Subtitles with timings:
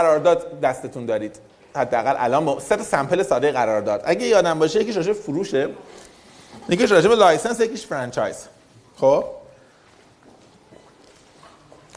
[0.00, 1.36] قرارداد دستتون دارید.
[1.76, 4.02] حداقل الان سه تا sample ساده قرارداد.
[4.04, 5.68] اگه یادم باشه یکیش راجع فروشه.
[6.68, 8.36] یکیش راجع به license یکیش franchise.
[8.96, 9.24] خب؟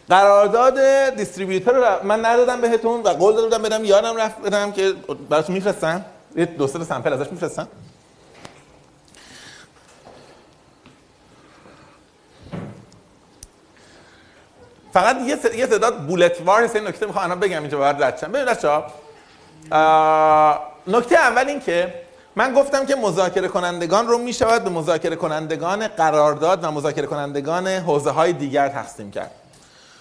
[0.10, 0.80] قرارداد
[1.16, 4.94] distributor رو من ندادم بهتون و قول دادم بدم یادم رفت بدم که
[5.30, 6.06] براتون میفرستم.
[6.36, 7.68] یه دو سه sample ازش میفرستم.
[14.94, 18.04] فقط یه س- یه تعداد بولت وار هست این نکته می‌خوام الان بگم اینجا باید
[18.04, 18.86] رد شم ببین بچه‌ها
[20.88, 21.94] نکته اول این که
[22.36, 28.10] من گفتم که مذاکره کنندگان رو می‌شود به مذاکره کنندگان قرارداد و مذاکره کنندگان حوزه
[28.10, 29.32] های دیگر تقسیم کرد.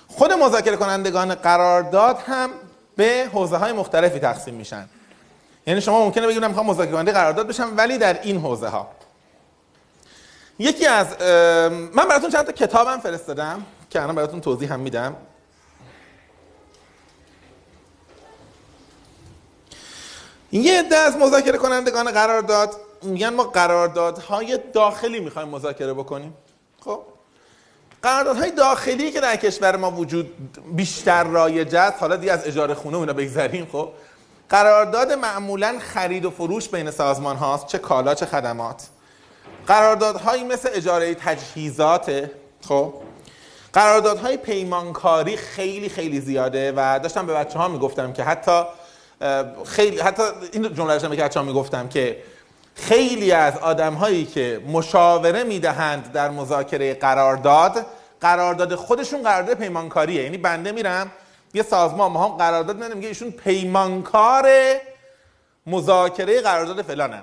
[0.09, 2.51] خود مذاکره کنندگان قرارداد هم
[2.97, 4.89] به حوزه های مختلفی تقسیم میشن.
[5.67, 8.89] یعنی شما ممکنه بگید من می‌خوام مذاکره کننده قرارداد بشم ولی در این حوزه ها
[10.59, 11.07] یکی از
[11.95, 13.67] من براتون چند تا کتابم فرستادم.
[13.93, 15.17] که الان براتون توضیح هم میدم.
[20.53, 26.35] یه عده از مذاکره کنندگان قرارداد میگن ما قراردادهای داخلی می‌خوایم مذاکره بکنیم.
[26.81, 27.03] خب؟
[28.03, 32.97] قراردادهای داخلی که در کشور ما وجود بیشتر رایج است حالا دیگه از اجاره خونه
[32.97, 33.89] اونا بگذریم خب؟
[34.49, 38.89] قرارداد معمولا خرید و فروش بین سازمان هاست چه کالا چه خدمات.
[39.67, 42.31] قراردادهایی مثل اجاره تجهیزات
[42.69, 42.95] خب؟
[43.73, 48.63] قراردادهای پیمانکاری خیلی خیلی زیاده و داشتم به بچه ها می‌گفتم که حتی
[49.67, 52.23] خیلی حتی این جمله داشتم به بچه ها می‌گفتم که
[52.75, 57.87] خیلی از آدم هایی که مشاوره می‌دهند در مذاکره قرارداد
[58.21, 60.23] قرارداد خودشون قرارداد پیمانکاریه.
[60.23, 61.11] یعنی بنده میرم
[61.55, 64.49] یه سازمان ما هم قرارداد میدم میگه ایشون پیمانکار
[65.67, 67.23] مذاکره قرارداد فلانن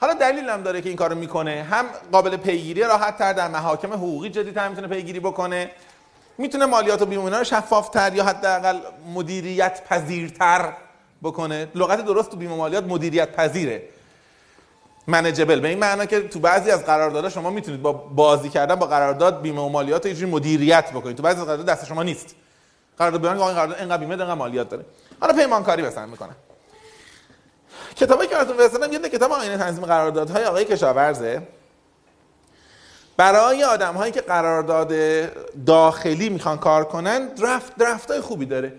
[0.00, 1.66] حالا دلیل هم داره که این کارو می‌کنه.
[1.70, 5.70] هم قابل پیگیری راحت تر در محاکم حقوقی جدیتر می‌تونه پیگیری بکنه.
[6.38, 8.78] می‌تونه مالیات و بیمه رو شفافتر یا حداقل
[9.14, 10.72] مدیریت پذیرتر
[11.22, 11.68] بکنه.
[11.74, 13.82] لغت درست تو بیمه مالیات مدیریت پذیره
[15.06, 18.86] منیجبل به این معنا که تو بعضی از قراردادها شما می‌تونید با بازی کردن با
[18.86, 21.16] قرارداد بیمه و مالیات رو مدیریت بکنید.
[21.16, 22.34] تو بعضی از قرارداد دست شما نیست.
[22.98, 24.84] قرارداد بیان قرارداد اینقدر بیمه اینقدر مالیات داره.
[25.20, 26.30] حالا پیمانکاری بسن می‌کنه
[28.00, 31.42] کتابی که براتون فرستادم یه کتاب آینه تنظیم قراردادهای آقای کشاورزه
[33.16, 34.92] برای آدم هایی که قرارداد
[35.66, 38.72] داخلی می‌خوان کار کنن درفت درفت های خوبی داره.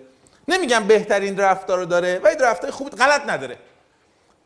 [0.48, 3.58] نمیگم بهترین درفت رو داره ولی درفت های خوبی غلط نداره.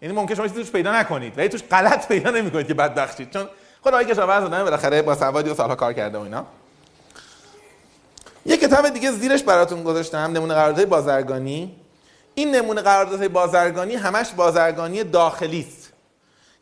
[0.02, 3.48] یعنی ممکن شما چیزی پیدا نکنید ولی توش غلط پیدا نمی‌کنید که بدبخت شید چون
[3.82, 6.46] خود آقای کشاورز آدم بالاخره با سوادی و سالها کار کرده و اینا.
[8.46, 11.85] یه کتاب دیگه زیرش براتون گذاشتم نمونه قراردادهای بازرگانی.
[12.36, 15.92] این نمونه قراردادهای بازرگانی همش بازرگانی داخلی است.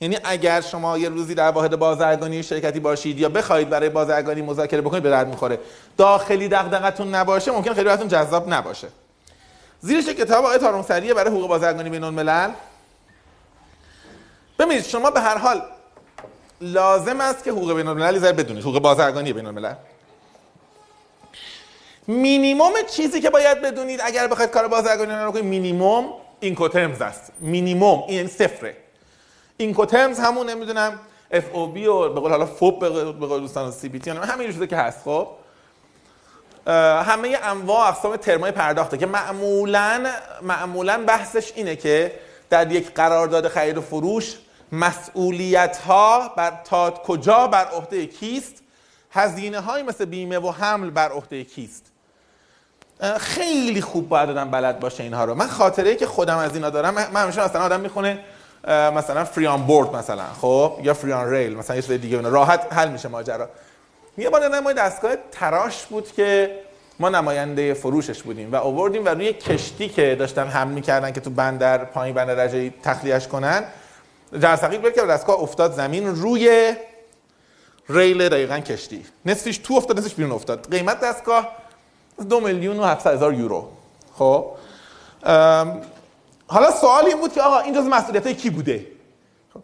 [0.02, 4.82] یعنی اگر شما یه روزی در واحد بازرگانی شرکتی باشید یا بخواید برای بازرگانی مذاکره
[4.82, 5.60] بکنید به درد می‌خوره.
[5.98, 8.88] داخلی دغدغتون نباشه ممکن خیلی براتون جذاب نباشه.
[9.82, 12.52] زیرش کتاب آقای تارونسریه برای حقوق بازرگانی بین الملل.
[14.60, 15.62] ببینید شما به هر حال
[16.62, 19.74] لازم است که حقوق بین الملل بدونید حقوق بازرگانی بین الملل.
[22.08, 27.32] مینیموم چیزی که باید بدونید اگر بخواید کار بازرگانی رو کنید مینیموم Incoterms است.
[27.40, 28.78] مینیموم این صفره.
[29.58, 31.00] Incoterms همون نمی‌دونم
[31.32, 32.80] FOB و به قول حالا فوب
[33.20, 35.00] به قول دوستان CPT همین چیزی که هست.
[35.06, 35.28] خب؟
[36.68, 40.06] همه انواع اقسام ترمای پرداخته که معمولا
[40.42, 44.36] معمولا بحثش اینه که در یک قرارداد خرید و فروش
[44.72, 48.64] مسئولیت ها بر تا کجا بر عهده کیست؟
[49.12, 51.93] هزینه های مثل بیمه و حمل بر عهده کیست؟
[53.20, 55.36] خیلی خوب باید آدم بلد باشه اینها رو.
[55.36, 58.20] من خاطره ای که خودم از اینا دارم من همیشه مثلا آدم می‌خونه
[58.68, 62.30] مثلا فری آن بورد مثلا خب؟ یا فری آن ریل مثلا یه چیز دیگه اینا
[62.30, 63.50] راحت حل میشه ماجرا.
[64.18, 66.60] یه بار ما دستگاه تراش بود که
[67.00, 71.30] ما نماینده فروشش بودیم و آوردیم و روی کشتی که داشتن حمل می‌کردن که تو
[71.30, 73.64] بندر پایین بندر رجایی تخلیهش کنن
[74.40, 76.76] جرثقیل بود که دستگاه افتاد زمین روی
[77.90, 79.06] ریل دقیقا کشتی.
[79.26, 80.72] نصفش تو افتاد نصفش بیرون افتاد.
[80.72, 81.63] قیمت دستگاه
[82.30, 83.70] دو میلیون و 700 هزار یورو.
[84.14, 84.52] خب؟
[86.48, 88.88] حالا سوال این بود که آقا این جز مسئولیت کی بوده؟
[89.54, 89.60] خب.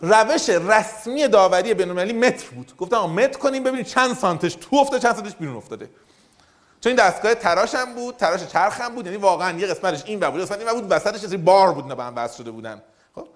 [0.00, 2.72] روش رسمی داوری بین‌المللی متر بود.
[2.78, 5.90] گفتم آقا متر کنیم ببینید چند سانتش تو افتاده چند سانتش بیرون افتاده.
[6.80, 10.20] چون این دستگاه تراش هم بود تراش چرخ هم بود یعنی واقعا یه قسمتش این
[10.20, 12.82] بود قسمت این بود وسطش یه بار بود اینا به هم شده بودن.
[13.14, 13.26] خب؟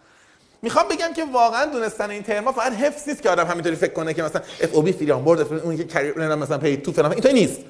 [0.62, 4.14] می‌خوام بگم که واقعا دونستن این ترما فقط حفظ نیست که آدم همینطوری فکر کنه
[4.14, 7.61] که مثلا FOB free on board اون که مثلا paid to فلان اینطوری نیست.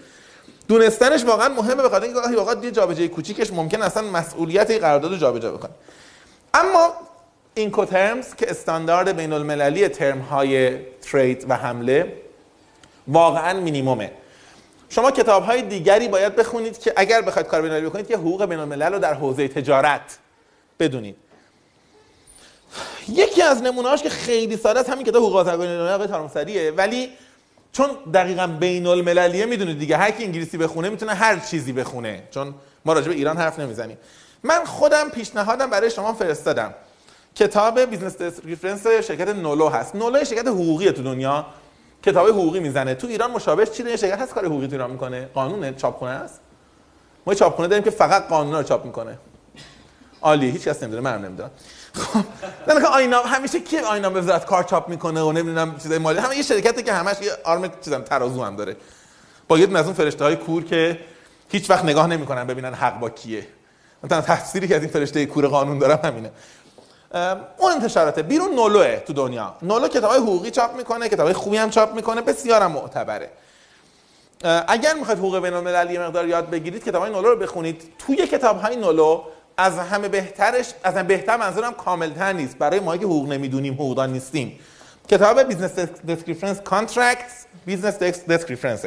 [0.68, 4.78] دونستنش واقعا مهمه به خاطر اینکه گاهی اوقات یه جابجایی کوچیکش ممکن اصلا مسئولیت این
[4.78, 5.70] قرارداد رو جابجا بکنه.
[6.54, 6.92] اما
[7.54, 12.12] Incoterms که استاندارد بین المللی ترم های trade و حمله
[13.08, 14.12] واقعا مینیمومه.
[14.88, 18.58] شما کتاب های دیگری باید بخونید که اگر بخواید کار بینالمللی بکنید که حقوق بین
[18.58, 20.18] الملل رو در حوزه تجارت
[20.80, 21.16] بدونید.
[23.08, 27.12] یکی از نمونه‌هاش که خیلی ساده است همین کتاب حقوق آقای ولی
[27.78, 32.22] چون دقیقا بین المللیه می‌دونید دیگه هر کی انگلیسی بخونه می‌تونه هر چیزی بخونه.
[32.30, 32.54] چون
[32.84, 33.98] ما راجع به ایران حرف نمی‌زنیم.
[34.42, 36.74] من خودم پیشنهادم برای شما فرستادم.
[37.34, 38.14] کتاب business
[38.44, 39.96] reference شرکت Nolo هست.
[39.96, 41.46] Nolo شرکت حقوقی تو دنیا.
[42.02, 42.94] کتاب حقوقی می‌زنه.
[42.94, 45.28] تو ایران مشابه چی شرکت هست کار حقوقی تو ایران می‌کنه.
[45.34, 46.40] قانون چاپخونه است
[47.26, 49.18] ما چاپخونه داریم که فقط قانون رو چاپ می‌کنه.
[50.22, 50.50] عالی.
[50.50, 51.50] هیچ کس نمی‌دونه منم نمی‌دونم.
[51.94, 52.24] خب
[52.68, 56.42] نه آینا همیشه کی آینا وزارت کار چاپ می‌کنه و نمی‌دونم چیزای مالی؟ همه یه
[56.42, 58.76] شرکتی که همش یه آرم چیزام ترازو هم داره.
[59.48, 61.00] با یه از اون فرشته های کور که
[61.48, 63.46] هیچ وقت نگاه نمی‌کنن ببینن حق با کیه.
[64.04, 66.30] مثلا تفسیری که از این فرشته کور قانون دارم همینه.
[67.58, 68.22] اون انتشاراته.
[68.22, 69.54] بیرون نولوه تو دنیا.
[69.62, 73.30] نولو کتاب های حقوقی چاپ می‌کنه کتاب خوبی هم چاپ می‌کنه بسیارم معتبره.
[74.68, 77.92] اگر می‌خواید حقوق بین المللی مقدار یاد بگیرید کتاب های Nolo رو بخونید.
[77.98, 79.24] توی کتاب های Nolo
[79.58, 82.58] از همه بهترش از همه بهتر منظورم کاملتر نیست.
[82.58, 84.58] برای ما که حقوق نمی‌دونیم حقوقدان نیستیم.
[85.08, 85.78] کتاب business
[86.08, 88.86] desk reference contracts business desk reference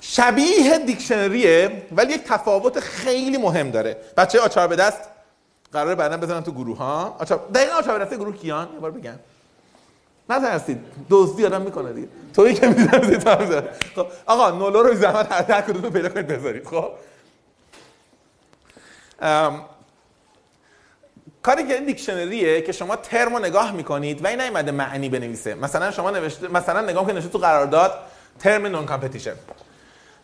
[0.00, 3.96] شبیه دیکشنریه ولی یک تفاوت خیلی مهم داره.
[4.16, 5.00] بچه آچار به دست.
[5.72, 7.16] قراره بعدا بزنم تو گروه ها.
[7.18, 9.18] آچار دقیقاً آچار به دست گروه کیان؟ یه بار بگم.
[10.30, 10.78] نترسید.
[11.10, 12.08] دزدی آدم می‌کنه دیگه.
[12.34, 13.28] تویی که می‌ذارید
[13.94, 16.66] خب آقا نولو رو زحمت هر کدوم پیدا کنید بذارید.
[16.66, 16.90] خب.
[21.44, 25.54] که این دیکشنریه که شما ترم رو نگاه می‌کنید و این نیومده معنی بنویسه.
[25.54, 27.94] مثلا شما نوشته مثلا نگاه کنید تو قرارداد
[28.38, 29.34] ترم نون کامپتیشن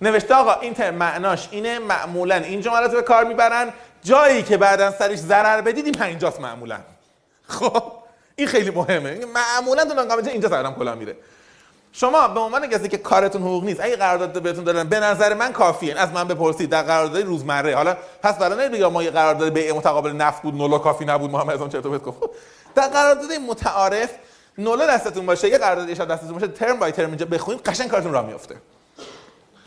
[0.01, 3.73] نوشته آقا این ترم معناش اینه معمولا این جملات به کار می‌برن.
[4.05, 6.79] جایی که بعدا سرش ضرر بدید این پنجاست معمولا.
[7.49, 7.83] خب؟
[8.37, 9.21] این خیلی مهمه.
[9.25, 11.17] معمولا تو non-competition اینجا سرم کلا میره.
[12.00, 15.52] شما به عنوان کسی که کارتون حقوق نیست اگه قرارداد بهتون دادن به نظر من
[15.52, 16.00] کافیه.
[16.00, 17.76] از من بپرسید در قرارداد روزمره.
[17.76, 21.54] حالا پس برای بگم ما یه قرارداد بیع متقابل نفت بود Nolo کافی نبود محمد
[21.54, 22.19] از اون چرت و گفت.
[22.75, 24.10] در قرارداد متعارف
[24.58, 28.12] Nolo دستتون باشه یه قرارداد اشاره دستتون باشه term by term اینجا بخونید قشنگ کارتون
[28.12, 28.56] راه میفته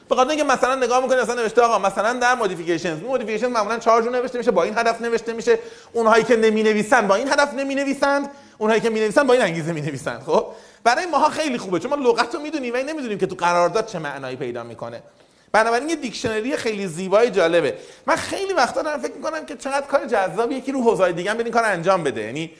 [0.09, 4.01] به خاطر اینکه مثلا نگاه می‌کنید مثلا نوشته آقا مثلا در modifications modification معمولا چهار
[4.01, 5.59] جور نوشته میشه با این هدف نوشته میشه.
[5.93, 9.43] اونهایی که نمی نویسن با این هدف نمی نویسند اونهایی که می نویسن با این
[9.43, 10.45] انگیزه می نویسن خب؟
[10.83, 13.99] برای ماها خیلی خوبه چون ما لغت رو می‌دونیم و نمی‌دونیم که تو قرارداد چه
[13.99, 15.03] معنایی پیدا می‌کنه.
[15.51, 17.77] بنابراین یه دیکشنری خیلی زیبای جالبه.
[18.07, 21.43] من خیلی وقتا دارم فکر می‌کنم که چقدر کار جذاب یکی رو حوزه دیگه هم
[21.43, 22.21] کار انجام بده.
[22.21, 22.51] یعنی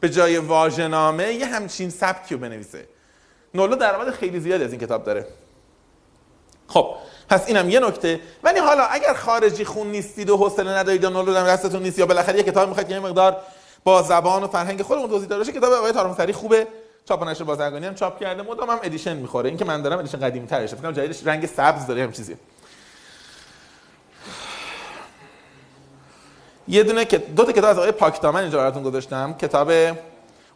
[0.00, 2.88] به جای واژه‌نامه یه همچین سبکی رو بنویسه.
[3.54, 5.26] نولو درآمد خیلی زیادی از این کتاب داره.
[6.68, 6.94] خب
[7.28, 8.20] پس اینم یه نکته.
[8.42, 12.06] ولی حالا اگر خارجی خون نیستید و حوصله ندارید یا نولو در دستتون نیست یا
[12.06, 13.36] بالاخره یه کتاب می‌خواید که یه مقدار
[13.84, 16.66] با زبان و فرهنگ خودمون توضیح داده کتاب آقای تارمسری خوبه.
[17.08, 19.48] چاپ و نشر بازرگانی هم چاپ کرده مدام هم edition می‌خوره.
[19.48, 22.36] این که من دارم edition قدیمی ترشه فکر کنم جدیدش رنگ سبز داره هم چیزی
[26.68, 29.32] یه دونه دو تا کتاب از آقای پاکدامن اینجا براتون گذاشتم.
[29.32, 29.70] کتاب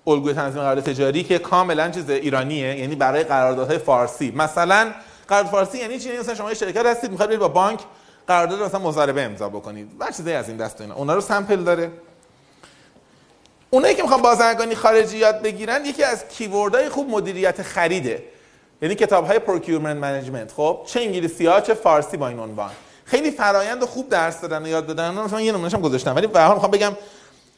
[0.07, 4.33] الگوی تنظیم قرارداد تجاری که کاملا چیز ایرانیه یعنی برای قراردادهای فارسی.
[4.37, 4.93] مثلا
[5.29, 7.81] قرارداد فارسی یعنی چی؟ یعنی مثلا شما یه شرکت هستید می‌خواید با بانک
[8.27, 10.03] قرارداد مثلا مضاربه امضا بکنید.
[10.03, 10.95] هر چیزی از این دست اینا.
[10.95, 11.91] اونا رو sample داره.
[13.71, 18.23] اونایی که می‌خوان بازرگانی خارجی یاد بگیرن یکی از keyword های خوب مدیریت خریده.
[18.83, 22.71] یعنی کتاب های procurement management خب چه انگلیسی ها چه فارسی با این عنوان.
[23.05, 26.71] خیلی فرایند خوب درس دادن و یاد دادن من یه نمونهشم گذاشتم ولی به می‌خوام
[26.71, 26.97] بگم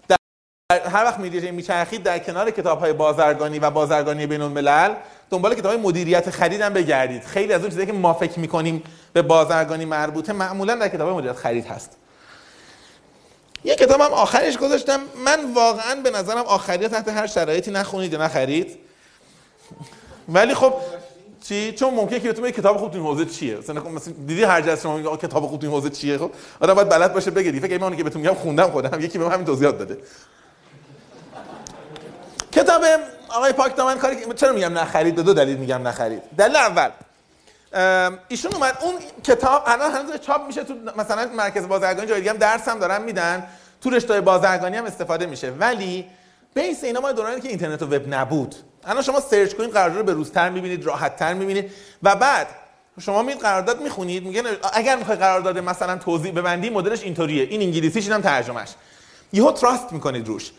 [0.08, 0.16] در
[0.70, 4.94] هر وقت میدیه میچرخید در کنار کتاب های بازرگانی و بازرگانی بین الملل
[5.30, 7.24] دنبال کتاب های مدیریت خرید هم بگردید.
[7.24, 11.36] خیلی از اون چیزایی که ما فکر می‌کنیم به بازرگانی مربوطه معمولا در کتاب مدیریت
[11.36, 11.96] خرید هست.
[13.64, 15.00] یه کتابم آخرش گذاشتم.
[15.24, 18.78] من واقعا به نظرم آخری تحت هر شرایطی نخونید یا نخرید.
[20.28, 20.74] ولی خب
[21.48, 24.82] چی؟ چون ممکنه که بهتون کتاب خوب تو حوزه چیه؟ مثلا مثلا دیدی هر جلسه
[24.82, 28.04] شما کتاب خوب تو حوزه چیه؟ خب آدم باید بلد باشه بگه فکر من که
[28.04, 29.00] بهتون میگم خوندم خودم.
[29.00, 29.98] یکی به همین توضیحات داده.
[32.52, 32.82] کتاب
[33.28, 36.22] آقای پاک دامن کاری چرا میگم نخرید؟ به دو دلیل میگم نخرید.
[36.38, 36.90] دلیل اول
[38.28, 42.36] ایشون اومد اون کتاب الان هنوز چاپ میشه تو مثلا مرکز بازرگانی جای دیگه هم
[42.36, 43.46] درس هم دارن میدن.
[43.80, 45.50] تو رشته بازرگانی هم استفاده میشه.
[45.50, 46.06] ولی
[46.54, 48.54] base اینا ما دورانی که اینترنت و وب نبود.
[48.84, 51.70] الان شما search کنید قرارداد رو به روزتر می‌بینید راحتتر می‌بینید.
[52.02, 52.46] و بعد
[53.00, 57.42] شما میید قرارداد می‌خونید میگن اگر می‌خوای قرارداد مثلا توزیع ببندی مدلش اینطوریه.
[57.42, 58.68] این انگلیسیش اینم ترجمهش.
[59.32, 60.52] یهو trust می‌کنید روش.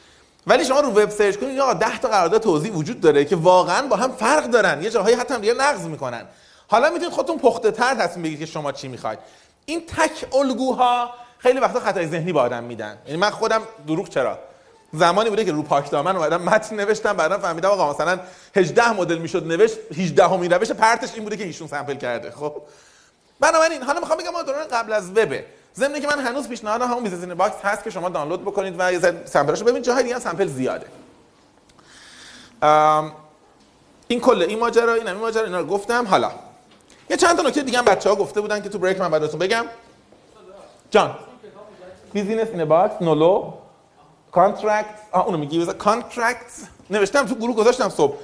[0.47, 3.87] ولی شما رو وب search کنید آقا 10 تا قرارداد توزیع وجود داره که واقعا
[3.87, 4.83] با هم فرق دارن.
[4.83, 6.25] یه جاهایی حتی هم دیگه نقض می‌کنن.
[6.71, 9.19] حالا می‌تونید خودتون پخته تر تصمیم بگیرید که شما چی می‌خواید.
[9.65, 12.97] این تک الگوها خیلی وقتا خطای ذهنی به آدم میدن.
[13.05, 14.39] یعنی من خودم دروغ چرا؟
[14.93, 18.19] زمانی بوده که رو پاکدامن اومدم متن نوشتم بعدا فهمیدم آقا مثلا
[18.55, 22.31] 18 مدل می‌شد نوشت 18 همین روش پرتش این بوده که ایشون sample کرده.
[22.31, 22.61] خب.
[23.39, 27.03] بنابراین حالا می‌خوام بگم ما دوران قبل از وبه ضمن که من هنوز پیشنهاد همون
[27.03, 29.83] business box هست که شما دانلود بکنید و یه sample اشو ببینید.
[29.83, 30.85] جاهای دیگه sample زیاده.
[34.07, 36.07] این کل این ماجرا این این ماجرا اینا رو گفتم.
[36.07, 36.31] حالا
[37.11, 39.65] یه چند تا نکته دیگه هم بچه‌ها گفته بودن که تو break من بعدتون بگم.
[40.91, 41.15] جان.
[42.13, 43.53] business in a box Nolo.
[44.31, 46.45] contract آ اونو میگی contract
[46.89, 48.17] نوشتم تو گروه گذاشتم صبح.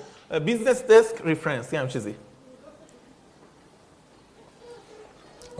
[0.45, 2.15] business desk reference یه چیزی.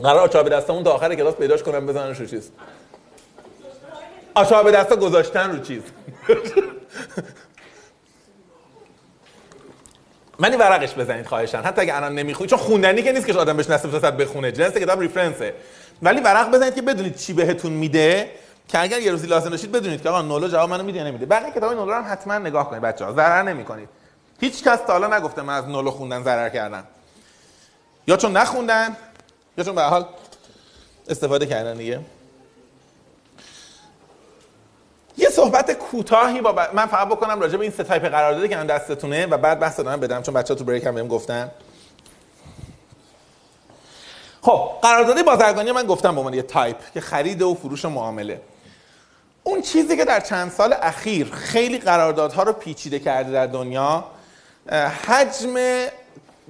[0.02, 2.50] قرار آچار دستمون تا آخر کلاس پیداش کنم بزننش رو چیز.
[4.34, 5.82] آچار دستا گذاشتن رو چیز.
[10.38, 11.64] منی ورقش بزنید خواهشاً.
[11.64, 14.52] حتی اگه الان نمی‌خونید چون خوندنی که نیست که آدم بهش نصف فرصت بخونه.
[14.52, 15.54] جنس کتاب reference ه
[16.02, 18.30] ولی ورق بزنید که بدونید چی بهتون میده
[18.68, 21.26] که اگر یه روزی لازم داشتید بدونید که آقا Nolo جواب منو میده یا نمیده.
[21.26, 23.12] بقیه کتاب Nolo هم حتما نگاه کنید بچه‌ها.
[23.12, 23.88] ضرر نمی‌کنید.
[24.40, 26.84] هیچ کس تا حالا نگفته من از Nolo خوندن ضرر کردم.
[28.06, 28.96] یا چون نخوندن
[29.58, 30.06] یا چون به حال
[31.08, 32.00] استفاده کردن دیگه.
[35.18, 38.66] یه صحبت کوتاهی با من فقط بکنم راجع به این سه تایپ قراردادی که من
[38.66, 41.50] دستتونه و بعد بحث دادم بدم چون بچه‌ها تو break هم بهم گفتن.
[44.42, 48.40] خب قرارداد بازرگانی من گفتم به عنوان یه تایپ که خرید و فروش و معامله.
[49.42, 54.04] اون چیزی که در چند سال اخیر خیلی قراردادها رو پیچیده کرده در دنیا
[55.06, 55.54] حجم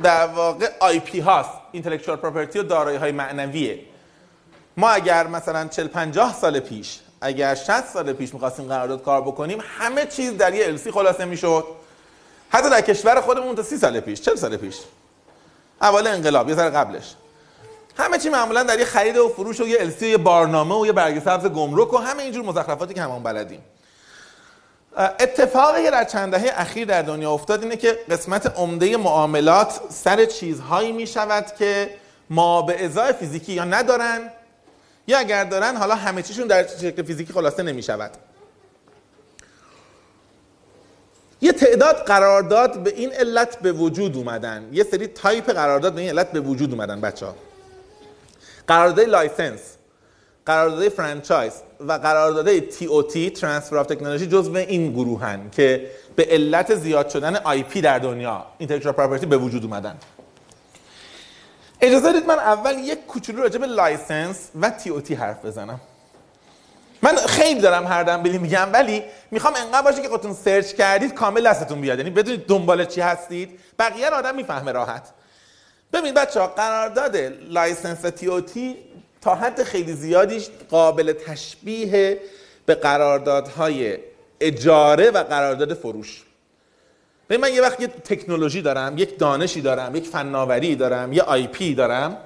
[0.02, 3.78] در واقع IP هاست intellectual property و دارایی های معنویه.
[4.76, 9.58] ما اگر مثلا 40 50 سال پیش اگر 60 سال پیش می‌خواستیم قرارداد کار بکنیم
[9.78, 11.64] همه چیز در یه LC خلاصه می‌شد.
[12.50, 14.76] حتی در کشور خودمون تا 30 سال پیش 40 سال پیش.
[15.82, 17.14] اول انقلاب یه ذره قبلش.
[17.98, 20.86] همه چی معمولا در یه خرید و فروش و یه السی و یه بارنامه و
[20.86, 23.62] یه برگ سبز گمرک و همه اینجور مزخرفاتی که همون بلدیم.
[24.96, 30.24] اتفاقی که در چند دهه اخیر در دنیا افتاد اینه که قسمت عمده معاملات سر
[30.24, 31.90] چیزهایی می شود که
[32.30, 34.30] ما به ازای فیزیکی یا ندارن
[35.08, 38.10] یا اگر دارن حالا همه چیشون در شکل فیزیکی خلاصه نمی شود
[41.40, 44.68] یه تعداد قرارداد به این علت به وجود اومدن.
[44.72, 47.34] یه سری تایپ قرارداد به این علت به وجود اومدن بچه ها
[48.66, 49.60] قرارداد license
[50.46, 57.08] قرارداد franchise و قرارداد TOT transfer of technology جزو این گروهن که به علت زیاد
[57.08, 59.96] شدن IP در دنیا intellectual property به وجود اومدن.
[61.80, 65.80] اجازه دید من اول یک کوچولو راجع به license و TOT حرف بزنم.
[67.02, 71.80] من خیلی دارم هردمبیلی میگم ولی می‌خوام انقدر باشه که خودتون search کردید کامل دستتون
[71.80, 71.98] بیاد.
[71.98, 73.60] یعنی بدونید دنبال چی هستید.
[73.78, 75.02] بقیه آدم می‌فهمه راحت.
[75.92, 77.16] ببین بچه ها قرارداد
[77.48, 78.76] license TOT
[79.20, 82.20] تا حد خیلی زیادیش قابل تشبیه
[82.66, 83.98] به قراردادهای
[84.40, 86.24] اجاره و قرارداد فروش.
[87.36, 92.16] من یه وقت یه تکنولوژی دارم یک دانشی دارم یک فناوری دارم یه IP دارم.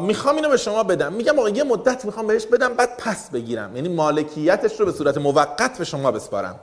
[0.00, 1.12] می‌خوام اینو به شما بدم.
[1.12, 3.76] میگم آقا یه مدت می‌خوام بهش بدم بعد پس بگیرم.
[3.76, 6.60] یعنی مالکیتش رو به صورت موقت به شما بسپارم.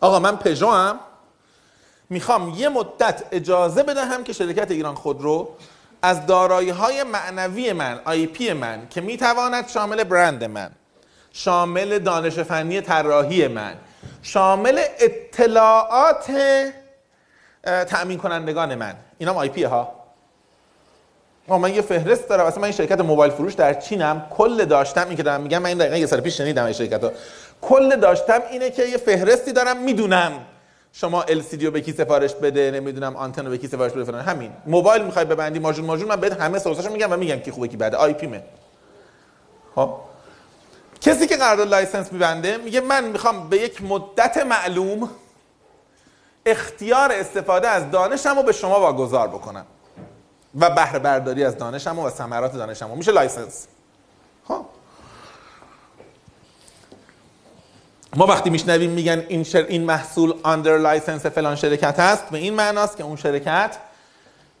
[0.00, 1.00] آقا من پژو هم
[2.10, 5.48] می‌خوام یه مدت اجازه بدهم که شرکت ایران خودرو
[6.02, 10.70] از دارایی های معنوی من آی پی من که می‌تواند شامل برند من
[11.32, 13.74] شامل دانش فنی طراحی من
[14.24, 16.30] شامل اطلاعات
[17.64, 18.94] تأمین کنندگان من.
[19.18, 19.92] اینا هم IP ها.
[21.48, 22.46] من یه فهرست دارم.
[22.46, 24.26] اصلا من این شرکت موبایل فروش در چینم.
[24.30, 27.04] کل دانشم این که دارم میگم من این دقیقا یه سال پیش شنیدم این شرکت
[27.04, 27.12] ها
[27.62, 30.32] کل دانشم اینه که یه فهرستی دارم می‌دونم.
[30.92, 34.20] شما LCD رو به کی سفارش بده نمی‌دونم آنتن رو به کی سفارش بده فلان.
[34.20, 34.52] همین.
[34.66, 37.76] موبایل می‌خوای ببندی ماژول ماژول من بهت همه سورساشو میگم و میگم کی خوبه کی
[37.76, 37.96] بده.
[37.96, 38.42] IP مه.
[39.74, 39.90] خب؟
[41.04, 45.10] کسی که قرارداد license میبنده میگه من می‌خوام به یک مدت معلوم
[46.46, 49.66] اختیار استفاده از دانشم به شما واگذار بکنم
[50.60, 53.66] و بهره برداری از دانشم و ثمرات دانشم میشه license.
[54.48, 54.66] خب.
[58.16, 59.66] ما وقتی میشنویم میگن این, شر...
[59.68, 63.76] این محصول under license فلان شرکت هست به این معناست که اون شرکت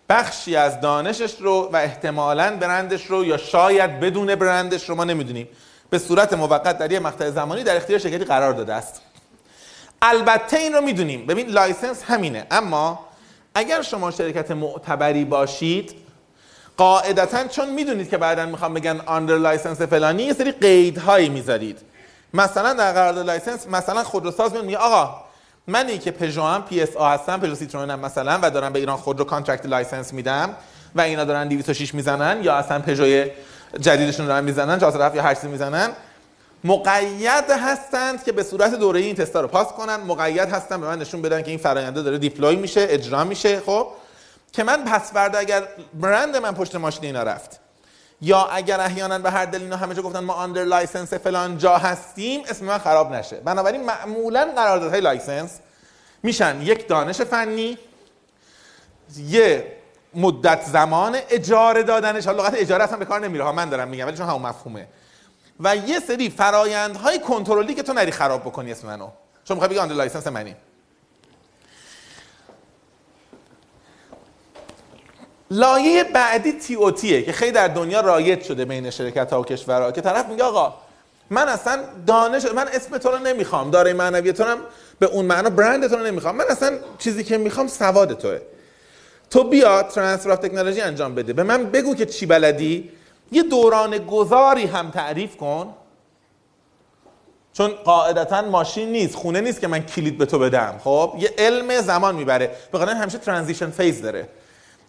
[0.08, 5.48] بخشی از دانشش رو و احتمالا برندش رو یا شاید بدون برندش رو ما نمی‌دونیم.
[5.94, 9.00] به صورت موقت در یه مقطع زمانی در اختیار شرکتی قرار داده است.
[10.02, 11.26] البته این رو می‌دونیم.
[11.26, 12.46] ببین license همینه.
[12.50, 13.06] اما
[13.54, 15.94] اگر شما شرکت معتبری باشید
[16.76, 21.78] قاعدتا چون می‌دونید که بعدا می‌خوام بگن under license فلانی یه سری قیدهایی می‌ذارید.
[22.34, 25.24] مثلا در قرارداد license مثلا خودروساز میگه آقا
[25.66, 29.66] منی که پژو هم PSA هستم پژو سیترون مثلا و دارم به ایران خودرو contract
[29.66, 30.54] license میدم
[30.94, 33.24] و اینا دارن 206 می‌زنن یا اصلا پژو
[33.80, 35.90] جدیدشون دارن می‌زنن 407 یا 8 می‌زنن.
[36.64, 39.96] مقید هستند که به صورت دوره‌ای این تستا رو پاس کنن.
[39.96, 43.88] مقید هستن به من نشون بدن که این فراینده داره deploy میشه اجرا میشه خب.
[44.52, 45.62] که من پس فردا اگر
[45.94, 47.60] برند من پشت ماشین اینا رفت
[48.20, 51.78] یا اگر احیانا به هر دلیل اینا همه جا گفتن ما under license فلان جا
[51.78, 53.36] هستیم اسم من خراب نشه.
[53.36, 55.50] بنابراین معمولا قراردادهای license
[56.22, 56.62] میشن.
[56.62, 57.78] یک دانش فنی
[59.16, 59.73] یه
[60.16, 62.26] مدت زمان اجاره دادنش.
[62.26, 63.52] حالا لغت اجاره اصلا به کار نمیره.
[63.52, 64.86] من دارم میگم ولی چون همون مفهومه.
[65.60, 69.08] و یه سری فرایندهای کنترلی که تو نری خراب بکنی اسم منو.
[69.44, 70.56] چون می‌خوای بگی under license منی.
[75.50, 79.92] لایه بعدی TOT ئه که خیلی در دنیا رایج شده بین شرکت ها و کشورها.
[79.92, 80.74] که طرف میگه آقا
[81.30, 83.70] من اصلا دانش من اسم تو رو نمی‌خوام.
[83.70, 84.44] دارایی معنوی تو
[84.98, 86.36] به اون معنا برند تو رو نمی‌خوام.
[86.36, 88.40] من اصلا چیزی که می‌خوام سواد توه.
[89.34, 91.32] تو بیا transfer of technology انجام بده.
[91.32, 92.90] به من بگو که چی بلدی.
[93.32, 95.74] یه دوران گذاری هم تعریف کن.
[97.52, 100.80] چون قاعدتا ماشین نیست خونه نیست که من کلید به تو بدم.
[100.84, 102.50] خب؟ یه علم زمان می‌بره.
[102.72, 104.28] به همیشه ترانزیشن فیز داره.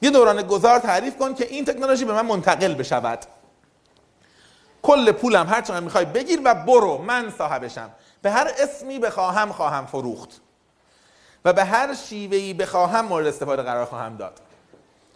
[0.01, 3.19] یه دوران گذار تعریف کن که این تکنولوژی به من منتقل بشود.
[4.81, 6.97] کل پولم هر چقدر می‌خوای بگیر و برو.
[6.97, 7.89] من صاحبشم.
[8.21, 10.41] به هر اسمی بخواهم خواهم فروخت.
[11.45, 14.33] و به هر شیوهی بخواهم مورد استفاده قرار خواهم داد.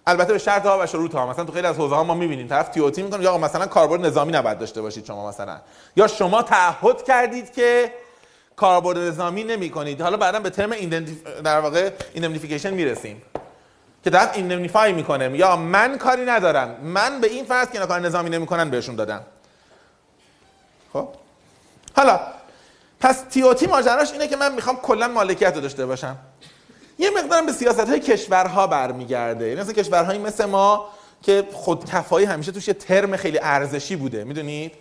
[0.07, 2.47] البته به شرط ها و شروط ها مثلا تو خیلی از حوزه ها ما می‌بینیم
[2.47, 5.59] طرف TOT می‌کنه یا مثلا کاربرد نظامی نباید داشته باشید شما مثلا.
[5.95, 7.93] یا شما تعهد کردید که
[8.55, 10.71] کاربرد نظامی نمی کنید حالا بعدا به ترم
[11.43, 13.21] در واقع indemnification می‌رسیم.
[14.03, 18.29] که طرف indemnify می‌کنه یا من کاری ندارم من به این فرض که کار نظامی
[18.29, 19.21] نمی‌کنن بهشون دادم.
[20.93, 21.07] خب؟
[21.95, 22.19] حالا
[22.99, 26.15] پس TOT ماجراش اینه که من می‌خوام کلا مالکیت رو داشته باشم.
[26.97, 29.47] یه مقدارم به سیاست های کشورها برمیگرده.
[29.47, 30.89] یعنی مثل کشورهایی مثل ما
[31.21, 34.23] که خودکفایی همیشه توش یه ترم خیلی ارزشی بوده.
[34.23, 34.73] می‌دونید؟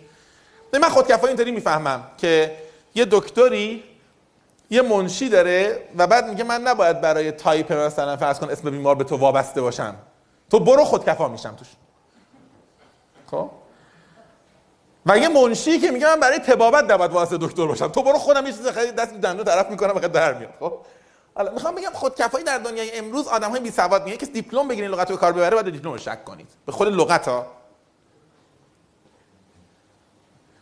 [0.73, 2.55] من خودکفایی اینطوری می‌فهمم که
[2.95, 3.83] یه دکتری
[4.69, 8.95] یه منشی داره و بعد میگه من نباید برای تایپ مثلا فرض کن اسم بیمار
[8.95, 9.95] به تو وابسته باشم.
[10.49, 11.67] تو برو خودکفا میشم توش.
[13.31, 13.51] خب؟
[15.09, 17.87] و یه منشی که میگه من برای تبابت نباید واسه دکتر باشم.
[17.87, 20.53] تو برو خودم یه چیز خیلی دست دندون طرف می‌کنم و در میاد.
[20.59, 20.73] خب؟
[21.35, 24.91] حالا می‌خوام بگم خودکفایی در دنیای امروز آدم های بی سواد میگه که دیپلم بگیرین
[24.91, 26.47] لغت رو کار ببره بعد دیپلم رو شک کنید.
[26.65, 27.45] به خود لغت ها.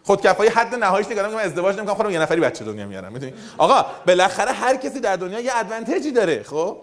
[0.04, 3.34] خودکفایی حد نهاییش نگاه که من ازدواج نمی‌کنم خودم یه نفری بچه دنیا میارم می‌دونی؟
[3.58, 6.78] آقا بالاخره هر کسی در دنیا یه advantage ی داره خب؟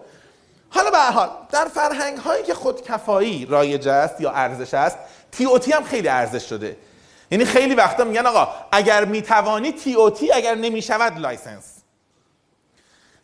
[0.69, 4.97] حالا به هر حال در فرهنگ هایی که خودکفایی رایج است یا ارزش است
[5.31, 6.77] TOT هم خیلی ارزش شده.
[7.35, 11.63] یعنی خیلی وقتا میگن آقا اگر می‌توانی TOT اگر نمی‌شود license.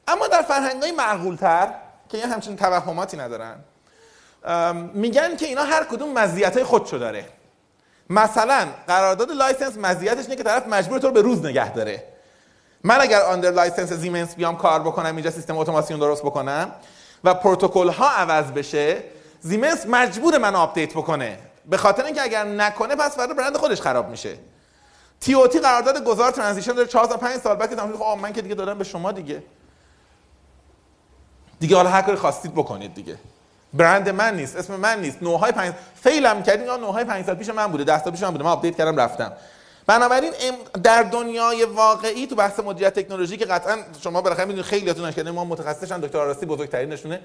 [0.07, 1.73] اما در فرهنگ های معقول تر
[2.09, 3.55] که یه همچین توهماتی ندارن
[4.93, 7.25] میگن که اینا هر کدوم مزیت های خودشو داره.
[8.09, 12.03] مثلا قرارداد license مزیتش اینه که طرف مجبور تو رو به روز نگه داره.
[12.83, 16.71] من اگر under license زیمنس بیام کار بکنم اینجا سیستم اتوماسیون درست بکنم
[17.23, 19.03] و پروتکل ها عوض بشه
[19.41, 21.50] زیمنس مجبور من update بکنه.
[21.65, 24.37] به خاطر اینکه اگر نکنه پس فردا برند خودش خراب میشه.
[25.19, 27.55] TOT قرارداد گذار transition داره 4 تا 5 سال.
[27.55, 29.43] بعد که خب من که دیگه دادم به شما دیگه.
[31.59, 33.17] دیگه حالا هر کاری خواستید بکنید دیگه.
[33.73, 35.23] برند من نیست اسم من نیست.
[35.23, 38.13] know-how ی 5 فیلم کردین یا know-how ی 5 سال پیش من بوده 10 سال
[38.13, 38.43] پیش من بوده.
[38.43, 39.33] من update کردم رفتم.
[39.87, 40.33] بنابراین
[40.83, 45.45] در دنیای واقعی تو بحث مدیریت تکنولوژی که قطعا شما بالاخره می‌دونید خیلیاتون کردن ما
[45.45, 47.21] متخصصشن دکتر آراستی بزرگترینشونه.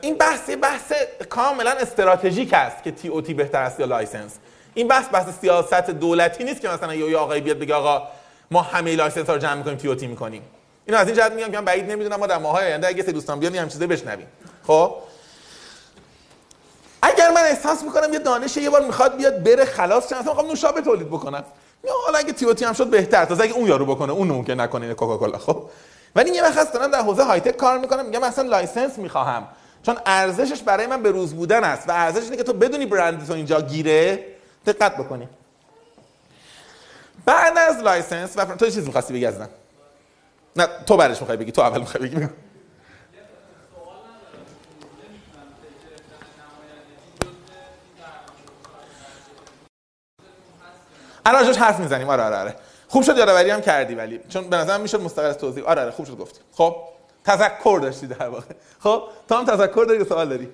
[0.00, 0.92] این بحث بحث
[1.28, 4.32] کاملا استراتژیک است که TOT بهتر است یا license.
[4.74, 8.08] این بحث بحث سیاست دولتی نیست که مثلا یه آقای بیاد بگه آقا
[8.50, 10.42] ما همه license ها رو جمع می‌کنیم TOT می‌کنیم.
[10.86, 13.12] اینو از این جهت میگم که من بعید نمی‌دونم ما در ماهای آینده اگه سه
[13.12, 14.26] دوستان بیان هم چیزی بشنویم.
[14.66, 14.94] خب؟
[17.02, 20.50] اگر من احساس می‌کنم یه دانش یه بار می‌خواد بیاد بره خلاص چند اصلا می‌خوام
[20.50, 21.44] نوشابه تولید بکنم.
[21.84, 24.94] یا حالا اگه TOT هم شد بهتر تا اگه اون یارو بکنه اون ممکن نکنه
[24.94, 25.62] کوکاکولا خب؟
[26.14, 29.48] ولی یه وقت دارم در حوزه های tech کار می‌کنم میگم مثلا license می‌خواهم.
[29.82, 33.26] چون ارزشش برای من به روز بودن است و ارزشش اینه که تو بدونی برند
[33.26, 34.24] تو اینجا گیره
[34.66, 35.28] دقت بکنی.
[37.24, 39.34] بعد از لایسنس و تو چیز می‌خواستی بگی از
[40.56, 42.28] نه تو برش می‌خوای بگی تو اول می‌خوای بگی
[51.24, 52.08] الان حرف می‌زنیم.
[52.08, 52.56] آره آره آره.
[52.90, 54.20] خوب شد یادآوری هم کردی ولی.
[54.28, 55.64] چون به نظرم می‌شد مستقل توضیح.
[55.64, 56.40] آره آره خوب شد گفتی.
[56.52, 56.76] خب
[57.24, 58.54] تذکر داشتی در واقع.
[58.80, 60.48] خب تو هم تذکر داری سوال داری؟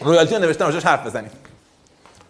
[0.00, 1.30] royalty نوشتم راجعش حرف بزنیم.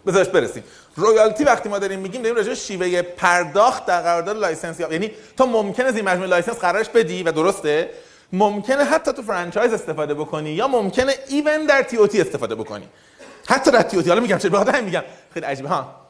[0.07, 0.63] بذارش برسیم.
[0.95, 5.85] royalty وقتی ما داریم میگیم داریم راجع شیوه پرداخت در قرارداد license یعنی تو ممکنه
[5.85, 7.89] از این مجموعه license قرارش بدی و درسته؟
[8.33, 12.89] ممکنه حتی تو franchise استفاده بکنی یا ممکنه even در TOT استفاده بکنی.
[13.47, 15.03] حتی در TOT حالا میگم چه بعدا میگم.
[15.33, 16.05] خیلی عجیبه ها.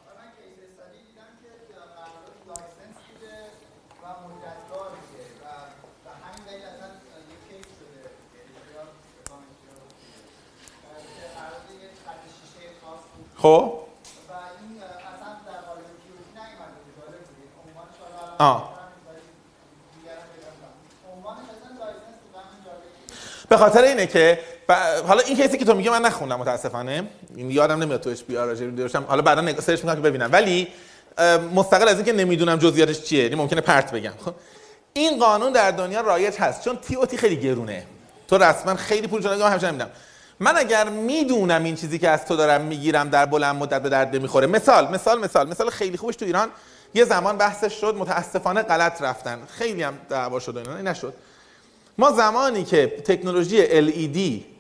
[13.38, 13.80] خب؟
[18.38, 18.76] آه.
[23.50, 24.40] به خاطر اینه که
[25.08, 27.04] حالا این case ی که تو میگه من نخوندم متاسفانه.
[27.36, 30.30] این یادم نمیاد تو HBR داشتم حالا بعدا نگ- search می‌کنم که ببینم.
[30.32, 30.68] ولی
[31.56, 33.24] مستقل از اینکه نمی‌دونم جزئیاتش چیه.
[33.24, 34.14] یعنی ممکنه پرت بگم.
[34.26, 34.34] خب
[34.94, 36.64] این قانون در دنیا رایج هست.
[36.64, 37.84] چون TOT خیلی گرونه.
[38.28, 39.90] تو رسما خیلی پول جلوی همیشه نمیدم
[40.40, 44.16] من اگر می‌دونم این چیزی که از تو دارم می‌گیرم در بلند مدت به درد
[44.22, 46.50] می‌خوره مثال مثال مثال مثال خیلی خوبش تو ایران.
[46.94, 49.40] یه زمان بحثش شد متاسفانه غلط رفتن.
[49.58, 50.76] خیلی هم دعوا شد و اینا.
[50.76, 51.14] این نشد.
[51.98, 54.55] ما زمانی که تکنولوژی LED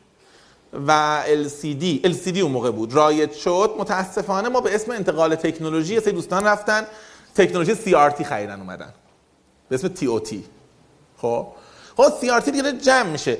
[0.88, 2.94] و LCD LCD اون موقع بود.
[2.94, 3.76] رایج شد.
[3.78, 6.88] متاسفانه ما به اسم انتقال تکنولوژی یه دوستان رفتن.
[7.36, 8.94] تکنولوژی CRT خریدن اومدن.
[9.70, 10.36] به اسم TOT
[11.22, 11.48] خب؟
[11.98, 13.38] خب CRT دیگه جمع میشه.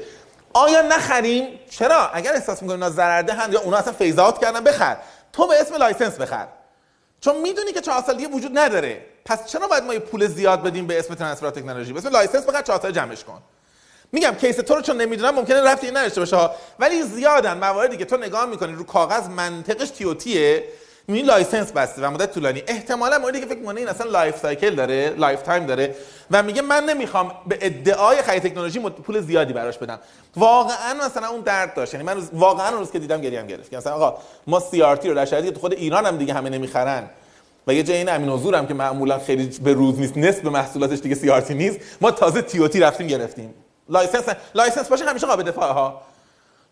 [0.54, 4.64] آیا نخریم؟ چرا؟ اگر احساس می‌کنیم اونا ضرر دهند یا اونا اصلا phase out کردن
[4.64, 4.98] بخر.
[5.34, 6.48] تو به اسم license بخر.
[7.22, 9.06] چون می‌دونی که چهار سال دیگه وجود نداره.
[9.26, 12.46] پس چرا باید ما یه پول زیاد بدیم به اسم transfer تکنولوژی؟ به اسم license
[12.46, 13.42] بخر چهار سال جمعش کن.
[14.12, 16.50] میگم case تو رو چون نمی‌دونم ممکنه ربطی نداشته باشه.
[16.80, 20.64] ولی زیادن مواردی که تو نگاه می‌کنی رو کاغذ منطقش TOT
[21.08, 22.64] ئه ولی license بسته و مدت طولانی.
[22.68, 25.96] احتمالا موردی که فکر کنه این اصلا life cycle داره lifetime داره
[26.32, 30.00] و میگه من نمی‌خوام به ادعای خرید تکنولوژی پول زیادی براش بدم.
[30.36, 31.94] واقعا مثلا اون درد داشت.
[31.94, 33.70] یعنی من واقعا اون روز که دیدم گریم گرفت.
[33.70, 37.04] که مثلا آقا ما CRT رو در شرایطی که خود ایران هم دیگه همه نمی‌خرن
[37.68, 41.00] و یه جای این امین حضور هم که معمولا خیلی به روز نیست نصف محصولاتش
[41.00, 43.54] دیگه CRT نیست ما تازه TOT رفتیم گرفتیم.
[43.90, 44.24] license
[44.56, 46.02] license باشه همیشه قابل دفاع ها.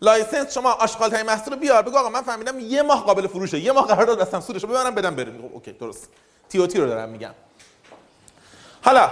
[0.02, 1.82] license شما آشغال ترین محصول رو بیار.
[1.82, 3.58] بگو آقا من فهمیدم یه ماه قابل فروشه.
[3.58, 6.08] یه ماه قرار داد دستم سودش رو ببرم بدم بریم okay درست.
[6.48, 7.34] TOT رو دارم میگم.
[8.84, 9.10] حالا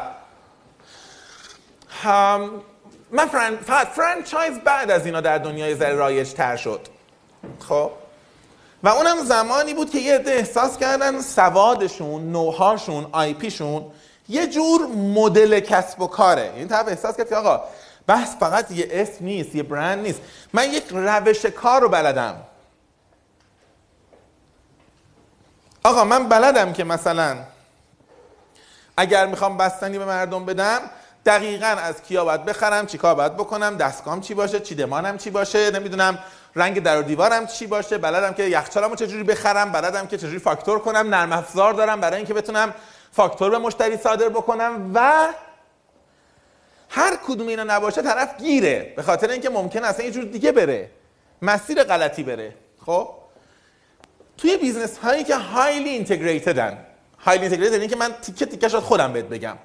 [2.03, 2.51] هم
[3.11, 3.57] من fran...
[3.57, 6.81] فقط franchise بعد از اینا در دنیای ذره رایج تر شد.
[7.69, 7.91] خب؟
[8.83, 13.85] و اونم زمانی بود که یه عده احساس کردن سوادشون know-how شون IP شون
[14.29, 16.53] یه جور مدل کسب و کاره.
[16.57, 17.65] این طرف احساس کرد که آقا
[18.07, 20.21] بحث فقط یه اسم نیست یه برند نیست.
[20.53, 22.43] من یک روش کار رو بلدم.
[25.85, 27.37] آقا من بلدم که مثلا
[28.97, 30.81] اگر می‌خوام بستنی به مردم بدم
[31.27, 36.19] دقیقا از کیا باید بخرم چیکار باید بکنم دستگام چی باشه چیدمانم چی باشه نمی‌دونم
[36.57, 40.79] رنگ در و دیوارم چی باشه بلدم که یخچالمو چجوری بخرم بلدم که چجوری فاکتور
[40.79, 42.75] کنم نرم افزار دارم برای اینکه بتونم
[43.13, 45.29] فاکتور به مشتری صادر بکنم و
[46.95, 48.93] هر کدوم اینا نباشه طرف گیره.
[48.97, 50.91] به خاطر اینکه ممکن اصلا یه جور دیگه بره.
[51.43, 52.55] مسیر غلطی بره.
[52.87, 53.09] خب؟
[54.39, 56.79] توی business هایی که highly integrated ن
[57.19, 59.57] highly integrated یعنی که من تیکه تیکه شاید خودم بهت بگم.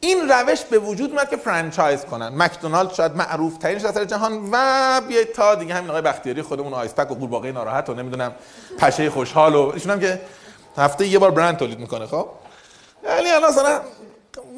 [0.00, 2.28] این روش به وجود اومد که franchise کنن.
[2.28, 7.10] مکدونالد شاید معروف ترین در جهان و بیاید تا دیگه همین آقای بختیاری خودمون آیس‌پک
[7.10, 8.34] و قورباغه ناراحت و نمی‌دونم
[8.78, 10.20] پشه خوشحال و ایشون هم که
[10.76, 12.28] هفته یه بار برند تولید می‌کنه خب؟
[13.04, 13.80] یعنی الان مثلا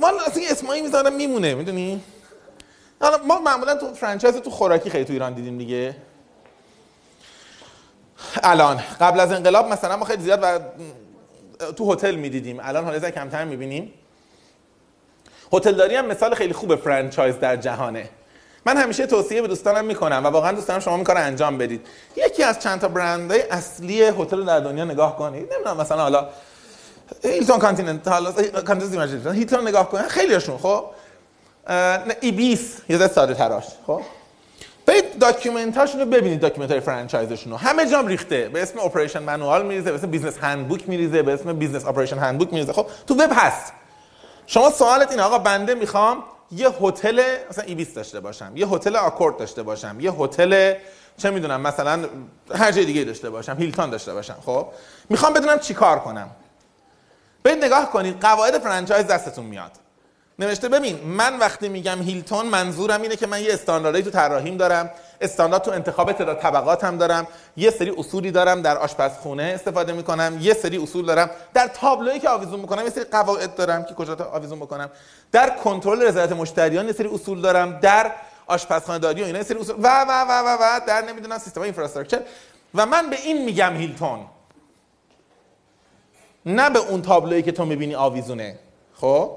[0.01, 2.05] ما اصلا یه اسمایی می‌ذارم میمونه می‌دونی؟
[3.01, 5.97] حالا ما معمولا تو franchise تو خوراکی خیلی تو ایران دیدیم دیگه.
[8.43, 10.59] الان قبل از انقلاب مثلا ما خیلی زیاد و
[11.73, 12.61] تو هتل می‌دیدیم.
[12.63, 13.93] الان حالا کمتر می‌بینیم.
[15.53, 18.09] هتلداری هم مثال خیلی خوب franchise در جهانه.
[18.67, 21.87] من همیشه توصیه به دوستانم می‌کنم و واقعا دوست دارم شما این کار انجام بدید.
[22.17, 25.53] یکی از چند تا برندهای اصلی هتل در دنیا نگاه کنید.
[25.53, 26.29] نمی‌دونم مثلا حالا
[27.23, 30.85] هیلتون کانتیننتال کانتیننتال ریجنسی هیلتون نگاه کنید خیلیشون خب؟
[32.21, 34.01] ایبیس یه ذره ساده تراش خب؟
[34.87, 37.59] برید document اشون رو ببینید document های franchise شون رو.
[37.59, 38.49] همه جام ریخته.
[38.49, 42.53] به اسم operation manual میریزه به اسم business handbook میریزه به اسم business operation handbook
[42.53, 42.73] میریزه.
[42.73, 43.73] خب تو وب هست.
[44.47, 49.37] شما سوالت اینه آقا بنده می‌خوام یه هتل مثلا ایبیس داشته باشم یه هتل آکور
[49.37, 50.75] داشته باشم یه هتل
[51.19, 52.05] چه می‌دونم مثلا
[52.55, 54.67] هر جای دیگه داشته باشم هیلتون داشته باشم خب؟
[55.09, 56.31] می‌خوام بدونم چیکار کنم.
[57.45, 59.71] برید نگاه کنید قواعد franchise دستتون میاد.
[60.39, 64.91] نوشته ببین من وقتی میگم هیلتون منظورم اینه که من یه استانداردی تو طراحیم دارم
[65.21, 67.27] استاندارد تو انتخاب تعداد طبقات هم دارم
[67.57, 72.29] یه سری اصولی دارم در آشپزخونه استفاده می‌کنم یه سری اصول دارم در تابلویی که
[72.29, 74.91] آویزون می‌کنم یه سری قواعد دارم که کجا آویزون بکنم
[75.33, 78.13] در کنترل رضایت مشتریان یه سری اصول دارم در
[78.47, 81.61] آشپزخانه داری و اینا یه سری اصول و و و و و در نمی‌دونم سیستم
[81.61, 82.21] infrastructure.
[82.75, 84.21] و من به این میگم هیلتون.
[86.47, 88.59] نه به اون تابلویی که تو می‌بینی آویزونه.
[88.95, 89.37] خب؟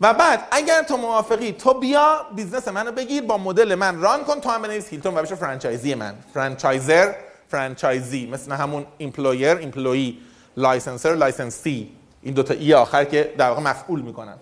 [0.00, 4.40] و بعد اگر تو موافقی تو بیا business منو بگیر با مدل من run کن
[4.40, 6.14] تو هم بنویس هیلتون و بشه franchisee من.
[6.34, 7.12] franchiser
[7.48, 10.18] franchisee مثل همون employer employee
[10.56, 14.36] licensor licensee این دوتا ای آخر که در واقع مفعول می‌کنن.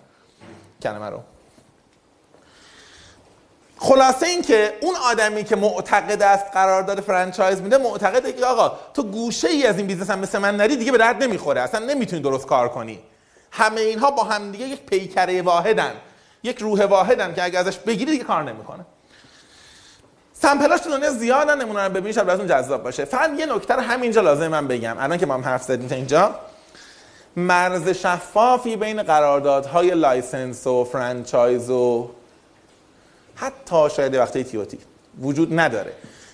[0.83, 1.19] کلمه رو.
[3.83, 9.03] خلاصه این که اون آدمی که معتقد است قرارداد franchise میده معتقده که آقا تو
[9.03, 12.21] گوشه ای از این business هم مثل من نری دیگه به درد نمی‌خوره اصلا نمی‌تونی
[12.21, 12.99] درست کار کنی.
[13.51, 15.91] همه اینها با هم دیگه یک پیکره واحدن
[16.43, 18.85] یک روح واحدن که اگه ازش بگیری دیگه کار نمی‌کنه.
[20.33, 23.05] sample اش تو دنیا زیادن نمونه رو ببینید شاید براتون جذاب باشه.
[23.05, 24.95] فقط یه نکته رو همینجا لازم من بگم.
[24.99, 26.35] الان که ما هم حرف زدیم اینجا.
[27.35, 32.09] مرز شفافی بین قراردادهای license و franchise و
[33.41, 34.77] حتی شاید وقتی TOT
[35.21, 35.91] وجود نداره.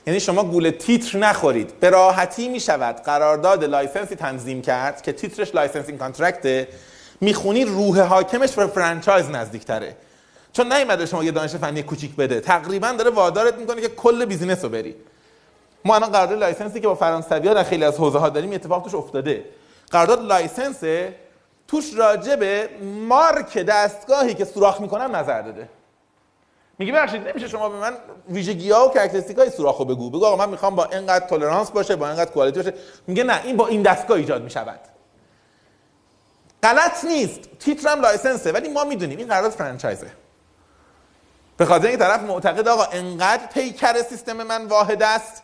[0.08, 1.80] یعنی شما گول تیتر نخورید.
[1.80, 6.68] به راحتی می شود قرارداد license ی تنظیم کرد که تیترش licensing contract ه.
[7.22, 9.96] می‌خونی روح حاکمش به franchise نزدیکتره.
[10.54, 12.40] چون نیومده شما یه دانش فنی کوچیک بده.
[12.40, 14.96] تقریبا داره وادارت می‌کنه که کل business رو بری.
[15.86, 18.52] ما الان قرارداد license ی که با فرانسوی ها در خیلی از حوزه ها داریم
[18.52, 19.46] اتفاق توش افتاده.
[19.92, 20.78] قرارداد license
[21.68, 22.70] توش راجع به
[23.08, 25.70] مارک دستگاهی که سوراخ می‌کنن نظر داده.
[26.80, 27.94] میگه ببخشید نمیشه شما به من
[28.30, 30.10] ویژگی ها و characteristic های سوراخو بگو.
[30.10, 32.74] بگو آقا من می‌خوام با اینقدر tolerance باشه با اینقدر quality باشه.
[33.08, 34.80] میگه نه این با این دستگاه ایجاد می‌شود.
[36.64, 37.40] غلط نیست.
[37.60, 40.08] تیترم license ه ولی ما می‌دونیم این قرارداد franchise ه.
[41.58, 45.44] به خاطر اینکه طرف معتقد آقا انقدر پیکر سیستم من واحد است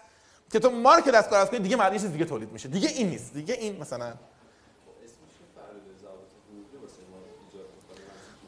[0.51, 2.69] که تو مارک دستگاه کنی دیگه معنی چیز دیگه تولید میشه.
[2.69, 3.33] دیگه این نیست.
[3.33, 4.13] دیگه این مثلا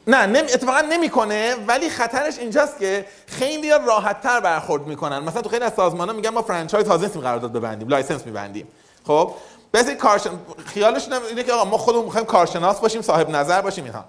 [0.06, 0.52] نه نمی...
[0.52, 5.18] اتفاقا نمی‌کنه ولی خطرش اینجاست که خیلی راحت تر برخورد می‌کنن.
[5.18, 8.68] مثلا تو خیلی از سازمان ها میگن ما franchise تازه قرارداد ببندیم license میبندیم.
[9.06, 9.34] خب
[9.72, 10.30] بس کارشن...
[10.66, 14.04] خیالشون اینه که آقا ما خودمون می‌خوایم کارشناس باشیم صاحب نظر باشیم اینها.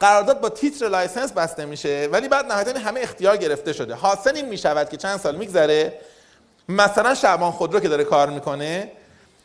[0.00, 3.94] قرارداد با تیتر license بسته میشه ولی بعد نهایتا همه اختیار گرفته شده.
[3.94, 6.00] حاصل این می‌شود که چند سال میگذره
[6.68, 8.92] مثلا شعبان خودرو که داره کار می‌کنه.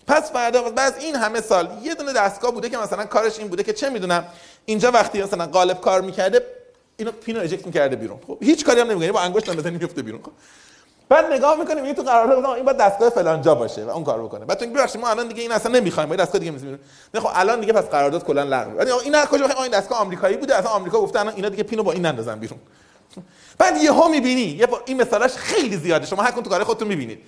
[0.08, 3.64] پس فردا بعد این همه سال یه دونه دستگاه بوده که مثلا کارش این بوده
[3.64, 4.24] که چه می‌دونم
[4.70, 6.42] اینجا وقتی مثلا قالب کار می‌کرده
[6.98, 8.20] اینو پینو اجکت می‌کرده بیرون.
[8.28, 10.22] خب هیچ کاری هم نمی‌کنه با انگشت هم بزنی میفته بیرون.
[10.24, 10.32] خب
[11.10, 14.24] بعد نگاه می‌کنیم این تو قرارداد این بعد دستگاه فلان جا باشه و اون کار
[14.24, 14.46] بکنه.
[14.46, 16.80] بعد تو ببخشید ما الان دیگه این اصلا نمی‌خوایم باید دستگاه دیگه می‌ذاریم
[17.14, 18.78] نه خب الان دیگه پس قرارداد کلا لغو.
[18.78, 21.84] یعنی این کجا بخوایم این دستگاه آمریکایی بوده اصلا آمریکا گفته الان اینا دیگه پینو
[21.84, 22.60] با این نندازن بیرون.
[23.58, 26.06] بعد یهو می‌بینی یه این مثالش خیلی زیاده.
[26.06, 27.20] شما هر تو کار خودتون می‌بینید.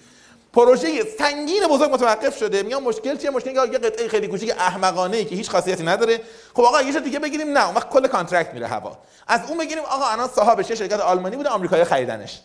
[0.54, 2.64] پروژه سنگین بزرگ متوقف شده.
[2.64, 6.22] میگم مشکل چیه؟ مشکل که یه قطعه خیلی کوچیک احمقانه ای که هیچ خاصیتی نداره.
[6.54, 7.58] خب آقا یه دیگه بگیریم.
[7.58, 8.98] نه اون وقت کل contract میره هوا.
[9.28, 12.40] از اون بگیریم آقا الان صاحبش شرکت آلمانی بوده آمریکایی خریدنش.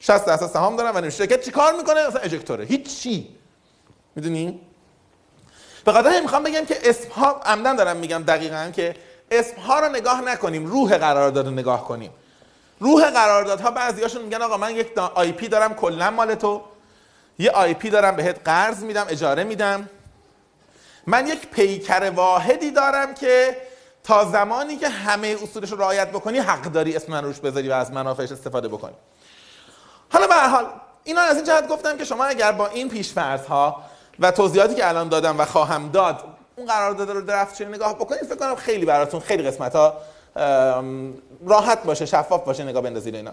[0.00, 2.64] 60 درصد سهام دارن و شرکت چیکار می‌کنه؟ مثلا ejector ه.
[2.64, 3.28] هیچ چی
[4.16, 4.60] می‌دونی؟
[5.84, 8.96] به خاطر می‌خوام بگم که اسم ها عمدن دارم میگم دقیقا که
[9.30, 10.66] اسم ها رو نگاه نکنیم.
[10.66, 12.10] روح قرارداد رو نگاه کنیم.
[12.84, 16.62] روح قراردادها بعضیاشون میگن آقا من یک IP دارم کلا مال تو.
[17.38, 19.88] یه IP دارم بهت قرض میدم اجاره میدم.
[21.06, 23.56] من یک پیکر واحدی دارم که
[24.04, 27.72] تا زمانی که همه اصولش رو رعایت بکنی حق داری اسم من روش بذاری و
[27.72, 28.94] از منافعش استفاده بکنی.
[30.12, 30.66] حالا به حال
[31.04, 33.82] اینا از این جهت گفتم که شما اگر با این پیشفرض ها
[34.20, 36.24] و توضیحاتی که الان دادم و خواهم داد
[36.56, 39.94] اون قرارداد رو درفت نگاه بکنید فکر کنم خیلی براتون خیلی قسمت ها
[41.46, 43.32] راحت باشه شفاف باشه نگاه بندازید اینا.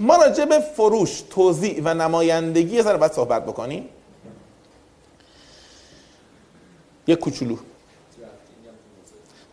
[0.00, 3.88] ما راجع به فروش توضیح و نمایندگی یه باید صحبت بکنیم.
[7.06, 7.56] یه کوچولو.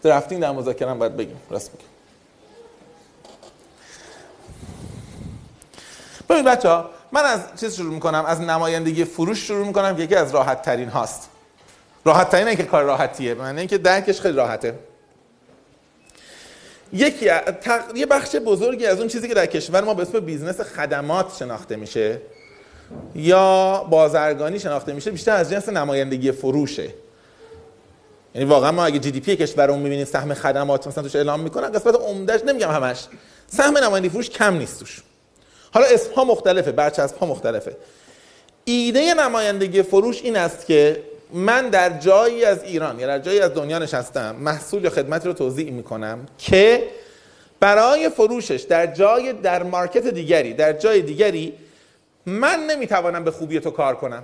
[0.01, 1.41] درافتینگ در مذاکره باید بگیم.
[1.49, 1.85] راست میگم.
[6.29, 10.31] ببین بچه ها من از چیز شروع می‌کنم؟ از نمایندگی فروش شروع می‌کنم یکی از
[10.31, 11.29] راحت ترین هاست.
[12.05, 13.33] راحت ترین که کار راحتیه.
[13.33, 14.79] من اینکه درکش خیلی راحته.
[16.93, 17.29] یکی.
[17.95, 21.75] یه بخش بزرگی از اون چیزی که در کشور ما به اسم business خدمات شناخته
[21.75, 22.21] میشه
[23.15, 26.89] یا بازرگانی شناخته میشه بیشتر از جنس نمایندگی فروشه.
[28.35, 32.41] یعنی واقعا ما اگه GDP کشورمون می‌بینید سهم خدمات مثلا توش اعلام می‌کنن قسمت عمدهش
[32.45, 33.03] نمیگم همش.
[33.47, 35.01] سهم نمایندگی فروش کم نیست توش.
[35.73, 37.77] حالا اسم ها مختلفه برچسب ها مختلفه.
[38.65, 43.53] ایده نمایندگی فروش این است که من در جایی از ایران یا در جایی از
[43.53, 46.87] دنیا نشستم محصول یا خدمتی رو توضیح می‌کنم که
[47.59, 51.53] برای فروشش در جای در مارکت دیگری در جای دیگری
[52.25, 54.23] من نمی‌توانم به خوبی تو کار کنم.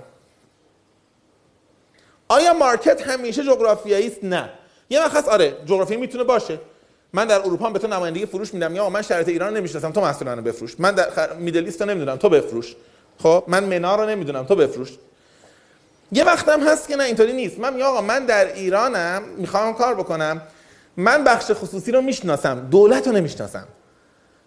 [2.28, 4.50] آیا مارکت همیشه جغرافیایی است؟ نه.
[4.90, 6.58] یه وقت آره جغرافیایی می‌تونه باشه.
[7.12, 8.76] من در اروپا به تو نمایندگی فروش میدم.
[8.76, 10.74] یا من شرایط ایران نمی‌شناسم تو محصول بفروش.
[10.78, 12.76] من در میدل ایست نمی‌دونم تو بفروش.
[13.18, 14.88] خب من منا رو نمی‌دونم تو بفروش.
[16.12, 17.58] یه وقتم هست که نه اینطوری نیست.
[17.58, 20.42] من میگم آقا من در ایرانم می‌خوام کار بکنم.
[20.96, 23.68] من بخش خصوصی رو می‌شناسم دولت رو نمی‌شناسم.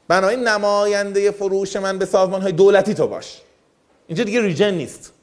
[0.07, 3.41] بنابراین نماینده فروش من به سازمان های دولتی تو باش.
[4.07, 5.13] اینجا دیگه ریجن نیست.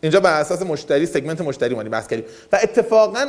[0.00, 3.26] اینجا بر اساس مشتری سگمنت مشتری مانی بحث کردیم و اتفاقا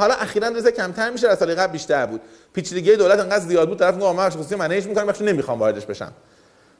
[0.00, 2.20] حالا اخیرا ریزه کمتر میشه از سال قبل بیشتر بود.
[2.52, 6.12] پیچیدگی دولت انقدر زیاد بود طرف میگه بخش خصوصی منیج می‌کنم بخش نمی‌خوام واردش بشم.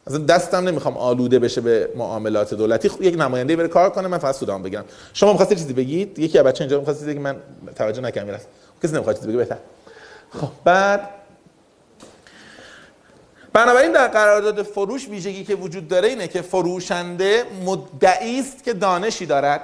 [0.06, 2.90] اصلا دستم نمی‌خوام آلوده بشه به معاملات دولتی.
[3.00, 4.84] یک نماینده بره کار کنه من فقط سودام بگیرم.
[5.14, 7.36] شما می‌خواستید چیزی بگید؟ یکی از بچه اینجا می‌خواست که من
[7.76, 8.46] توجه نکردم میرس
[8.82, 9.56] کسی نمی‌خواد چیزی بگه بهتر.
[10.40, 11.08] خب بعد
[13.52, 19.26] بنابراین در قرارداد فروش ویژگی که وجود داره اینه که فروشنده مدعی است که دانشی
[19.26, 19.60] دارد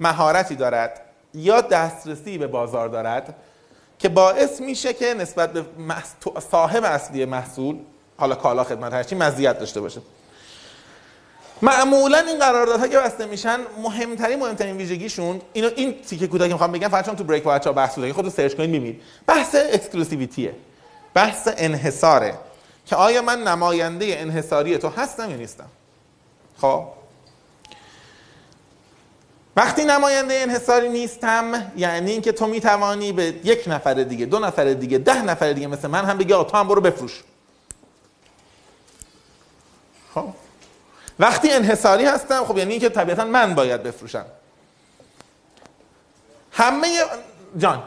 [0.00, 1.00] مهارتی دارد
[1.34, 3.34] یا دسترسی به بازار دارد
[3.98, 5.64] که باعث میشه که نسبت به
[6.50, 7.78] صاحب اصلی محصول
[8.18, 10.00] حالا کالا خدمت هرچی مزیت داشته باشه.
[11.62, 16.88] معمولا این قراردادها که بسته میشن مهمترین مهمترین ویژگیشون اینو این تیکه کوتاهی می‌خوام بگم
[16.88, 19.02] فقط چون تو break بچا بحث بوده خودتون search کنید می‌بینید.
[19.26, 20.54] بحث exclusivity ه
[21.14, 22.34] بحث انحصاره.
[22.86, 25.68] که آیا من نماینده انحصاری تو هستم یا نیستم؟
[26.60, 26.84] خب.
[29.56, 34.98] وقتی نماینده انحصاری نیستم یعنی اینکه تو می‌توانی به یک نفر دیگه دو نفر دیگه
[34.98, 37.22] ده نفر دیگه مثل من هم بگی آقا تو هم برو بفروش.
[40.16, 40.28] خب.
[41.18, 44.24] وقتی انحصاری هستم خب یعنی اینکه طبیعتا من باید بفروشم.
[46.52, 46.88] همه
[47.58, 47.82] جان.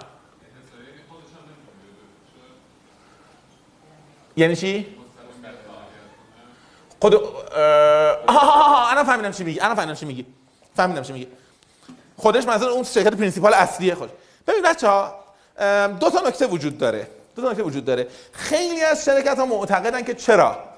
[4.37, 4.95] یعنی چی؟
[6.99, 7.15] خود
[8.27, 10.25] آه انا فهمیدم چی میگی انا فهمیدم چی میگی
[10.75, 11.27] فهمیدم چی میگی.
[12.17, 14.09] خودش مثلا اون شرکت principal اصلیه خود
[14.47, 15.15] ببین بچه ها
[15.87, 18.07] دو تا نکته وجود داره دو تا نکته وجود داره.
[18.33, 20.68] خیلی از شرکت ها معتقدن که چرا؟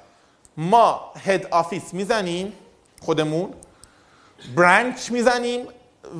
[0.58, 2.54] ما head office می‌زنیم
[3.02, 3.54] خودمون.
[4.56, 5.68] branch می‌زنیم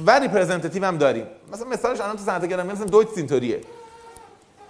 [0.06, 1.26] و representative هم داریم.
[1.54, 3.62] مثلا مثالش الان تو صنعت گرام مثلا دویچ اینطوریه.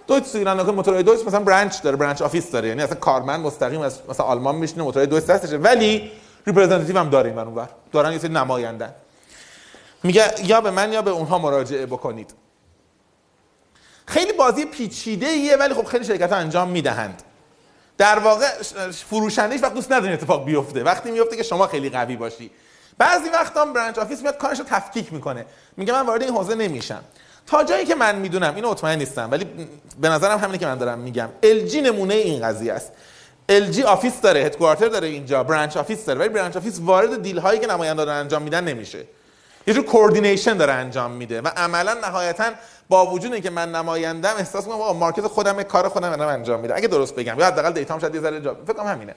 [0.06, 2.68] دویچ ایران نکن موتورهای دویچ مثلا branch داره branch office داره.
[2.68, 5.56] یعنی اصلا کارمند مستقیم از مثلا آلمان میشینه موتورهای دویچ دستشه.
[5.56, 6.10] ولی
[6.46, 8.94] representative هم داریم اونور دارن یه سری نمایندن.
[10.02, 12.34] میگه یا به من یا به اونها مراجعه بکنید.
[14.06, 17.22] خیلی بازی پیچیده ایه ولی خب خیلی شرکت ها انجام می‌دهند.
[17.98, 18.46] در واقع
[19.10, 20.82] فروشندهش وقت دوست نداره اتفاق بیفته.
[20.82, 22.50] وقتی میفته که شما خیلی قوی باشی.
[22.98, 25.46] بعضی وقتا branch office میاد کارش رو تفکیک می‌کنه.
[25.76, 27.00] میگه من وارد این حوزه نمیشم.
[27.46, 29.46] تا جایی که من می‌دونم اینو مطمئن نیستم ولی
[30.00, 31.28] به نظرم همینه که من دارم میگم.
[31.42, 32.92] LG نمونه این قضیه است.
[33.50, 37.60] LG office داره headquarter داره اینجا branch office داره ولی branch office وارد deal هایی
[37.60, 39.04] که نماینده دارن انجام میدن نمیشه.
[39.66, 42.50] یه جور coordination داره انجام میده و عملا نهایتا
[42.88, 46.76] با وجود اینکه من نمایندم احساس می‌کنم آقا market خودم کار خودم دارم انجام میده
[46.76, 49.14] اگه درست بگم یا حداقل data م شاید یه ذره جا فکر همینه.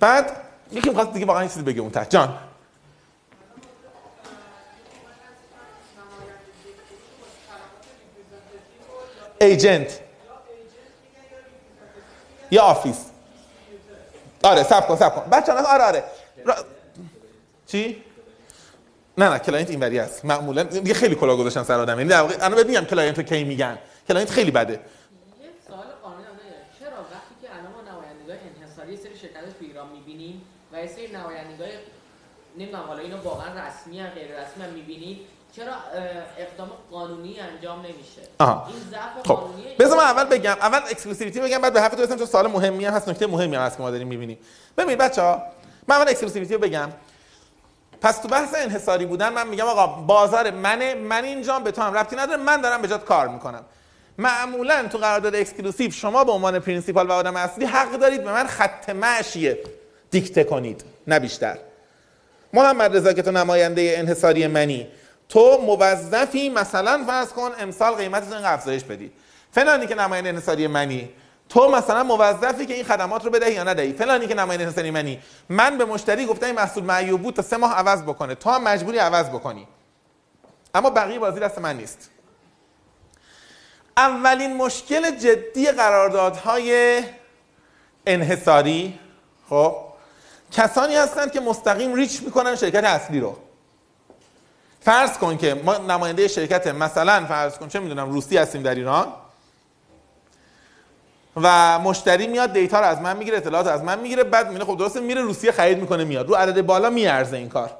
[0.00, 0.36] بعد
[0.72, 2.06] یکی می‌خواد دیگه واقعا چیزی بگه اون ته.
[2.06, 2.38] جان.
[9.40, 10.00] ایجنت
[12.50, 12.96] یا آفیس
[14.42, 15.30] آره سب کن سب کن.
[15.30, 16.04] بچه آره آره.
[17.66, 18.05] چی؟
[19.18, 20.24] نه نه کلاینت اینوری است.
[20.24, 21.98] معمولا دیگه خیلی کلا گذاشتن سر آدم.
[21.98, 23.78] یعنی در واقع انا بهت میگم کلاینت رو کی میگن.
[24.08, 24.72] کلاینت خیلی بده.
[24.72, 24.78] یه
[25.68, 26.26] سوال قانونی
[26.78, 31.68] چرا وقتی که الان ما نمایندگان انحصاری سری شرکت تو ایران می‌بینیم و سری نمایندگان
[32.58, 35.18] نمی‌دونم حالا اینو واقعا رسمی یا غیر رسمی هم می‌بینیم
[35.56, 35.72] چرا
[36.38, 38.66] اقدام قانونی انجام نمیشه؟ آها.
[38.66, 39.34] این ضعف خب.
[39.34, 42.84] قانونی بذار من اول بگم اول exclusivity بگم بعد به حرف تو چون سوال مهمی
[42.84, 44.38] هم هست نکته مهمی هم هست که ما داریم می‌بینیم.
[44.78, 45.42] ببینید بچه‌ها
[45.88, 46.88] من اول exclusivity رو بگم.
[48.00, 51.94] پس تو بحث انحصاری بودن من میگم آقا بازار منه من اینجا به تو هم
[51.94, 53.64] ربطی نداره من دارم به جات کار می‌کنم.
[54.18, 58.46] معمولا تو قرارداد exclusive شما به عنوان principal و آدم اصلی حق دارید به من
[58.46, 59.58] خط مشی
[60.10, 61.58] دیکته کنید نه بیشتر.
[62.52, 64.86] محمد رضا که تو نماینده انحصاری منی
[65.28, 69.12] تو موظفی مثلا فرض کن امسال قیمتتون افزایش بدی.
[69.52, 71.08] فلانی که نماینده انحصاری منی
[71.48, 75.20] تو مثلا موظفی که این خدمات رو بدهی یا ندهی؟ فلانی که نماینده انحصاری منی
[75.48, 78.34] من به مشتری گفتم این محصول معیوب بود تا سه ماه عوض بکنه.
[78.34, 79.68] تو هم مجبوری عوض بکنی.
[80.74, 82.10] اما بقیه بازی دست من نیست.
[83.96, 87.02] اولین مشکل جدی قراردادهای
[88.06, 88.98] انحصاری
[89.50, 89.76] خب
[90.52, 93.36] کسانی هستند که مستقیم ریچ می‌کنن شرکت اصلی رو.
[94.80, 99.12] فرض کن که ما نماینده شرکت مثلا فرض کن چه می‌دونم روسی هستیم در ایران.
[101.36, 104.76] و مشتری میاد دیتا رو از من می‌گیره اطلاعات از من می‌گیره بعد میگه خب
[104.78, 106.28] درسته میره روسیه خرید می‌کنه میاد.
[106.28, 107.70] رو عدد بالا میارزه این کار.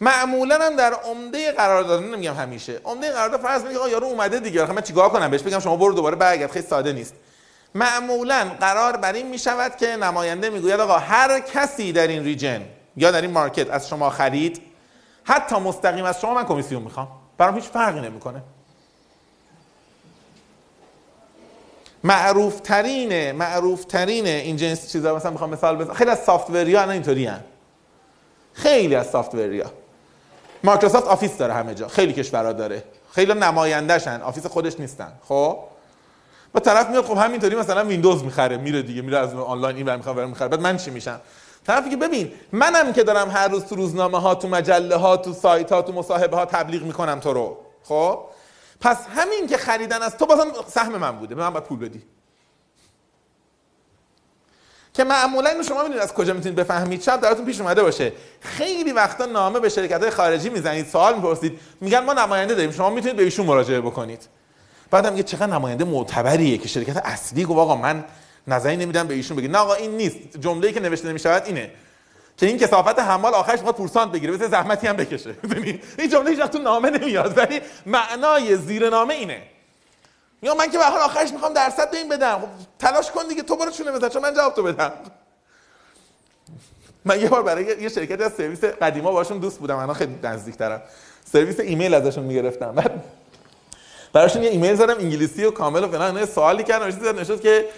[0.00, 4.72] معمولا هم در عمده قرارداد نمیگم همیشه عمده قرارداد فرض میگه آقا یارو اومده دیگه
[4.72, 7.14] من چیکار کنم؟ بهش بگم شما برو دوباره برگرد خیلی ساده نیست.
[7.74, 12.62] معمولا قرار بر این می‌شود که نماینده می‌گوید آقا هر کسی در این ریجن
[12.96, 14.62] یا در این مارکت از شما خرید
[15.24, 17.08] حتی مستقیم از شما من کمیسیون می‌خوام.
[17.38, 18.42] برام هیچ فرقی نمی‌کنه.
[22.04, 25.94] معروف ترین معروف ترین این جنس چیزا مثلا می‌خوام مثال بزنم.
[25.94, 27.40] خیلی از سافت ها الان اینطوری هن.
[28.52, 29.70] خیلی از سافت ها
[30.64, 31.88] مایکروسافت آفیس داره همه جا.
[31.88, 32.84] خیلی کشورها داره.
[33.12, 35.12] خیلی نمایندهشن آفیس خودش نیستن.
[35.28, 35.58] خب؟
[36.52, 39.96] با طرف میاد خب همینطوری مثلا ویندوز می‌خره میره دیگه میره از آنلاین این ور
[39.96, 40.20] می‌خواد.
[40.20, 41.20] می‌خره بعد من چی میشم؟
[41.66, 45.32] طرفی که ببین منم که دارم هر روز تو روزنامه ها تو مجله ها تو
[45.32, 47.56] سایت ها تو مصاحبه ها تبلیغ می‌کنم تو رو.
[47.82, 48.18] خب؟
[48.84, 51.34] پس همین که خریدن از تو بازم سهم من بوده.
[51.34, 52.02] به من باید پول بدی.
[54.94, 57.02] که معمولا اینو شما می‌دونید از کجا می‌تونید بفهمید.
[57.02, 58.12] شاید دراتون پیش اومده باشه.
[58.40, 61.60] خیلی وقتا نامه به شرکت های خارجی می‌زنید سوال می‌پرسید.
[61.80, 62.72] میگن ما نماینده داریم.
[62.72, 64.28] شما می‌تونید به ایشون مراجعه بکنید.
[64.90, 68.04] بعدم میگه چقدر نماینده معتبریه که شرکت اصلی گفت آقا من
[68.46, 69.50] نظری نمیدم به ایشون بگید.
[69.50, 70.16] نه آقا این نیست.
[70.40, 71.70] جمله‌ای که نوشته نمی‌شود اینه.
[72.36, 75.34] که این کسافت حمال آخرش می‌خواد پورسانت بگیره مثل زحمتی هم بکشه.
[75.98, 79.42] این جمله هیچ تو نامه نمیاد ولی معنای زیر نامه اینه.
[80.42, 82.38] یا من که به آخرش می‌خوام درصد به این بدم.
[82.38, 84.92] خب تلاش کن دیگه تو برو چونه بزن چون من جواب تو بدم.
[87.04, 90.56] من یه بار برای یه شرکت از سرویس قدیما باشون دوست بودم الان خیلی نزدیک
[90.56, 90.82] ترم
[91.32, 92.72] سرویس ایمیل ازشون می‌گرفتم.
[92.72, 93.04] بعد
[94.12, 96.26] براشون یه ایمیل زدم انگلیسی و کامل و فلان.
[96.26, 97.68] سوالی نوشته نشد که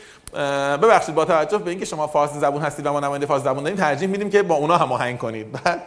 [0.82, 3.78] ببخشید با توجه به اینکه شما فارسی زبون هستید و ما نماینده فارسی زبون داریم
[3.78, 5.52] ترجیح میدیم که با اونا هماهنگ کنید.
[5.52, 5.82] بعد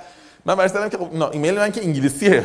[0.45, 2.43] من براش که خب ایمیل من که انگلیسیه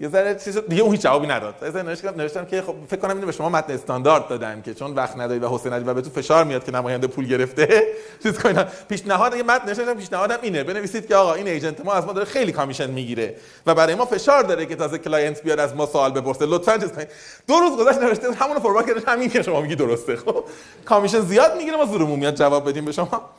[0.00, 1.54] یه ذره چیز دیگه اون هیچ جوابی نداد.
[1.62, 1.76] از
[2.16, 5.40] نوشتم که خب فکر کنم اینو به شما متن استاندارد دادن که چون وقت نداری
[5.40, 7.82] و حوصله نداری و به تو فشار میاد که نماینده پول گرفته.
[8.22, 10.64] چیز کنین پیشنهاد یه متن نوشتم پیشنهادم اینه.
[10.64, 13.34] بنویسید که آقا این agent ما از ما داره خیلی commission می‌گیره
[13.66, 16.46] و برای ما فشار داره که تازه client بیاد از ما سوال بپرسه.
[16.46, 17.08] لطفا چیز کنید.
[17.48, 20.16] دو روز گذشت نوشته همون forward کردم همین که شما میگی درسته.
[20.16, 20.44] خب
[20.84, 21.76] commission زیاد می‌گیره.
[21.76, 23.30] ما زورمون میاد جواب بدیم به شما.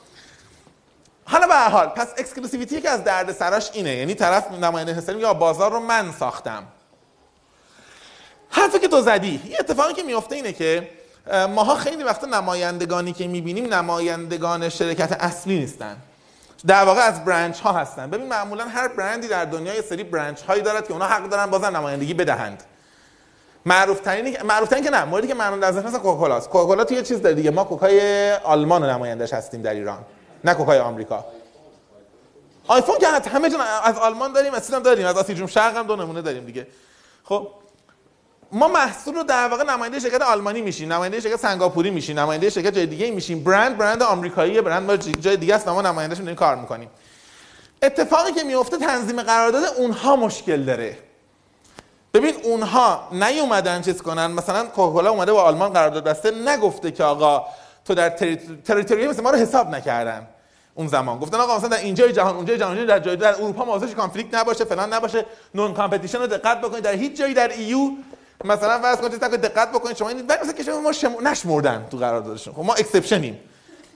[1.25, 3.95] حالا به حال پس exclusivity که از درد سراش اینه.
[3.95, 6.63] یعنی طرف نماینده حسابی یا بازار رو من ساختم.
[8.49, 10.89] حرفی که تو زدی یه اتفاقی که میفته اینه که
[11.55, 15.97] ماها خیلی وقتا نمایندگانی که می‌بینیم نمایندگان شرکت اصلی نیستن.
[16.67, 18.09] در واقع از برنچ ها هستن.
[18.09, 21.45] ببین معمولا هر برندی در دنیا یه سری برنچ هایی دارد که اونا حق دارن
[21.45, 22.63] بازن نمایندگی بدهند.
[23.65, 26.93] معروف ترین معروف ترین که نه موردی که معلوم در ذهن هست کوکاکولا کوکاکولا تو
[26.93, 27.51] یه چیز داره دیگه.
[27.51, 30.05] ما کوکای آلمان نمایندش هستیم در ایران.
[30.43, 31.25] نه کوکای آمریکا.
[32.67, 36.21] آیفون که همه جون از آلمان داریم از داریم از آسیا شرق هم دو نمونه
[36.21, 36.67] داریم دیگه.
[37.23, 37.47] خب
[38.51, 42.73] ما محصول رو در واقع نماینده شرکت آلمانی میشیم نماینده شرکت سنگاپوری میشیم نماینده شرکت
[42.73, 43.43] جای دیگه میشیم.
[43.43, 46.89] برند برند آمریکایی برند ما جای دیگه است ما نمایندهش داریم کار می‌کنیم.
[47.81, 50.97] اتفاقی که میفته تنظیم قرارداد اونها مشکل داره.
[52.13, 57.45] ببین اونها نیومدن چیز کنن مثلا کوکاکولا اومده با آلمان قرارداد بسته نگفته که آقا
[57.85, 58.09] تو در
[58.65, 60.27] تریتوری مثل ما رو حساب نکردن.
[60.75, 61.19] اون زمان.
[61.19, 64.65] گفتن آقا مثلا در اینجای جهان اونجای جهان در جای در اروپا موضوعش کانفلیکت نباشه
[64.65, 65.25] فلان نباشه.
[65.55, 66.83] نون کامپتیشن رو دقت بکنید.
[66.83, 67.91] در هیچ جایی در ایو
[68.45, 69.97] مثلا فرض کنید تا دقت بکنید.
[69.97, 71.27] شما این ولی مثلا شما ما شم...
[71.27, 72.53] نشمردن تو قراردادشون.
[72.53, 73.39] خب ما اکسپشنیم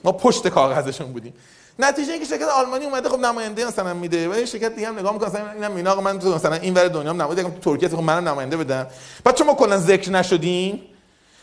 [0.04, 1.34] ما پشت کاغذشون بودیم.
[1.78, 4.28] نتیجه اینکه شرکت آلمانی اومده خب نماینده مثلا میده.
[4.28, 7.10] و شرکت دیگه هم نگاه می‌کنه مثلا اینم اینا من تو مثلا این ور دنیا
[7.10, 8.86] هم نماینده تو ترکیه خب منم نماینده بدم
[9.24, 10.82] بعد شما کلا ذکر نشدین.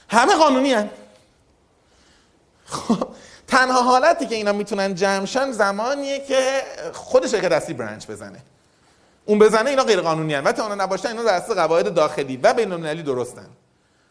[0.10, 0.90] همه قانونی هن.
[2.66, 3.08] خب
[3.54, 6.62] تنها حالتی که اینا می‌تونن جمعشن زمانیه که
[6.94, 8.40] خود شرکت اصلی برانچ بزنه.
[9.26, 12.38] اون بزنه اینا غیر قانونی ان و تا اونا نباشن اینا در اساس قواعد داخلی
[12.38, 13.48] و بین المللی درستن.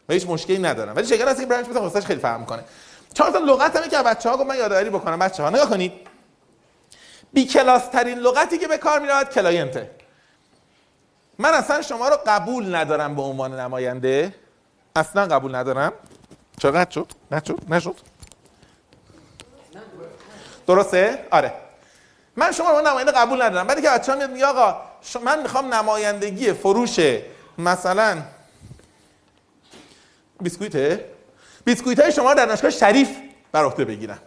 [0.09, 0.93] و هیچ مشکلی ندارن.
[0.93, 2.63] ولی شرکت اصلی برانچ بزنه خیلی فهم می‌کنه.
[3.13, 5.19] چهار تا لغت هم که بچه‌ها گفت من یادآوری بکنم.
[5.19, 5.93] بچه‌ها نگاه کنید.
[7.33, 9.91] بی کلاس ترین لغتی که به کار میاد کلاینته
[11.37, 14.35] من اصلا شما رو قبول ندارم به عنوان نماینده.
[14.95, 15.93] اصلا قبول ندارم.
[16.59, 17.95] چقدر شد؟ نشد؟ نشد؟
[20.67, 21.53] درسته؟ آره.
[22.35, 23.67] من شما رو نماینده قبول ندارم.
[23.67, 24.81] بعد که بچه‌ها میاد میگه آقا
[25.23, 26.99] من می‌خوام نمایندگی فروش
[27.57, 28.21] مثلا
[30.41, 31.05] بیسکویته
[31.65, 33.09] بیسکویت های شما در دانشگاه شریف
[33.51, 34.19] بر عهده بگیرم.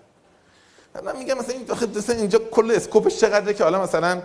[1.05, 4.23] من میگم مثلا این اینجا کل scope ش چقدره که حالا مثلا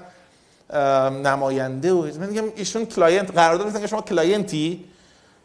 [1.09, 4.85] نماینده و من میگم ایشون client قرارداد مثلا شما client ی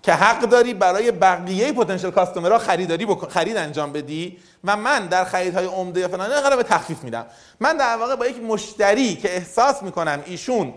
[0.07, 5.07] که حق داری برای بقیه potential customer ها خریداری بکن خرید انجام بدی و من
[5.07, 7.26] در خریدهای عمده یا فلان یه تخفیف میدم.
[7.61, 10.74] من در واقع با یک مشتری که احساس می‌کنم ایشون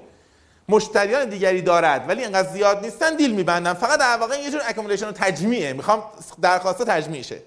[0.70, 3.74] مشتریان دیگری دارد ولی اینقدر زیاد نیستن deal میبندم.
[3.74, 5.74] فقط در واقع یه جور accumulation و تجمیعه.
[5.74, 6.04] می‌خوام
[6.42, 7.42] درخواست تجمیع شه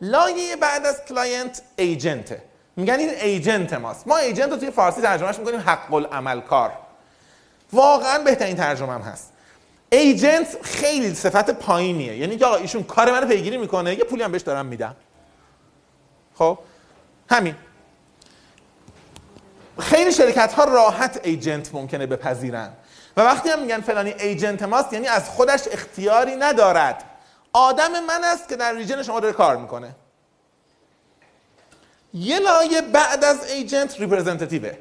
[0.00, 2.42] لایه بعد از client، agent ه
[2.76, 4.08] میگن این agent ماست.
[4.08, 6.72] ما agent رو توی فارسی ترجمهش می‌کنیم حق العمل کار
[7.72, 9.32] واقعا بهترین ترجمه هم هست.
[9.96, 12.16] agent خیلی صفت پایینیه.
[12.16, 14.96] یعنی که آقا ایشون کار منو پیگیری می‌کنه یه پولی هم بهش دارم میدم.
[16.34, 16.58] خب؟
[17.30, 17.54] همین.
[19.78, 22.72] خیلی شرکت ها راحت agent ممکنه بپذیرن.
[23.16, 27.04] و وقتی هم میگن فلانی agent ماست یعنی از خودش اختیاری ندارد.
[27.52, 29.94] آدم من است که در region شما داره کار می‌کنه.
[32.14, 34.72] یه لایه بعد از agent، representative ه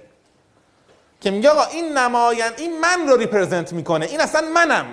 [1.22, 4.05] که میگه آقا این نماین این من رو represent می‌کنه.
[4.05, 4.86] این اصلا منم.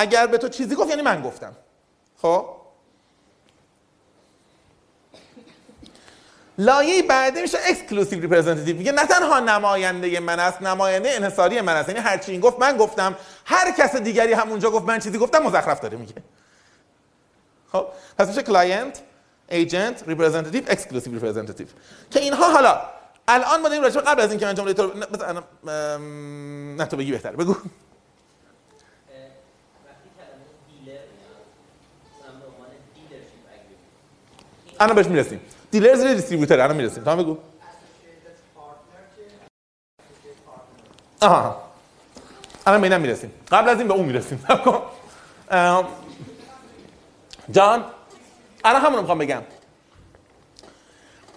[0.00, 1.52] اگر به تو چیزی گفت یعنی من گفتم.
[2.22, 2.46] خب؟
[6.58, 11.88] لایه بعدی میشه exclusive representative میگه نه تنها نماینده من است نماینده انحصاری من است.
[11.88, 13.16] یعنی هر چی این گفت من گفتم.
[13.44, 16.14] هر کس دیگری همونجا گفت من چیزی گفتم مزخرف داره میگه.
[17.72, 17.86] خب؟
[18.18, 19.02] پس میشه client
[19.48, 21.66] agent representative exclusive representative
[22.10, 22.80] که اینها حالا
[23.28, 24.92] الان ما داریم راجع قبل از اینکه من جمله تو
[26.76, 27.36] نه تو بگی بهتره.
[27.36, 27.68] بگو وقتی
[30.16, 31.46] کلمه dealer میاد
[32.18, 35.40] مثلا به عنوان dealership agreement الان بهش می‌رسیم.
[35.70, 37.04] dealers distributor الان می‌رسیم.
[37.04, 37.38] تا بگو.
[41.20, 41.62] آها.
[42.66, 43.32] الان به اینم می‌رسیم.
[43.50, 44.44] قبل از این به اون می‌رسیم.
[45.50, 45.86] ام،
[47.50, 47.84] جان
[48.64, 49.42] الان همون می‌خوام بگم.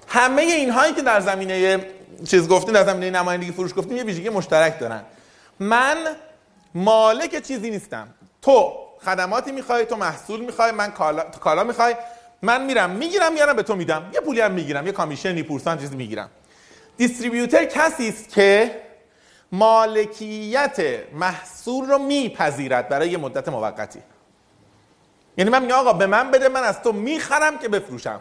[0.07, 1.85] همه اینهایی که در زمینه
[2.27, 5.03] چیز گفتیم در زمینه نمایندگی فروش گفتیم یه ویژگی مشترک دارن.
[5.59, 5.97] من
[6.75, 8.07] مالک چیزی نیستم.
[8.41, 8.73] تو
[9.05, 11.95] خدماتی می‌خوای تو محصول می‌خوای من کالا, کالا می‌خوای.
[12.43, 14.09] من میرم می‌گیرم میارم به تو میدم.
[14.13, 16.29] یه پولی هم می‌گیرم یه commission ی پورسان چیزی می‌گیرم.
[16.97, 18.81] distributor کسی است که
[19.51, 20.79] مالکیت
[21.13, 23.99] محصول رو میپذیرد برای یه مدت موقتی.
[25.37, 28.19] یعنی من میگم آقا به من بده من از تو می‌خرم که بفروشم.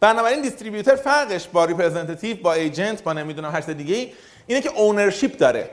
[0.00, 4.12] بنابراین distributor فرقش با representative با agent با نمی‌دونم هر دیگه ای
[4.46, 5.70] اینه که اونرشیپ داره.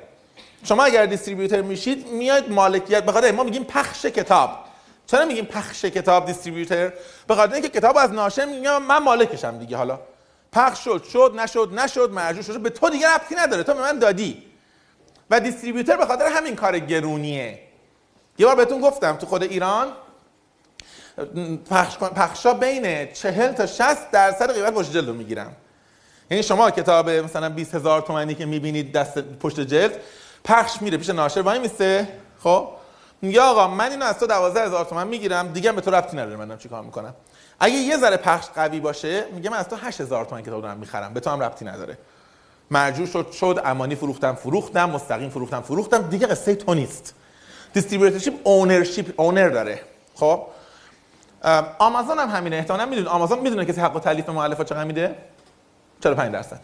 [0.63, 4.68] شما اگر دیستریبیوتر میشید میاد مالکیت بخاطر ما میگیم پخش کتاب.
[5.11, 6.93] چرا میگیم پخش کتاب دیستریبیوتر؟
[7.27, 9.99] به خاطر اینکه کتاب از ناشر میگم من مالکشم دیگه حالا.
[10.51, 13.99] پخش شد شد نشد نشد مرجوع شد به تو دیگه ربطی نداره تو به من
[13.99, 14.43] دادی.
[15.29, 17.59] و دیستریبیوتر به خاطر همین کار گرونیه.
[18.37, 19.87] یه بار بهتون گفتم تو خود ایران
[21.69, 25.51] پخش پخشا بین 40 تا 60 درصد قیمت پشت جلد رو می‌گیرن.
[26.31, 29.99] یعنی شما کتاب مثلا 20 هزار تومانی که می‌بینید دست پشت جلد
[30.43, 32.07] پخش میره پیش ناشر وای میسته.
[32.43, 32.78] خب؟
[33.21, 36.35] میگه آقا من اینو از تو 12 هزار تومن می‌گیرم دیگه به تو ربطی نداره
[36.35, 37.13] منم چیکار می‌کنم.
[37.59, 40.77] اگه یه ذره پخش قوی باشه میگه من از تو 8 هزار تومن کتاب دارم
[40.77, 41.97] می‌خرم به تو هم ربطی نداره.
[42.71, 47.13] مرجوع شد شد امانی فروختم فروختم مستقیم فروختم فروختم دیگه قصه تو نیست.
[47.73, 49.81] دیستریبیوتورشیپ اونرشیپ اونر داره.
[50.15, 50.43] خب؟
[51.79, 55.15] آمازون هم همینه احتمالاً می‌دونید آمازون می‌دونه کسی حق و تالیف مؤلفات چقدر میده؟
[56.03, 56.59] 45 درصد.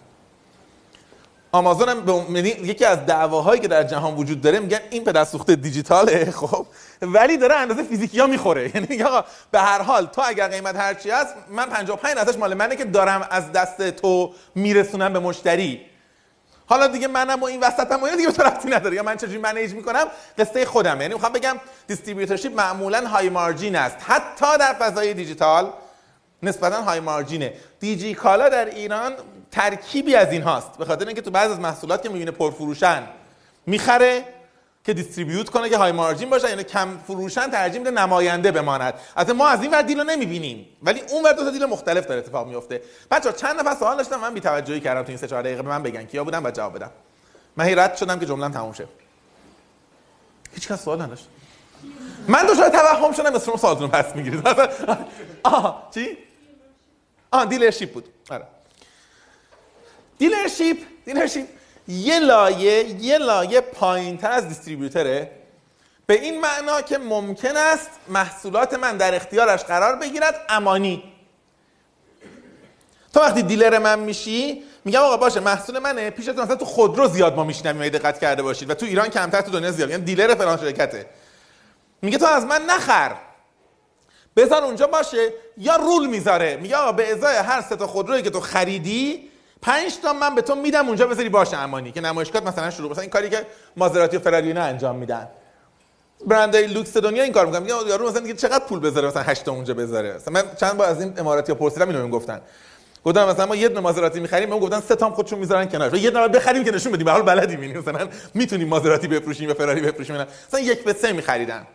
[1.56, 5.56] آمازون هم به یکی از دعواهایی که در جهان وجود داره میگن این پدر سوخته
[5.56, 6.66] دیجیتاله خب.
[7.02, 8.72] ولی داره اندازه فیزیکی ها می‌خوره.
[8.76, 12.76] یعنی آقا به هر حال تو اگر قیمت هرچی هست من 55 ازش مال منه
[12.76, 15.82] که دارم از دست تو میرسونم به مشتری.
[16.66, 18.96] حالا دیگه منم و این وسطم و دیگه به ربطی نداره.
[18.96, 20.06] یا من چجوری منیج می‌کنم؟
[20.38, 21.56] قصه خودم یعنی می‌خوام بگم
[21.88, 23.98] distributorship معمولا high margin است.
[24.00, 25.74] حتی در فضای دیجیتال
[26.44, 29.14] نسبتا high margin ه دیجی کالا در ایران
[29.56, 30.78] ترکیبی از این هاست.
[30.78, 33.04] به خاطر اینکه تو بعض از محصولات که می‌بینه پرفروشن
[33.66, 34.24] می‌خره
[34.84, 38.94] که distribute کنه که high margin باشه یعنی کم فروشن ترجیح میده نماینده بماند.
[39.16, 42.06] البته ما از این ور deal رو نمی‌بینیم ولی اون ور دو تا deal مختلف
[42.06, 42.82] داره اتفاق میفته
[43.12, 45.62] بچا چند نفر سوال داشتم من بی‌توجهی کردم تو این سه چهار دقیقه.
[45.62, 46.92] به من بگن کیا بودن و جواب بدم.
[47.58, 48.88] من هی رد شدم که جمله‌ام تموم شه.
[50.54, 51.28] هیچ کس سوال نداشت.
[52.28, 54.48] من دچار توهم شدم سوالتون رو پس می‌گیرید.
[55.44, 56.18] آها چی؟
[57.32, 58.10] آها dealership بود.
[58.30, 58.55] آره.
[60.18, 61.46] dealership dealership
[61.88, 65.32] یه لایه یه لایه پایینتر از distributor ه.
[66.06, 71.04] به این معنا که ممکن است محصولات من در اختیارش قرار بگیرد امانی.
[73.14, 77.36] تو وقتی دیلر من میشی میگم آقا باشه محصول منه پیشتون مثلا تو خودرو زیاد
[77.36, 78.70] ما میشنویم اگه دقت کرده باشید.
[78.70, 79.90] و تو ایران کمتر تو دنیا زیاد.
[79.90, 81.06] یعنی دیلر فلان شرکته.
[82.02, 83.16] میگه تو از من نخر.
[84.36, 85.34] بذار اونجا باشه.
[85.58, 86.58] یا رول می‌ذاره.
[86.58, 89.30] میگه آقا به ازای هر سه تا خودرویی که تو خریدی
[89.66, 93.02] پنج تا من به تو میدم اونجا بذاری باشه امانی که نمایشگاه مثلا شروع مثلا
[93.02, 93.46] این کاری که
[93.78, 95.28] مازراتی و فراری اینا انجام میدن.
[96.26, 99.44] برندهای لوکس دنیا این کار می‌کنن میگه یارو مثلا دیگه چقدر پول بذاره مثلا 8
[99.44, 102.42] تا اونجا بذاره؟ مثلا من چند بار از این اماراتی ها پرسیدم اینو گفتن.
[103.06, 106.10] گفتم مثلا ما یه دونه مازراتی می‌خریم بهم گفتن سه تام خودشون می‌ذارن کنار یه
[106.10, 109.82] دونه بخریم که نشون بدیم به حال بلدیم این مثلا می‌تونیم مازراتی بفروشیم و فراری
[109.82, 110.16] بفروشیم.
[110.48, 111.68] مثلا یک به سه می‌خریدن.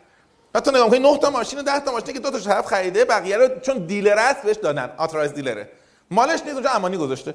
[0.52, 2.66] بعد تو نگاه می‌کنی 9 تا ماشین و 10 تا ماشینی که دو تاش طرف
[2.66, 4.90] خریده بقیه رو چون دیلر است بهش دادن.
[4.96, 5.68] آترایز دیلره.
[6.10, 7.34] مالش نیست اونجا امانی گذاشته.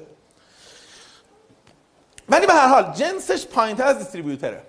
[2.28, 4.62] ولی به هر حال جنسش پایینتر از دیستریبیوتره.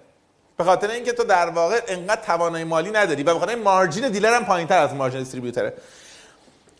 [0.57, 4.33] به خاطر اینکه تو در واقع انقدر توانایی مالی نداری و به خاطر مارجین دیلر
[4.33, 5.73] هم پایینتر از مارجین دیستریبیوتره.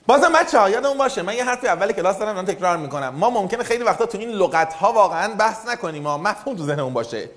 [0.07, 3.09] بازم بچه ها یادمون باشه من یه حرفی اول کلاس دارم من تکرار می‌کنم.
[3.09, 6.03] ما ممکنه خیلی وقتا تو این لغت ها واقعا بحث نکنیم.
[6.03, 7.29] ما مفهوم تو ذهنمون باشه.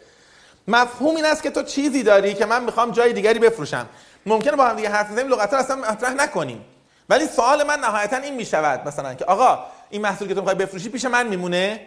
[0.68, 3.86] مفهوم این است که تو چیزی داری که من می‌خوام جای دیگری بفروشم.
[4.26, 6.64] ممکنه با هم دیگه حرف بزنیم لغت ها اصلا مطرح نکنیم.
[7.08, 9.58] ولی سوال من نهایتا این می‌شود مثلا که آقا
[9.90, 11.80] این محصول که تو می‌خوای بفروشی پیش من میمونه؟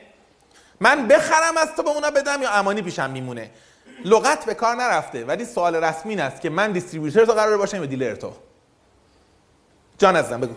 [0.80, 3.52] من بخرم از تو به اونا بدم یا امانی پیشم میمونه؟
[4.06, 7.86] لغت به کار نرفته ولی سوال رسمی است که من دیستریبیوتور تو قرار باشم یا
[7.86, 8.34] دیلر تو
[9.98, 10.56] جان عزیزم بگو.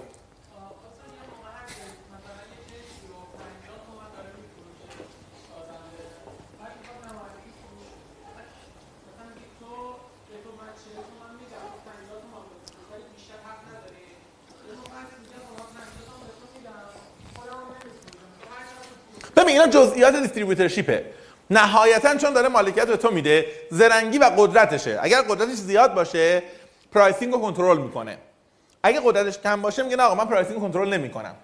[19.37, 21.05] ببین اینا جزئیات دیستریبیوتورشیپه
[21.51, 24.99] نهایتا چون داره مالکیت به تو میده زرنگی و قدرتشه.
[25.03, 26.43] اگر قدرتش زیاد باشه
[26.93, 28.19] pricing رو کنترل می‌کنه.
[28.83, 31.35] اگه قدرتش کم باشه میگه نه آقا من pricing رو کنترل نمی‌کنم.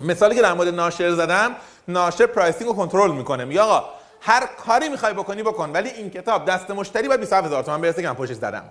[0.00, 1.56] مثالی که در مورد ناشر زدم
[1.88, 3.44] ناشر pricing رو کنترل می‌کنه.
[3.44, 3.88] میگه آقا
[4.20, 5.70] هر کاری می‌خوای بکنی بکن.
[5.70, 8.64] ولی این کتاب دست مشتری باید 27000 تومان برسه که من پشتش زدم.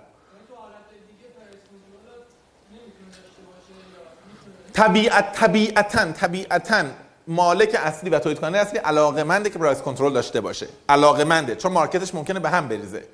[4.72, 6.84] طبیعت طبیعتا طبیعتا
[7.26, 10.68] مالک اصلی و تولید کننده اصلی علاقمنده که price control داشته باشه.
[10.88, 13.04] علاقمنده چون market ش ممکنه به هم بریزه.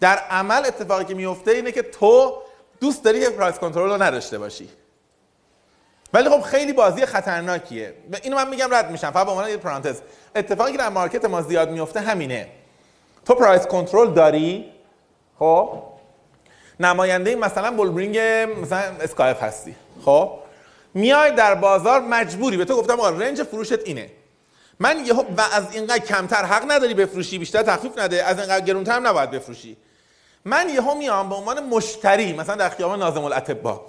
[0.00, 2.32] در عمل اتفاقی که میفته اینه که تو
[2.80, 4.68] دوست داری که price control رو نداشته باشی.
[6.12, 7.94] ولی خب خیلی بازی خطرناکیه.
[8.12, 9.10] و اینو من میگم رد میشم.
[9.10, 10.00] فقط به عنوان یه پرانتز.
[10.36, 12.48] اتفاقی که در market ما زیاد میفته همینه.
[13.24, 14.72] تو price control داری؟
[15.38, 15.82] خب.
[16.80, 18.18] نماینده مثلا بولبرینگ
[18.62, 19.76] مثلا SKF هستی.
[20.04, 20.30] خب.
[20.96, 22.56] میای در بازار مجبوری.
[22.56, 24.10] به تو گفتم آقا range فروشت اینه.
[24.80, 28.92] من یهو و از اینقدر کمتر حق نداری بفروشی بیشتر تخفیف نده از اینقدر گرونتر
[28.92, 29.76] هم نباید بفروشی.
[30.44, 33.80] من یهو میام به عنوان مشتری مثلا در خیابان ناظم الاطباء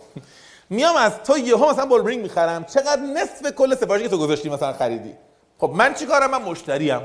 [0.70, 2.64] میام از تو یهو مثلا بولبرینگ می‌خرم.
[2.66, 5.14] چقدر نصف کل سفارشی که تو گذاشتی مثلا خریدی.
[5.58, 7.02] خب من چیکارم من مشتریم.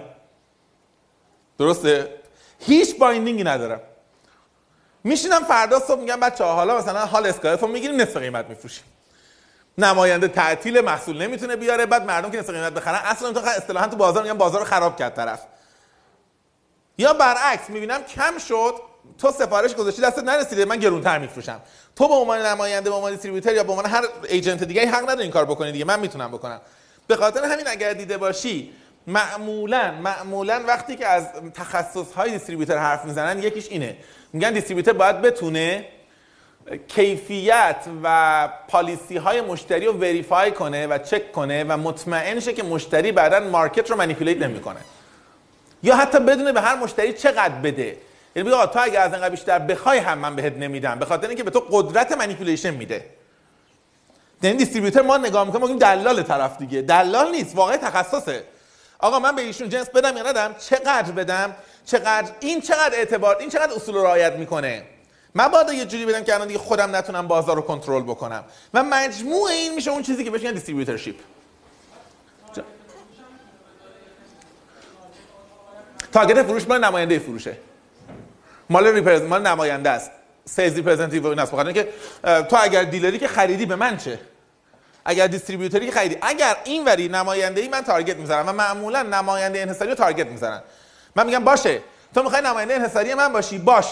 [1.59, 2.21] درسته؟
[2.59, 3.81] هیچ binding ی ندارم.
[5.05, 8.85] میشینم فردا صبح میگم بچه حالا مثلا حال SKF رو می‌گیریم نصف قیمت میفروشیم.
[9.79, 13.97] نماینده تعطیل محصول نمی‌تونه بیاره بعد مردم که نصف قیمت بخرن اصلا تو اصطلاحا تو
[13.97, 15.41] بازار میگن بازار خراب کرد طرف.
[16.99, 18.75] یا برعکس می‌بینم کم شد
[19.19, 21.61] تو سفارش گذاشتی دستت نرسیده من گرونتر میفروشم.
[21.97, 25.23] تو به عنوان نماینده به عنوان distributor یا به عنوان هر agent دیگه حق نداری
[25.23, 26.61] این کار بکنی دیگه من می‌تونم بکنم.
[27.07, 28.73] به خاطر همین اگر دیده باشی
[29.07, 33.97] معمولا معمولا وقتی که از تخصص های distributor حرف می‌زنن یکیش اینه.
[34.33, 35.89] میگن distributor باید بتونه
[36.89, 42.63] کیفیت و policy های مشتری رو verify کنه و چک کنه و مطمئن شه که
[42.63, 44.81] مشتری بعدا market رو manipulate نمی‌کنه.
[45.83, 47.97] یا حتی بدونه به هر مشتری چقدر بده.
[48.37, 51.43] یعنی بگه تو اگه از اینقدر بیشتر بخوای هم من بهت نمیدم به خاطر اینکه
[51.43, 53.05] به تو قدرت manipulation میده.
[54.43, 56.83] یعنی distributor ما نگاه می‌کنیم میگیم دلال طرف دیگه.
[56.83, 58.45] دلال نیست واقعا تخصصه.
[58.99, 61.55] آقا من به ایشون جنس بدم یا ندم؟ چقدر بدم؟
[61.87, 64.83] چقدر؟ این چقدر اعتبار این چقدر اصول رو رعایت می‌کنه؟
[65.35, 68.45] من باید یه جوری بدم که الان دیگه خودم نتونم بازار رو کنترل بکنم.
[68.75, 71.17] و مجموع این میشه اون چیزی که بهش میگن distributorship
[76.13, 77.57] target فروش مال نماینده فروشه.
[78.71, 80.11] مال represent مال نماینده است.
[80.45, 81.53] sales representative این است.
[81.75, 81.89] که
[82.23, 84.19] تو اگر dealer ی که خریدی به من چه؟
[85.05, 86.19] اگر distributor ی که خریدی.
[86.23, 90.63] اگر این وری نماینده ای من target می‌ذارم و معمولا نماینده انحصاری رو target می‌ذارن
[91.17, 91.81] من میگم باشه.
[92.15, 93.59] تو می‌خوای نماینده انحصاری من باشی.
[93.59, 93.87] باش.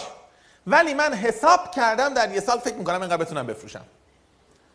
[0.67, 3.85] ولی من حساب کردم در یه سال فکر می‌کنم اینقدر بتونم بفروشم.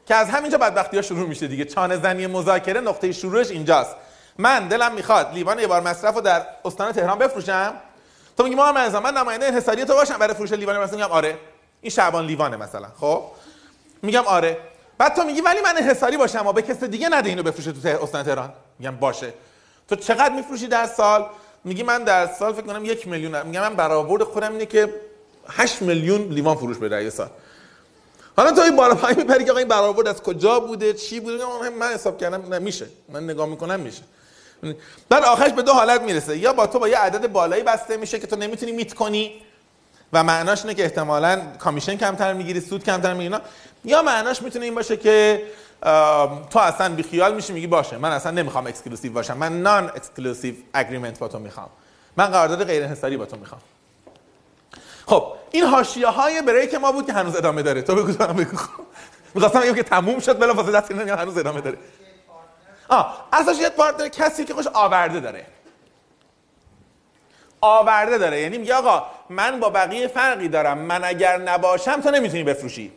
[0.05, 1.65] که از همینجا بدبختی ها شروع میشه دیگه.
[1.65, 3.95] چانه زنی مذاکره نقطه شروعش اینجاست.
[4.37, 7.73] من دلم می‌خواد لیوان یه بار مصرف رو در استان تهران بفروشم.
[8.37, 10.77] تو میگی ما من من نماینده انحصاری تو باشم برای فروش لیوان.
[10.77, 11.37] مثلا میگم آره.
[11.81, 13.23] این شعبان لیوانه مثلا خب؟
[14.01, 14.57] میگم آره.
[14.97, 18.03] بعد تو میگی ولی من انحصاری باشم اما به کس دیگه نده اینو بفروشه تو
[18.03, 18.53] استان تهران.
[18.79, 19.33] میگم باشه.
[19.89, 21.25] تو چقدر میفروشی در سال؟
[21.63, 24.93] میگی من در سال فکر کنم یک میلیون میگم من برآورد خودم اینه که
[25.49, 27.29] 8 میلیون لیوان فروش بده یه سال.
[28.37, 31.43] حالا تو این بالا پایین میپری که آقا این برآورد از کجا بوده؟ چی بوده؟
[31.79, 34.01] من حساب کردم نمیشه من نگاه می‌کنم میشه.
[35.09, 36.37] در آخرش به دو حالت می‌رسه.
[36.37, 39.41] یا با تو با یه عدد بالایی بسته میشه که تو نمی‌تونی meet کنی
[40.13, 43.35] و معناش اینه که احتمالاً commission کمتر می‌گیری سود کمتر می‌گیری
[43.85, 45.43] یا معناش می‌تونه این باشه که
[46.49, 47.97] تو اصلا بیخیال میشی میگی باشه.
[47.97, 49.37] من اصلا نمی‌خوام exclusive باشم.
[49.37, 51.69] من non-exclusive agreement با تو می‌خوام.
[52.17, 53.61] من قرارداد غیر انحصاری با تو می‌خوام.
[55.05, 57.81] خب این حاشیه های break ما بود که هنوز ادامه داره.
[57.81, 58.57] تو بگو تو بگو.
[59.33, 61.77] می‌خواستم بگم که تموم شد بلا واسه دست هنوز ادامه داره.
[62.89, 65.45] آه اسوسییت پارتنر کسی که خوش آورده داره.
[67.61, 68.41] آورده داره.
[68.41, 70.77] یعنی میگه آقا من با بقیه فرقی دارم.
[70.77, 72.91] من اگر نباشم تو نمی‌تونی بفروشی.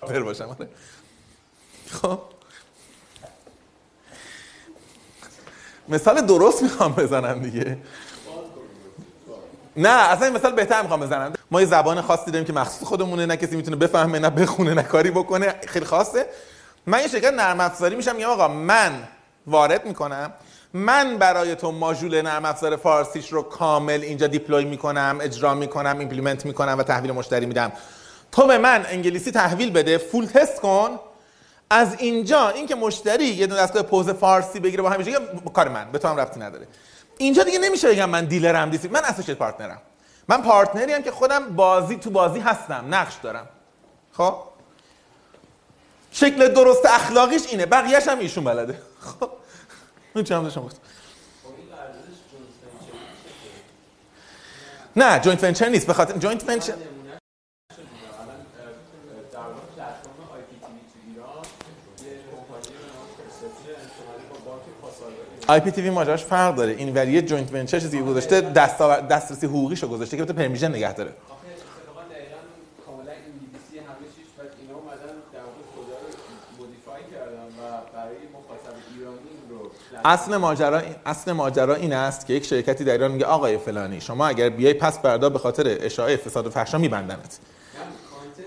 [0.00, 0.56] بر باشم.
[1.90, 2.20] خب.
[5.88, 7.78] مثال درست می‌خوام بزنم دیگه.
[9.76, 11.32] نه اصلا این مثال بهتر می‌خوام بزنم.
[11.50, 14.82] ما یه زبان خاصی داریم که مخصوص خودمونه نه کسی می‌تونه بفهمه نه بخونه نه
[14.82, 15.54] کاری بکنه.
[15.66, 16.26] خیلی خاصه.
[16.86, 18.92] من یه شرکت نرم افزاری میشم میگم آقا من
[19.46, 20.32] وارد می‌کنم.
[20.74, 26.46] من برای تو ماژول نرم افزار فارسیش رو کامل اینجا deploy می‌کنم اجرا می‌کنم implement
[26.46, 27.72] می‌کنم و تحویل مشتری میدم.
[28.32, 30.98] تو به من انگلیسی تحویل بده full test کن.
[31.70, 35.12] از اینجا اینکه مشتری یه دونه دستگاه POS فارسی بگیره با همیشه
[35.54, 36.66] کار من به تو هم ربطی نداره.
[37.18, 39.82] اینجا دیگه نمیشه بگم من dealer م دیسی من associate partner م.
[40.28, 43.48] من partner ی هم که خودم بازی تو بازی هستم نقش دارم.
[44.12, 44.36] خب؟
[46.12, 47.66] شکل درست اخلاقیش اینه.
[47.66, 48.78] بقیه‌ش هم ایشون بلده.
[49.00, 49.30] خب؟
[50.16, 50.78] هم داشتم گفتم.
[54.96, 55.86] نه joint venture نیست.
[55.86, 56.74] به خاطر joint venture
[65.48, 66.72] IPTV ماجراش فرق داره.
[66.72, 68.40] این وریه joint venture چیزی که گذاشته
[69.10, 71.12] دسترسی حقوقیشو گذاشته که بتونه permission نگه داره.
[80.04, 84.26] اصل ماجرا اصل ماجرا این است که یک شرکتی در ایران میگه آقای فلانی شما
[84.26, 87.38] اگر بیای پس فردا به خاطر اشاعه فساد و فحشا میبندنت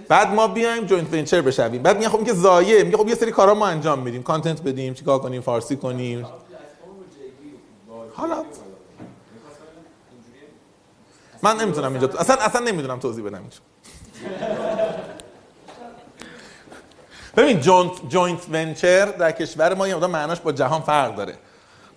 [0.07, 1.83] بعد ما بیایم joint venture بشویم.
[1.83, 4.23] بعد میگه خب این که ضایعه میگه خب یه سری کارا ما انجام میدیم.
[4.23, 6.25] content بدیم چیکار کنیم فارسی کنیم.
[8.17, 8.43] حالا
[11.41, 13.57] من نمی‌تونم اینجا اصلا اصلا نمی‌دونم توضیح بدم اینجا.
[17.37, 17.59] ببین
[18.09, 21.33] joint venture در کشور ما یه معناش با جهان فرق داره.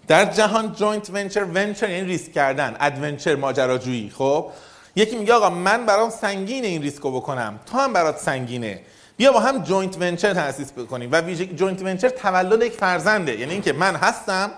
[0.09, 4.11] در جهان joint venture venture یعنی ریسک کردن adventure ماجراجویی.
[4.11, 4.51] خب؟
[4.97, 8.81] یکی میگه آقا من برام سنگینه این ریسکو بکنم تو هم برات سنگینه.
[9.17, 11.13] بیا با هم joint venture تاسیس بکنیم.
[11.13, 14.51] و joint venture تولد یک فرزنده یعنی اینکه من هستم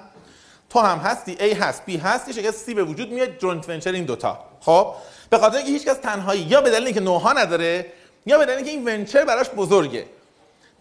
[0.73, 4.05] تو هم هستی A هست B هست یه شرکت به وجود میاد joint venture این
[4.05, 4.39] دوتا.
[4.61, 4.95] خب؟
[5.31, 7.87] به خاطر اینکه هیچ کس تنهایی یا به دلیل اینکه know-how نداره
[8.27, 10.07] یا به دلیل اینکه این venture براش بزرگه.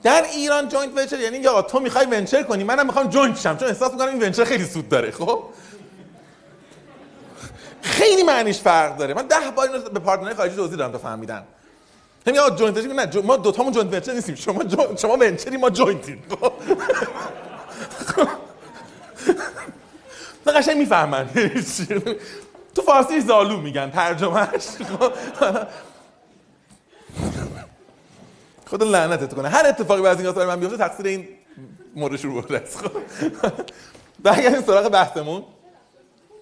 [0.04, 3.68] در ایران joint venture یعنی آقا تو می‌خوای venture کنی منم می‌خوام joint شم چون
[3.68, 5.44] احساس می‌کنم این venture خیلی سود داره خب؟
[7.82, 9.14] خیلی معنیش فرق داره.
[9.14, 11.44] من ده بار اینو به partner های خارجی توضیح دادم تا فهمیدن.
[12.26, 14.36] میگم آقا joint venture نه ما دوتامون joint venture نیستیم.
[14.36, 14.78] شما جو...
[14.98, 16.24] شما venture ی ما joint یم
[20.48, 21.30] نه قشنگ می‌فهمن.
[22.76, 24.68] تو فارسی زالو میگن ترجمهش.
[28.68, 29.50] خدا لعنتت کنه.
[29.50, 31.28] هر اتفاقی بعد از این برای من بیفته تقصیر این
[31.96, 32.78] مورد شروع برده است.
[32.78, 32.92] خب.
[34.20, 35.44] برگردیم سراغ بحثمون.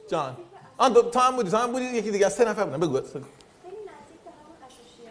[0.07, 0.37] جان.
[0.77, 1.85] آن دو تا هم بودی تا هم بودی.
[1.85, 2.77] یکی دیگه از سه نفر بودن.
[2.77, 3.01] بگو بگو.
[3.01, 3.25] خیلی نزدیک
[4.25, 5.09] به همون اسوسییت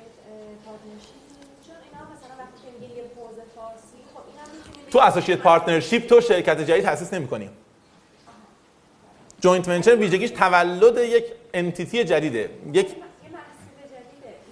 [0.64, 1.14] پارتنرشیپ
[1.66, 6.07] چون اینا مثلا وقتی که میگه یه پوز فارسی خب اینا می‌تونه تو اسوسییت پارتنرشیپ
[6.07, 7.51] تو شرکت جدید تاسیس نمی‌کنی.
[9.41, 11.24] joint venture ویژگیش تولد یک
[11.55, 12.51] entity جدیده.
[12.72, 12.86] یک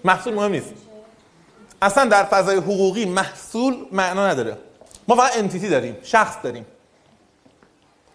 [0.05, 0.75] محصول مهم نیست.
[1.83, 4.57] اصلا در فضای حقوقی محصول معنا نداره.
[5.09, 6.67] ما فقط entity داریم شخص داریم.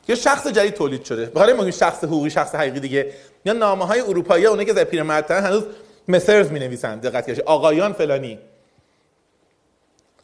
[0.07, 1.25] یه شخص جدید تولید شده.
[1.25, 3.13] بخاطر ما شخص حقوقی شخص حقیقی دیگه.
[3.45, 5.63] یا نامه های اروپایی اونایی که در پیرمردن هنوز
[6.07, 8.39] Messrs می نویسن دقت آقایان فلانی.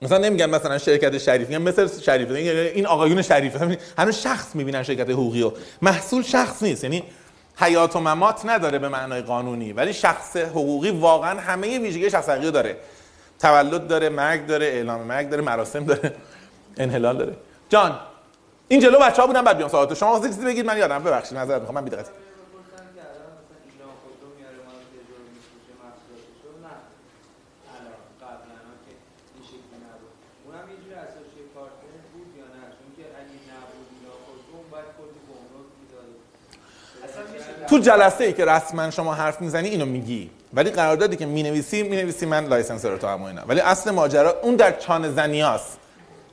[0.02, 3.78] مثلا نمیگن مثلا شرکت شریف میگن Messrs شریف این آقایون شریف.
[3.98, 7.04] هنوز شخص می‌بینن شرکت حقوقی و محصول شخص نیست یعنی
[7.60, 12.52] حیات و ممات نداره به معنای قانونی ولی شخص حقوقی واقعا همه ویژگی شخص حقیقی
[12.52, 12.78] داره.
[13.39, 16.14] تولد داره مرگ داره اعلام مرگ داره مراسم داره
[16.78, 17.34] انحلال داره.
[17.70, 18.00] جان
[18.68, 21.04] این جلو بچه ها بودن بعد بیام سوالات شما چیزی بگید من یادم.
[21.04, 22.12] ببخشید معذرت می‌خوام من بی‌دقتی
[22.56, 26.76] گفتن که الان مثلا ایران خودرو میاره ما رو تجربه میفروشه محصولاتشو نه
[27.78, 28.93] الان قبلا ها که
[29.36, 30.14] این شکلی نبود
[30.45, 34.68] اونم یه جور اساسی پارتنر بود یا نه چون که اگه نبود ایران خودرو اون
[34.74, 36.10] باید کلی گمرک می‌داد
[37.06, 40.30] اصلا میشه تو جلسه ای که رسما شما حرف می‌زنی اینو میگی.
[40.53, 43.41] ولی قراردادی که می‌نویسی می‌نویسی من licensor تو هم اینا.
[43.47, 45.78] ولی اصل ماجرا اون در چان زنیاست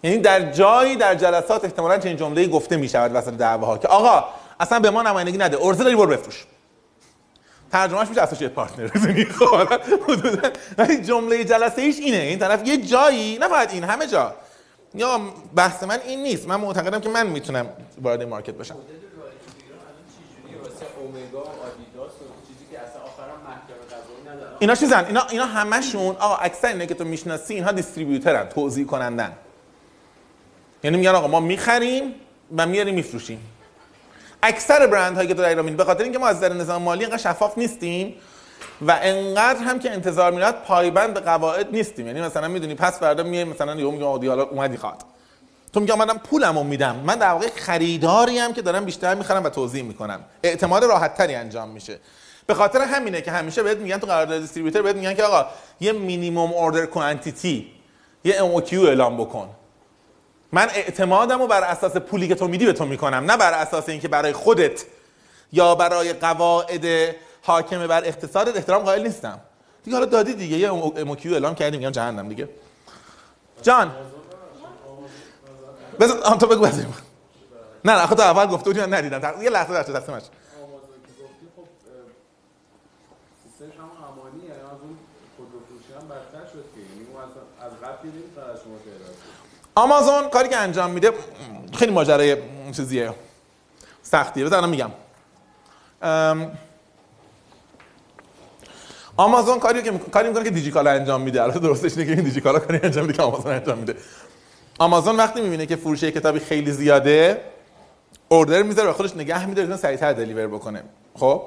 [0.02, 4.24] یعنی در جایی در جلسات احتمالاً چنین جمله‌ای گفته می‌شود وسط دعواها که آقا
[4.60, 5.58] اصلا به ما نمایندگی نده.
[5.60, 6.44] عرضه داری برو بفروش.
[7.72, 8.90] ترجمهش میشه associate partner.
[8.94, 9.72] می‌دونی خب
[10.08, 12.16] حدوداً ولی جمله جلسه ایش اینه.
[12.16, 14.34] این طرف یه جایی نه فقط این همه جا.
[14.94, 15.20] یا
[15.54, 16.48] بحث من این نیست.
[16.48, 17.66] من معتقدم که من می‌تونم
[18.02, 18.76] وارد مارکت بشم.
[20.54, 20.68] و
[24.58, 29.32] اینا چیزن؟ اینا اینا همشون آقا اکثر اینا که تو می‌شناسی اینها دیستریبیوتورن توزیع کنندن.
[30.82, 32.14] یعنی میگن آقا ما می‌خریم
[32.56, 33.40] و میاریم میفروشیم.
[34.42, 37.04] اکثر برند هایی که تو در ایران به خاطر اینکه ما از نظر نظام مالی
[37.04, 38.14] انقدر شفاف نیستیم
[38.86, 42.06] و انقدر هم که انتظار میراد پایبند به قواعد نیستیم.
[42.06, 45.04] یعنی مثلا می‌دونی پس فردا میای مثلا یهو میگم حالا اومدی خواد.
[45.74, 46.96] تو میگم منم پولمو میدم.
[46.96, 50.20] من در واقع خریداری هم که دارم بیشتر می‌خرم و توضیح می‌کنم.
[50.42, 51.98] اعتماد راحت تری انجام میشه.
[52.46, 55.46] به خاطر همینه که همیشه بهت میگن تو قرارداد دیستریبیوتور بهت میگن که آقا
[55.80, 57.70] یه مینیمم اوردر کوانتیتی
[58.24, 59.50] یه ام اعلام بکن.
[60.52, 63.88] من اعتمادم رو بر اساس پولی که تو میدی به تو می‌کنم نه بر اساس
[63.88, 64.84] اینکه برای خودت
[65.52, 68.56] یا برای قواعد حاکم بر اقتصادت.
[68.56, 69.40] احترام قائل نیستم.
[69.84, 70.56] دیگه حالا دادی دیگه.
[70.56, 72.48] یه اموکیو اعلام کردیم میگم جهنم دیگه.
[73.62, 73.92] جان.
[76.00, 76.94] بذار آن تو بگو بذاریم
[77.84, 79.42] نه نه خود اول گفته بودی من ندیدم.
[79.42, 80.22] یه لحظه در تعداد کنه.
[89.74, 91.12] آمازون کاری که انجام میده
[91.74, 92.36] خیلی ماجرای
[92.72, 93.14] چیزیه.
[94.02, 94.44] سختیه.
[94.44, 94.90] بذار الان میگم.
[99.16, 101.42] آمازون کاری که کاری می‌کنه که دیجیکالا انجام میده.
[101.42, 103.96] البته درستش اینه که این دیجیکالا کاری انجام میده که آمازون انجام میده.
[104.78, 107.40] آمازون وقتی می‌بینه که فروش کتابی خیلی زیاده
[108.28, 110.82] order می‌ذاره و خودش نگه میداره تا سریعتر deliver بکنه.
[111.14, 111.42] خب؟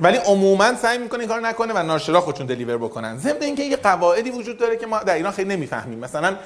[0.00, 3.18] ولی عموما سعی می‌کنه این کار نکنه و ناشرا خودشون deliver بکنن.
[3.18, 5.98] ضمن اینکه یه قواعدی وجود داره که ما در ایران خیلی نمی‌فهمیم.
[5.98, 6.36] مثلا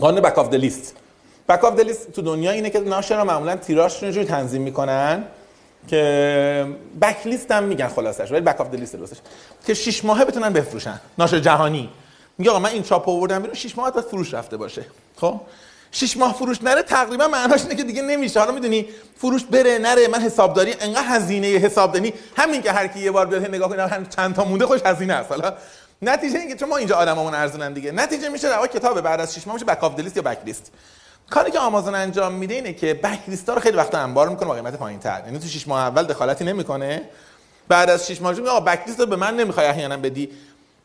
[0.00, 0.96] قانون back of list
[1.48, 5.24] back of list تو دنیا اینه که ناشرا معمولا تیراژشون رو تنظیم می‌کنن
[5.88, 6.66] که
[7.02, 9.16] backlist هم میگن خلاصش ولی back of list درستش.
[9.66, 11.00] که 6 ماهه بتونن بفروشن.
[11.18, 11.88] ناشر جهانی.
[12.40, 14.84] میگه آقا من این چاپ آوردم بیرون 6 ماه بعد فروش رفته باشه.
[15.16, 15.40] خب؟
[15.92, 18.40] 6 ماه فروش نره تقریبا معناش اینه که دیگه نمیشه.
[18.40, 18.86] حالا می‌دونی
[19.16, 20.08] فروش بره نره.
[20.08, 24.06] من حسابداری انقدر هزینه حسابداری همین که هر کی یه بار بیاد نگاه کنه هم
[24.06, 25.30] چند تا مونده خودش هزینه است.
[25.30, 25.52] حالا
[26.02, 27.92] نتیجه اینه که چون ما اینجا آدمامون ارزونن دیگه.
[27.92, 30.72] نتیجه میشه روا کتاب بعد از 6 ماه میشه back of list یا backlist
[31.30, 34.54] کاری که آمازون انجام میده اینه که بک لیست رو خیلی وقتا انبار می‌کنه با
[34.54, 35.22] قیمت پایینتر.
[35.26, 37.02] یعنی تو 6 ماه اول دخالتی نمی‌کنه.
[37.68, 40.30] بعد از 6 ماه میگه آقا بک لیست رو به من نمی‌خوای احیانا بدی.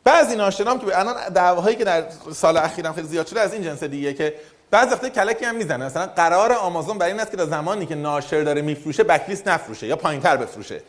[0.06, 2.04] بعضی ناشرام که الان دعواهایی که در
[2.34, 4.34] سال اخیرم خیلی زیاد شده از این جنس دیگه که
[4.70, 5.86] بعضی وقتا کلکی هم می‌زنه.
[5.86, 9.48] مثلا قرار آمازون برای این است که تا زمانی که ناشر داره میفروشه بک لیست
[9.48, 10.82] نفروشه یا پایینتر بفروشه.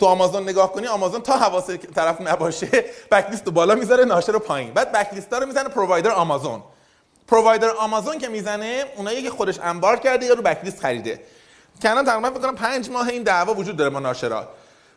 [0.00, 2.66] تو آمازون نگاه کنی آمازون تا حواس طرف نباشه
[3.10, 4.72] بک لیست رو بالا می‌ذاره ناشر رو پایین.
[4.72, 6.62] بعد بک لیست رو می‌زنه پرووایدر آمازون.
[7.28, 11.20] پرووایدر آمازون که می‌زنه اونایی که خودش انبار کرده یا رو بک لیست خریده.
[11.82, 14.48] که الان تقریبا فکر کنم 5 ماه این دعوا وجود داره با ناشرا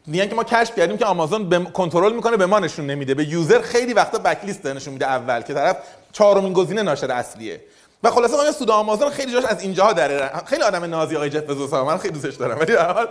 [0.08, 3.14] میگن که ما کشف کردیم که آمازون به کنترل می‌کنه به ما نشون نمیده.
[3.14, 5.78] به یوزر خیلی وقتا بک لیست نشون میده اول که طرف
[6.12, 7.62] چهارمین گزینه ناشر اصلیه.
[8.04, 11.43] و خلاصه آقا سود آمازون خیلی جاش از اینجاها داره خیلی آدم نازی آقای جف
[11.43, 12.60] بزوس من خیلی دوستش دارم.
[12.60, 13.08] ولی در حال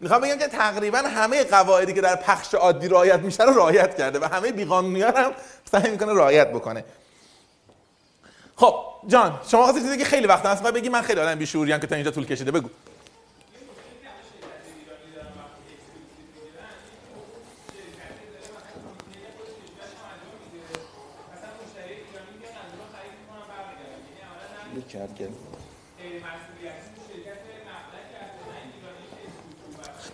[0.00, 4.18] می‌خوام بگم که تقریبا همه قواعدی که در پخش عادی رعایت میشه رو رعایت کرده
[4.18, 5.32] و همه بیقانونیان هم
[5.72, 6.84] سعی می‌کنه رعایت بکنه.
[8.56, 8.74] خب
[9.08, 11.94] جان شما خواستی چیزی که خیلی وقت هست بگی من خیلی آدم بیشعوریم که تا
[11.94, 12.68] اینجا طول کشیده بگو.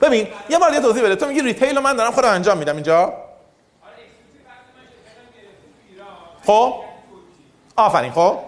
[0.01, 1.17] ببین یه بار یه توضیح بده.
[1.17, 3.13] تو میگی ریتیل رو من دارم خودم انجام میدم اینجا؟
[6.47, 6.75] خب؟
[7.77, 8.39] آفرین خب.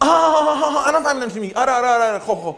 [0.00, 1.54] آه الان فهمیدم چی میگی.
[1.54, 2.18] آره آره آره آره.
[2.18, 2.56] خب خب.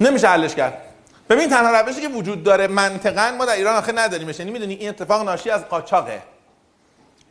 [0.00, 0.87] نمیشه حلش کرد.
[1.30, 4.38] ببین تنها روشی که وجود داره منطقا ما در ایران آخه نداریمش.
[4.38, 6.22] یعنی می‌دونی این اتفاق ناشی از قاچاقه.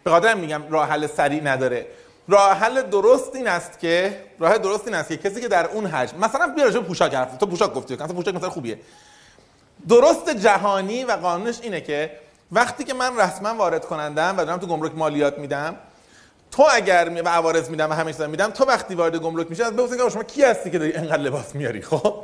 [0.04, 1.86] به خاطر میگم راه حل سریع نداره.
[2.28, 5.86] راه حل درست این است که راه درست این است که کسی که در اون
[5.86, 7.94] حجم مثلا بیا راجع پوشاک حرف تو پوشاک گفتی.
[7.96, 8.80] مثلا پوشاک مثلا خوبیه.
[9.90, 12.12] درست جهانی و قانونش اینه که
[12.52, 15.76] وقتی که من رسما وارد کنندم و دارم تو گمرک مالیات میدم
[16.52, 19.74] تو اگر می- و عوارض میدم و همه میدم تو وقتی وارد گمرک میشی از
[19.74, 22.24] بپرسین که شما کی هستی که داری اینقدر لباس میاری؟ خب؟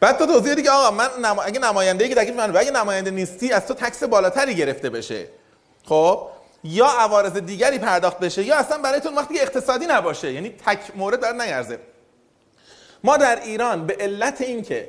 [0.00, 1.42] بعد تو توضیح دیگه آقا من نما...
[1.42, 5.26] اگه نماینده که تکلیف من اگه نماینده نیستی از تو تکس بالاتری گرفته بشه.
[5.84, 6.26] خب؟
[6.64, 10.32] یا عوارض دیگری پرداخت بشه یا اصلا برایتون وقتی اقتصادی نباشه.
[10.32, 11.78] یعنی تک مورد داره نیرزه
[13.04, 14.88] ما در ایران به علت اینکه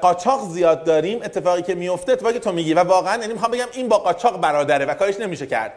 [0.00, 2.74] قاچاق زیاد داریم اتفاقی که میفته که تو میگی.
[2.74, 5.72] و واقعا یعنی می‌خوام بگم این با قاچاق برادره و کارش نمیشه کرد.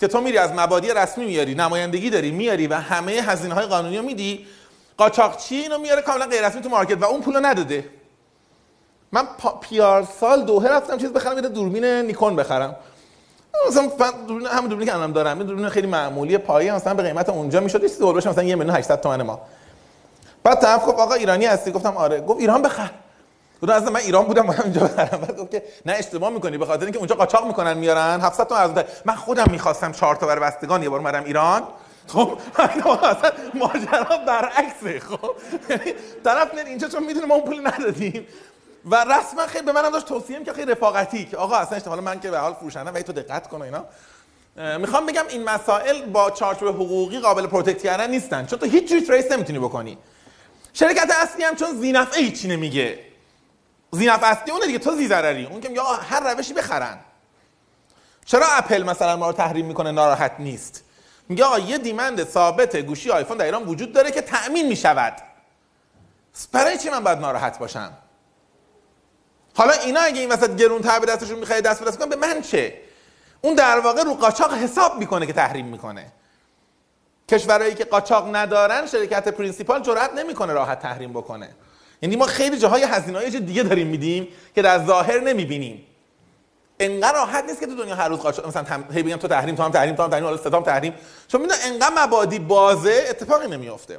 [0.00, 3.96] که تو میری از مبادی رسمی میاری نمایندگی داری میاری و همه هزینه های قانونی
[3.96, 4.46] رو میدی.
[5.00, 7.84] قاچاقچی اینو میاره کاملا غیر رسمی تو مارکت و اون پولو نداده.
[9.12, 9.28] من
[9.60, 12.76] پیار سال دوهه رفتم چیز بخرم یه دوربین نیکون بخرم.
[13.68, 13.90] مثلا
[14.28, 17.82] دوربین همون دوربینی که الان دارم دوربین خیلی معمولی پایه مثلا به قیمت اونجا می‌شد
[17.82, 19.40] یه چیزی هولوش مثلا 1 میلیون 800 تومن ما.
[20.44, 22.20] بعد طرف گفت آقا ایرانی هستی؟ گفتم آره.
[22.20, 22.90] گفت ایران بخر.
[23.62, 25.20] گفتم اصلا من ایران بودم اونجا بخرم.
[25.20, 28.60] بعد گفت که نه اشتباه می‌کنی به خاطر اینکه اونجا قاچاق می‌کنن میارن 700 تومن
[28.60, 28.84] از.
[29.04, 31.62] من خودم می‌خواستم 4 تا برای بستگان یه بار اومدم ایران.
[32.12, 35.30] خب اصلا ماجرا برعکسه خب؟
[35.70, 35.94] یعنی
[36.24, 38.26] طرف میاد اینجا چون می‌دونه ما اون پول ندادیم.
[38.84, 42.20] و رسما خیلی به منم داشت توصیه می‌کرد خیلی رفاقتی که آقا اصلا احتمالاً من
[42.20, 43.84] که به حال فروشنده ولی تو دقت کن اینا.
[44.78, 48.46] می‌خوام بگم این مسائل با چارچوب حقوقی قابل protect کردن نیستن.
[48.46, 49.98] چون تو هیچ جوری trace نمی‌تونی بکنی.
[50.72, 52.98] شرکت اصلی هم چون زینفعه هیچی نمیگه.
[53.92, 56.98] زینف اصلی اونه دیگه تو زی اون که آقا هر روشی بخرن.
[58.24, 60.84] چرا اپل مثلا ما رو تحریم می‌کنه ناراحت نیست؟
[61.30, 65.16] میگه آقا یه دیمند ثابت گوشی آیفون در ایران وجود داره که تأمین می‌شود.
[66.52, 67.92] برای چی من باید ناراحت باشم؟
[69.54, 72.74] حالا اینا اگه این وسط گرون تر دستشون می‌خواد دست دست کنن به من چه؟
[73.40, 76.12] اون در واقع رو قاچاق حساب می‌کنه که تحریم می‌کنه.
[77.28, 81.50] کشورهایی که قاچاق ندارن شرکت principal جرئت نمی‌کنه راحت تحریم بکنه.
[82.02, 85.86] یعنی ما خیلی جاهای هزینه‌های دیگه داریم میدیم که در ظاهر نمی‌بینیم.
[86.80, 88.84] انقدر راحت نیست که تو دنیا هر روز قاچاق مثلا تم...
[88.92, 90.94] هی بگم تو تحریم تو هم تحریم تو هم تحریم حالا ستام تحریم.
[91.28, 93.98] چون می‌دونن انقدر مبادی بازه اتفاقی نمیافته.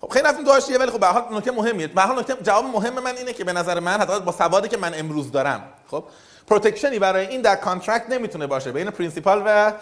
[0.00, 1.86] خب خیلی رفتیم حاشیه ولی خب به حال نکته مهمیه.
[1.86, 4.76] به حال نکته جواب مهم من اینه که به نظر من حتی با سوادی که
[4.76, 6.04] من امروز دارم خب
[6.46, 9.72] protection ی برای این در contract نمی‌تونه باشه بین principal و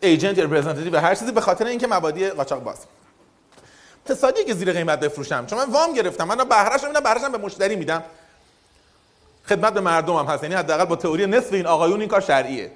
[0.00, 2.76] agent یا representative و هر چیزی به خاطر اینکه مبادی قاچاق بازه.
[4.06, 5.46] اقتصادی که زیر قیمت بفروشم.
[5.46, 8.02] چون من وام گرفتم من بهرهش میدم بهرهش به مشتری میدم.
[9.50, 10.42] خدمت به مردم هم هست.
[10.42, 12.70] یعنی حداقل با تئوری نصف این آقایون این کار شرعیه.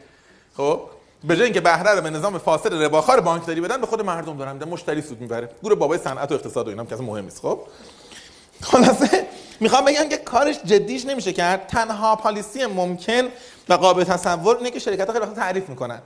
[0.57, 0.81] خب؟
[1.25, 4.53] به جای اینکه بهره رو به نظام فاسد رباخار بانکداری بدن به خود مردم دارن.
[4.53, 5.49] میدن مشتری سود می‌بره.
[5.63, 7.41] گروه بابای صنعت و اقتصاد و اینا هم که مهم نیست.
[7.41, 7.61] خب؟
[8.63, 9.27] خلاصه
[9.61, 11.67] می‌خوام بگم که کارش جدیش نمیشه کرد.
[11.67, 13.29] تنها policy ممکن
[13.69, 16.03] و قابل تصور اینه که شرکت خیلی وقتا تعریف می‌کنن.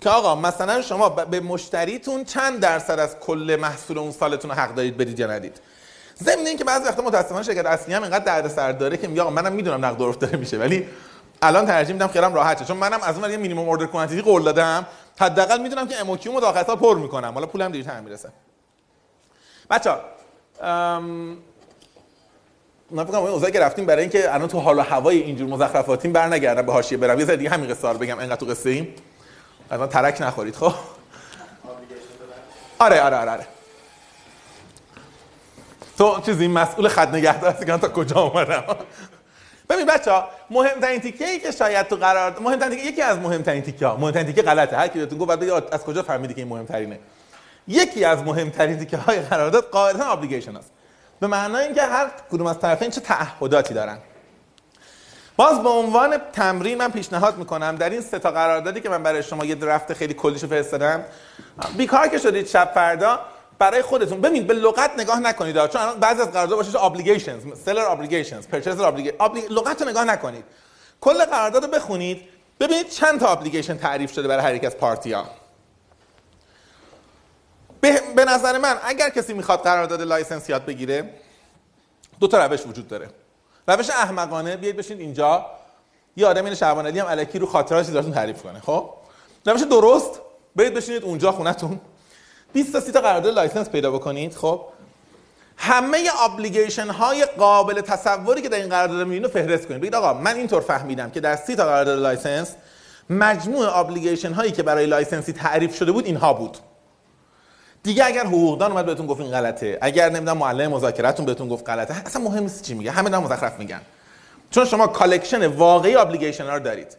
[0.00, 4.96] که آقا مثلا شما به مشتریتون چند درصد از کل محصول اون سالتون حق دارید
[4.96, 5.60] بدید یا ندید؟
[6.18, 9.84] ضمن اینکه بعضی وقتا متاسفانه شرکت اصلی هم اینقدر دردسر داره که میگه منم می‌دونم
[9.84, 10.88] نقد عرف داره میشه ولی
[11.42, 14.42] الان ترجیح میدم خیالم راحت شه چون منم از اون یه مینیمم اوردر کوانتیتی قول
[14.42, 14.86] دادم.
[15.20, 17.32] حداقل می‌دونم که ام رو تا سال پر می‌کنم.
[17.34, 18.28] حالا پولم دیرتر می‌رسه.
[19.70, 20.00] بچا
[22.90, 26.12] من فکر کنم اون که رفتیم برای اینکه الان تو حال و هوای اینجور مزخرفاتیم
[26.12, 27.18] برنگردم به حاشیه برم.
[27.18, 28.94] یه ذره دیگه همین قصه رو بگم انقدر تو قصه ایم.
[29.70, 30.72] الان ترک نخورید خب؟
[32.78, 33.46] آره آره آره آره.
[36.02, 38.64] تو چیزی مسئول خط نگهدار هستی تا کجا اومدم؟
[39.70, 43.62] ببین بچه ها مهمترین تیکه ای که شاید تو قرار مهمترین تیکه یکی از مهمترین
[43.62, 44.76] تیکه ها مهمترین تیکه غلطه.
[44.76, 46.98] هر کی بهتون گفت بعد از کجا فهمیدی که این مهمترینه؟
[47.68, 50.70] یکی از مهمترین تیکه های قرارداد قاعدتا ابلیگیشن است.
[51.20, 53.98] به معنای اینکه هر کدوم از طرفین چه تعهداتی دارن.
[55.36, 59.22] باز به عنوان تمرین من پیشنهاد می‌کنم در این سه تا قراردادی که من برای
[59.22, 61.04] شما یه درفت خیلی کلیشو فرستادم
[61.76, 63.20] بیکار که شدید شب فردا
[63.58, 64.20] برای خودتون.
[64.20, 65.66] ببین به لغت نگاه نکنید.
[65.66, 70.04] چون الان بعضی از قرارداد باشه obligations seller obligations purchaser obligations Obli- لغت رو نگاه
[70.04, 70.44] نکنید.
[71.00, 72.22] کل قرارداد رو بخونید.
[72.60, 75.24] ببینید چند تا ابلیگیشن تعریف شده برای هر یک از پارتی ها
[77.80, 81.14] به, به نظر من اگر کسی می‌خواد قرارداد license یاد بگیره
[82.20, 83.08] دو تا روش وجود داره.
[83.68, 85.46] روش احمقانه بیاید بشین اینجا.
[86.16, 88.90] یه آدم این شعبانعلی هم الکی رو خاطرات چیزاتون تعریف کنه خب؟
[89.46, 90.20] روش درست
[90.56, 91.80] برید بشینید اونجا خونتون.
[92.52, 94.60] 20 تا 30 تا قرارداد license پیدا بکنید خب؟
[95.56, 99.80] همه obligation های قابل تصوری که در این قرارداد می‌بینید فهرست کنید.
[99.80, 102.54] بگید آقا من اینطور فهمیدم که در 30 تا قرارداد license
[103.10, 106.56] مجموع obligation هایی که برای licensee تعریف شده بود اینها بود.
[107.82, 111.94] دیگه اگر حقوقدان اومد بهتون گفت این غلطه اگر نمی‌دونم معلم مذاکرتون بهتون گفت غلطه
[112.06, 113.80] اصلا مهم نیست چی میگه همه دارن مزخرف میگن.
[114.50, 116.96] چون شما collection واقعی obligation ها رو دارید.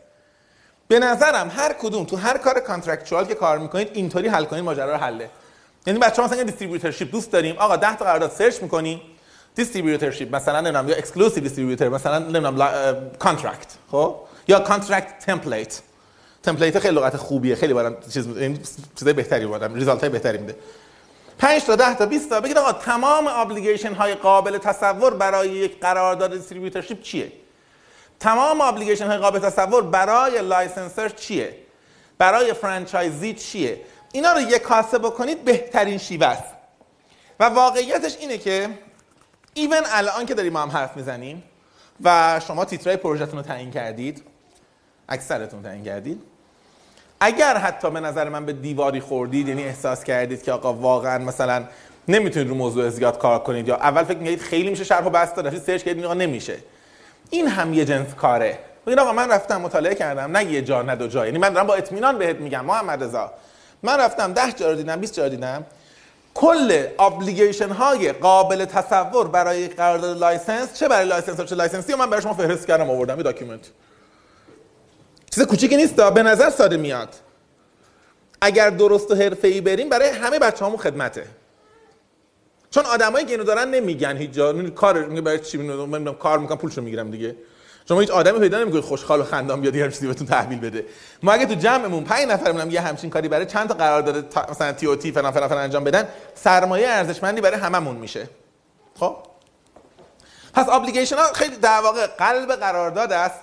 [0.88, 4.92] به نظرم هر کدوم تو هر کار contractual که کار می‌کنید اینطوری حل کنید ماجرا
[4.92, 5.30] رو حله.
[5.88, 9.02] یعنی بچه‌ها مثلا distributorship دوست داریم آقا 10 تا قرارداد search می‌کنی
[9.56, 14.16] distributorship مثلا نمی‌دونم یا exclusive distributor مثلا نمی‌دونم contract خب؟
[14.48, 15.82] یا contract template
[16.44, 18.60] template خیلی لغت خوبیه خیلی برام چیز این
[19.00, 20.56] چیزای بهتری بودم result های بهتری میده.
[21.38, 22.40] 5 تا 10 تا 20 تا.
[22.42, 27.32] بگید آقا تمام obligation های قابل تصور برای یک قرارداد distributorship چیه؟
[28.20, 31.56] تمام obligation های قابل تصور برای licensor چیه؟
[32.18, 33.82] برای franchisee چیه؟
[34.16, 36.44] اینا رو یک کاسه بکنید بهترین شیوه است.
[37.40, 38.70] و واقعیتش اینه که
[39.54, 41.44] ایون الان که داریم ما هم حرف می‌زنیم
[42.04, 44.24] و شما تیترای پروژهتون رو تعیین کردید
[45.10, 46.22] اکثرتون تعیین کردید
[47.20, 51.64] اگر حتی به نظر من به دیواری خوردید یعنی احساس کردید که آقا واقعا مثلا
[52.08, 55.42] نمی‌تونید رو موضوع زیاد کار کنید یا اول فکر می‌کردید خیلی میشه شرح و بسته
[55.42, 56.58] رفتید سرچ کردید نمیشه.
[57.30, 58.60] این هم یه جنس کاره.
[58.86, 61.26] ببین آقا من رفتم مطالعه کردم نه یه جا نه دو جا.
[61.26, 63.32] یعنی من دارم با اطمینان بهت میگم محمد رضا
[63.84, 65.66] من رفتم 10 جا رو دیدم 20 جا رو دیدم.
[66.34, 72.24] کل obligation های قابل تصور برای قرارداد license چه برای licensor؟ چه licensee؟ من برای
[72.24, 73.70] شما فهرست کردم آوردم یه document
[75.32, 77.10] چیز کوچیکی نیست به نظر ساده میاد.
[78.42, 81.26] اگر درست و حرفه‌ای بریم برای همه بچه‌هامون خدمته.
[82.72, 84.70] چون آدمایی که اینو دارن نمیگن هیچ جا.
[84.70, 85.58] کار برای چی؟
[86.20, 87.36] کار می‌کنم پولشو می‌گیرم دیگه.
[87.88, 90.86] شما هیچ آدمی پیدا نمی‌کنید خوشحال و خندان بیاد یه چیزی بهتون تحویل بده.
[91.24, 94.72] ما اگه تو جمعمون 5 نفرمون یه همچین کاری برای چند تا قرارداد تا- مثلا
[94.72, 98.30] TOT فلان فلان فلان انجام بدن سرمایه ارزشمندی برای هممون میشه.
[99.00, 99.18] خب؟
[100.54, 103.40] پس ابلیگیشن ها خیلی در واقع قلب قرارداد است.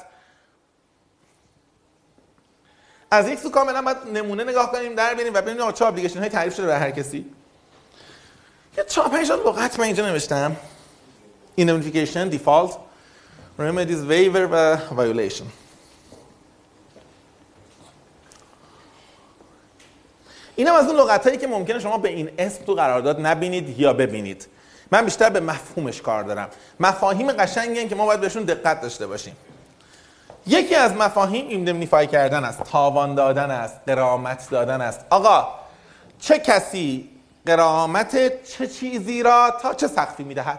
[3.10, 6.28] از یک سو کاملا باید نمونه نگاه کنیم در ببینیم و ببینیم چه ابلیگیشن های
[6.28, 7.26] تعریف شده برای هر کسی.
[8.78, 10.56] یه چهار پنج تا لغت من اینجا نوشتم.
[11.60, 12.89] Indemnification default.
[13.60, 15.46] Remedies waiver و violation.
[20.56, 23.92] اینم از اون لغت هایی که ممکنه شما به این اسم تو قرارداد نبینید یا
[23.92, 24.46] ببینید.
[24.92, 26.48] من بیشتر به مفهومش کار دارم.
[26.80, 29.36] مفاهیم قشنگی که ما باید بهشون دقت داشته باشیم.
[30.46, 35.00] یکی از مفاهیم ایندمنیفای کردن است تاوان دادن است قرامت دادن است.
[35.10, 35.48] آقا
[36.20, 37.08] چه کسی
[37.46, 40.58] قرامت چه چیزی را تا چه سقفی می‌دهد؟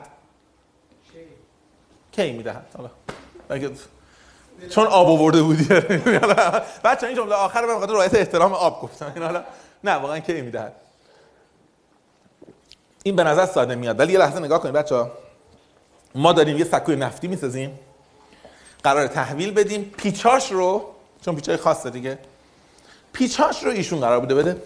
[2.12, 2.89] کی می‌دهد؟ حالا.
[4.70, 5.64] چون آب آورده بودی.
[6.84, 9.12] بچه این جمله آخر رو بخاطر رعایت احترام آب گفتم.
[9.16, 9.43] این حالا
[9.84, 10.74] نه واقعا کی می‌دهد؟
[13.03, 13.99] این به نظر ساده میاد.
[13.99, 15.05] ولی یه لحظه نگاه کنید بچه
[16.16, 17.80] ما داریم یه سکوی نفتی می‌سازیم.
[18.84, 19.93] قرار تحویل بدیم.
[19.97, 20.91] پیچاش رو
[21.26, 22.20] چون پیچای خاصه دیگه.
[23.14, 24.62] پیچاش رو ایشون قرار بوده بده.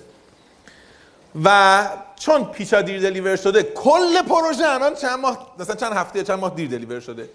[1.43, 6.39] و چون پیچا دیر دلیور شده کل پروژه الان چند ماه مثلا چند هفته چند
[6.39, 7.29] ماه دیر دلیور شده.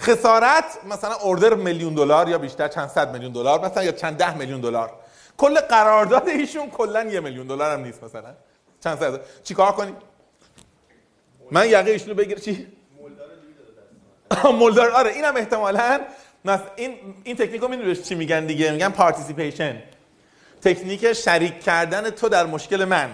[0.00, 4.36] خسارت مثلا order میلیون دلار یا بیشتر چند صد میلیون دلار مثلا یا چند ده
[4.36, 4.92] میلیون دلار.
[5.36, 8.34] کل قرارداد ایشون کلا یه میلیون دلار هم نیست مثلا.
[8.84, 9.96] چند صد؟ چیکار کنیم؟
[11.50, 12.66] من یقه ایشونو بگیر چی؟
[14.44, 16.00] مولد رو آره اینم احتمالاً
[16.76, 19.82] این این تکنیک رو می‌دونی چی میگن دیگه؟ میگن participation
[20.62, 23.10] technique شریک کردن تو در مشکل من.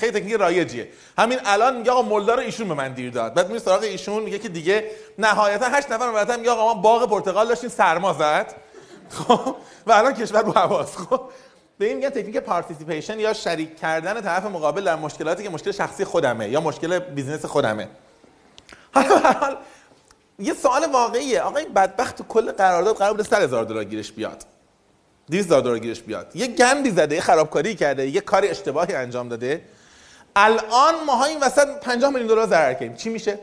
[0.00, 0.88] خیلی تکنیک رایجیه.
[1.18, 3.34] همین الان میگه آقا مولد رو ایشون به من دیر داد.
[3.34, 7.10] بعد میره سراغ ایشون میگه که دیگه نهایتا هشت نفر بعدا میگه آقا ما باغ
[7.10, 8.54] پرتقال داشتیم سرما زد.
[9.16, 11.20] خب و الان کشور رو حواس خب
[11.78, 16.04] به این میگن تکنیک participation یا شریک کردن طرف مقابل در مشکلاتی که مشکل شخصی
[16.04, 17.88] خودمه یا مشکل business خودمه.
[18.94, 19.56] حالا
[20.38, 21.40] یه سوال واقعیه.
[21.40, 24.44] آقا این بدبخت تو کل قرارداد قرار بوده 100 هزار دلار گیرش بیاد.
[25.30, 26.36] 200 هزار دلار گیرش بیاد.
[26.36, 29.62] یه گندی زده یه خرابکاری کرده یه کاری اشتباهی انجام داده.
[30.36, 32.94] الان ماها این وسط 50 میلیون دلار ضرر کردیم.
[32.94, 33.38] چی میشه؟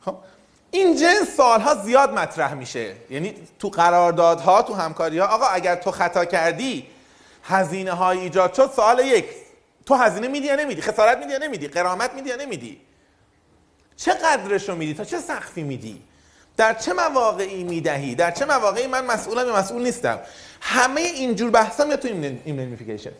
[0.00, 0.16] خب
[0.70, 2.94] این جنس سالها زیاد مطرح میشه.
[3.10, 6.86] یعنی تو قراردادها تو همکاری ها آقا اگر تو خطا کردی
[7.44, 9.24] هزینه های ایجاد شد سوال یک
[9.86, 12.80] تو هزینه میدی یا نمیدی؟ خسارت میدی یا نمیدی؟ قرامت میدی یا نمیدی؟
[13.96, 16.02] چه قدرش رو میدی؟ تا چه سقفی میدی؟
[16.56, 20.20] در چه مواقعی می‌دهی؟ در چه مواقعی من مسئولم یا مسئول نیستم؟
[20.60, 22.08] همه اینجور بحثا میاد تو
[22.44, 23.12] indemnification.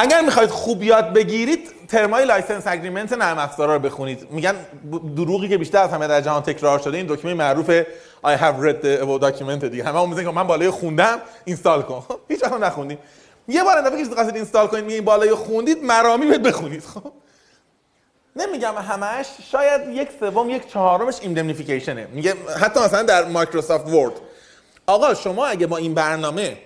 [0.00, 4.30] اگر می‌خواید خوب یاد بگیرید term های license agreement نرم افزارا رو بخونید.
[4.30, 4.54] میگن
[5.16, 7.82] دروغی که بیشتر از همه در جهان تکرار شده این دکمه معروف
[8.24, 9.84] I have read the document دیگه.
[9.84, 12.00] همه هم میگن که من بالای خوندم install کن.
[12.00, 12.98] خب، هیچ وقت نخوندیم.
[13.48, 16.84] یه بار دفعه که قصد install کنید میگین بالای خوندید مرامی بهت بخونید.
[16.84, 17.12] خب.
[18.36, 24.12] نمیگم همش شاید یک سوم یک چهارمش indemnification ه میگه حتی مثلا در Microsoft Word
[24.86, 26.56] آقا شما اگه با این برنامه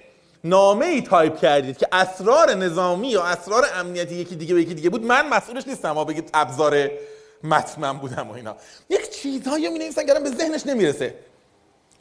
[0.44, 4.90] نامه ای تایپ کردید که اسرار نظامی یا اسرار امنیتی یکی دیگه به یکی دیگه
[4.90, 6.90] بود من مسئولش نیستم ما بگید ابزار
[7.44, 8.56] متنم بودم و اینا.
[8.88, 11.14] یک چیزهایی می نویسن که به ذهنش نمی‌رسه.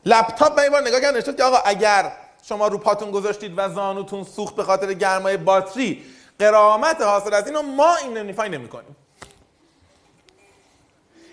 [0.05, 2.11] لپتاپ من بار نگاه کردم نوشته که آقا اگر
[2.43, 6.03] شما رو پاتون گذاشتید و زانوتون سوخت به خاطر گرمای باتری
[6.39, 8.95] غرامت حاصل از اینو ما indemnify نمی‌کنیم.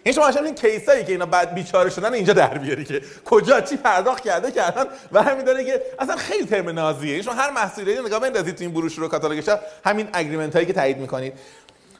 [0.08, 3.76] این شما این کیسایی که اینا بعد بیچاره شدن اینجا در بیاری که کجا چی
[3.76, 7.14] پرداخت کرده کردن و همین داره که اصلا خیلی ترم نازیه.
[7.14, 10.72] این شما هر محصولی نگاه بندازید تو این بروشور و کاتالوگش همین اگریمنت هایی که
[10.72, 11.32] تایید می‌کنید.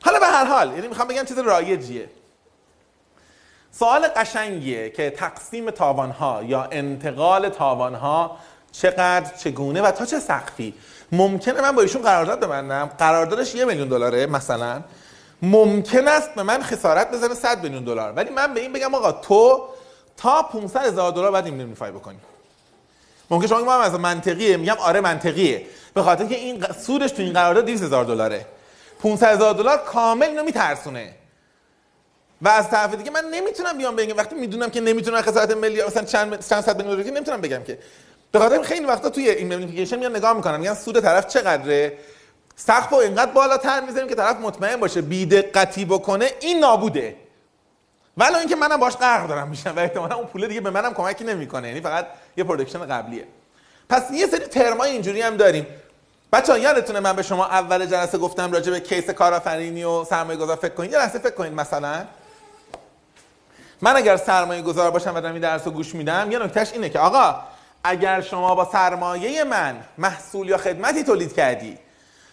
[0.03, 2.09] حالا به هر حال یعنی می‌خوام بگم چیز رایجیه.
[3.73, 8.37] سوال قشنگیه که تقسیم تاوان ها یا انتقال تاوان ها
[8.73, 10.75] چقدر چگونه و تا چه سقفی
[11.13, 12.91] ممکنه من با ایشون قرارداد ببندم.
[12.99, 14.83] قراردادش یه میلیون دلاره مثلا.
[15.43, 18.13] ممکن است به من خسارت بزنه 100 میلیون دلار.
[18.13, 19.69] ولی من به این بگم آقا تو
[20.17, 22.19] تا 500 هزار دلار باید indemnify بکنی.
[23.31, 25.67] ممکن شما بگید از منطقیه میگم آره منطقیه.
[25.95, 28.47] به خاطر که این سودش تو این قرارداد 200 هزار دلاره.
[29.03, 31.15] 500 هزار دلار کامل اینو میترسونه.
[32.43, 36.05] و از طرف دیگه من نمی‌تونم بیام بگم وقتی می‌دونم که نمی‌تونم خسارت میلیارد مثلا
[36.05, 37.79] چند چند صد میلیون دلار نمی‌تونم بگم که.
[38.33, 41.99] به خاطر خیلی وقتا توی indemnification میان نگاه می‌کنن میگن سود طرف چقدره؟
[42.61, 47.17] سقف رو اینقدر بالاتر می‌ذاریم که طرف مطمئن باشه بی‌دقتی بکنه این نابوده.
[48.17, 51.25] ولی اینکه منم باش غرق دارم میشم و احتمالا اون پول دیگه به منم کمکی
[51.25, 51.69] نمی‌کنه.
[51.69, 52.07] یعنی فقط
[52.37, 53.25] یه protection قبلیه.
[53.89, 55.67] پس یه سری ترمای اینجوری هم داریم.
[56.33, 60.57] بچه یادتونه من به شما اول جلسه گفتم راجع به case کارآفرینی و سرمایه گذار
[60.57, 62.05] فکر کنید؟ یه لحظه فکر کنید مثلا.
[63.81, 66.89] من اگر سرمایه گذار باشم و دارم این درس رو گوش میدم یه نکتهش اینه
[66.89, 67.41] که آقا
[67.85, 71.79] اگر شما با سرمایه من محصول یا خدمتی تولید کردی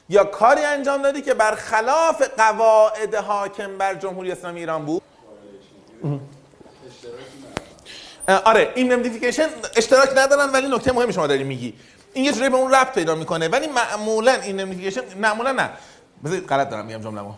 [0.09, 5.01] یا کاری انجام دادی که برخلاف قواعد حاکم بر جمهوری اسلامی ایران بود؟
[8.27, 11.73] آره indemnification اشتراک ندارن ولی نکته مهمی شما داری میگی.
[12.13, 15.69] این یه جوری به اون ربط پیدا می‌کنه ولی معمولا indemnification معمولا نه.
[16.25, 17.33] بذار غلط دارم میگم جمله‌مو.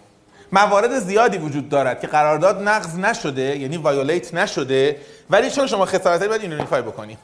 [0.52, 6.06] موارد زیادی وجود دارد که قرارداد نقض نشده یعنی violate نشده ولی چون شما خسارت
[6.06, 7.18] دارید باید ایندمنیفای بکنی.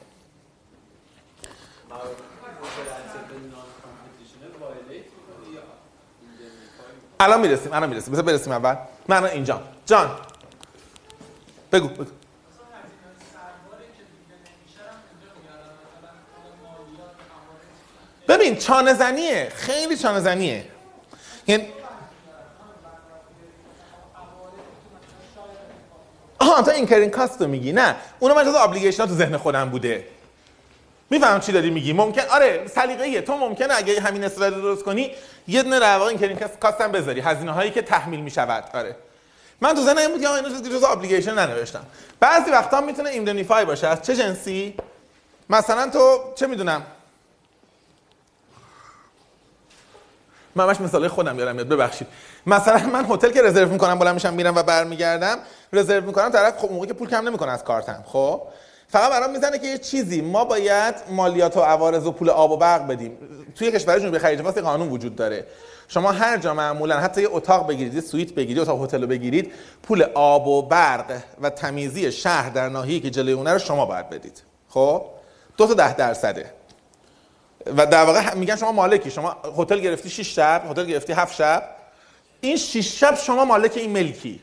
[7.24, 8.12] الان می‌رسیم الان می‌رسیم.
[8.12, 8.76] بذار برسیم اول.
[9.08, 10.10] من الان اینجا جان.
[11.72, 12.10] بگو بگو.
[18.28, 20.64] ببین چانه زنیه خیلی چانه زنیه
[21.46, 21.66] یعنی
[26.38, 27.72] آها تو incurring cost رو میگی.
[27.72, 27.96] نه.
[28.18, 30.08] اونو من جز obligation تو ذهن خودم بوده.
[31.10, 31.92] میفهم چی داری میگی.
[31.92, 33.20] ممکن آره سلیقه‌ایه.
[33.20, 35.10] تو ممکنه اگه همین رو درست کنی
[35.48, 37.20] یه دونه در واقع incurring cost هم بذاری.
[37.20, 38.64] هزینه هایی که تحمیل می‌شود.
[38.74, 38.96] آره.
[39.60, 41.84] من تو ذهنم این بود که اینو جز جز obligation ننوشتم.
[42.20, 43.88] بعضی وقتا می‌تونه indemnify باشه.
[43.88, 44.74] از چه جنسی؟
[45.50, 46.82] مثلا تو چه می‌دونم؟
[50.54, 52.06] من همش مثالای خودم یادم میاد ببخشید.
[52.46, 55.38] مثلا من هتل که رزرو می‌کنم بالا میشم میرم و برمیگردم
[55.72, 58.04] رزرو می‌کنم طرف خب موقعی که پول کم نمی‌کنه از کارتم.
[58.06, 58.42] خب؟
[58.88, 60.20] فقط برام می‌زنه که یه چیزی.
[60.20, 63.18] ما باید مالیات و عوارض و پول آب و برق بدیم.
[63.54, 65.46] توی کشور جنوبی خلیج فارس قانون وجود داره.
[65.88, 69.52] شما هر جا معمولا حتی یه اتاق بگیرید یه سویت بگیرید اتاق هتل بگیرید
[69.82, 74.10] پول آب و برق و تمیزی شهر در ناحیه‌ای که جلوی اونه رو شما باید
[74.10, 74.42] بدید.
[74.68, 75.04] خب؟
[75.56, 76.50] دو تا ده درصده.
[77.76, 79.10] و در واقع میگن شما مالکی.
[79.10, 81.62] شما هتل گرفتی 6 شب هتل گرفتی 7 شب.
[82.40, 84.40] این 6 شب شما مالک این ملکی.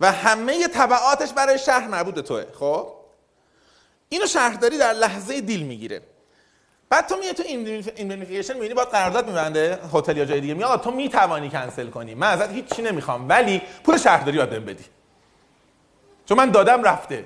[0.00, 2.44] و همه تبعاتش برای شهر مربوط توه.
[2.60, 2.88] خب؟
[4.08, 6.00] اینو شهرداری در لحظه دیل می‌گیره.
[6.88, 7.42] بعد تو میای تو
[7.96, 12.14] ایندنیفیکیشن می‌بینی باید قرارداد میبنده هتل یا جای دیگه میگه تو می‌توانی کنسل کنی.
[12.14, 14.84] من ازت هیچ چی نمی‌خوام ولی پول شهرداری بهم بدی.
[16.26, 17.24] چون من دادم رفته.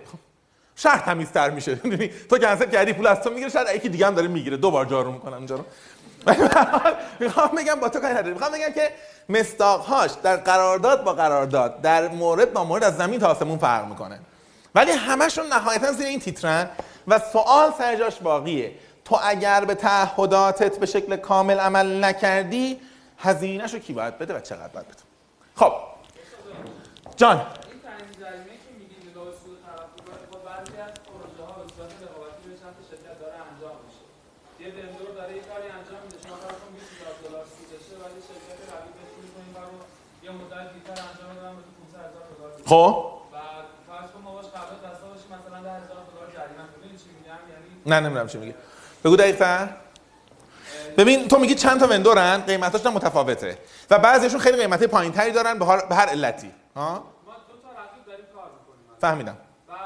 [0.76, 1.76] شهر تمیزتر میشه؟
[2.30, 4.56] تو کنسل کردی پول از تو می‌گیره شاید یکی دیگه هم داره می‌گیره.
[4.56, 5.64] دو بار جارو می‌کنن اونجا رو.
[7.20, 8.92] می‌خوام بگم با تو کاری نداره می‌خوام بگم که
[9.28, 14.20] مستاقهاش در قرارداد با قرارداد در مورد با مورد از زمین تا آسمون فرق می‌کنه.
[14.74, 16.70] ولی همشون نهایتا زیر این تیترن
[17.08, 18.74] و سوال سرجاش باقیه.
[19.04, 22.80] تو اگر به تعهداتت به شکل کامل عمل نکردی
[23.18, 24.96] هزینهشو کی باید بده و چقدر باید بده؟
[25.56, 25.72] خب.
[27.16, 27.46] جان.
[42.66, 43.19] خب.
[47.86, 48.54] نه نمی‌دونم چی میگه
[49.04, 49.68] بگو دقیق‌تر
[50.98, 53.58] ببین تو میگی چند تا وندورن قیمتاش هم متفاوته.
[53.90, 56.50] و بعضیشون خیلی قیمت پایینتری دارن به هر, به هر علتی.
[56.76, 58.98] ها؟ ما دو تا رقیب داریم کار می‌کنیم.
[59.00, 59.36] فهمیدم.
[59.68, 59.78] بعد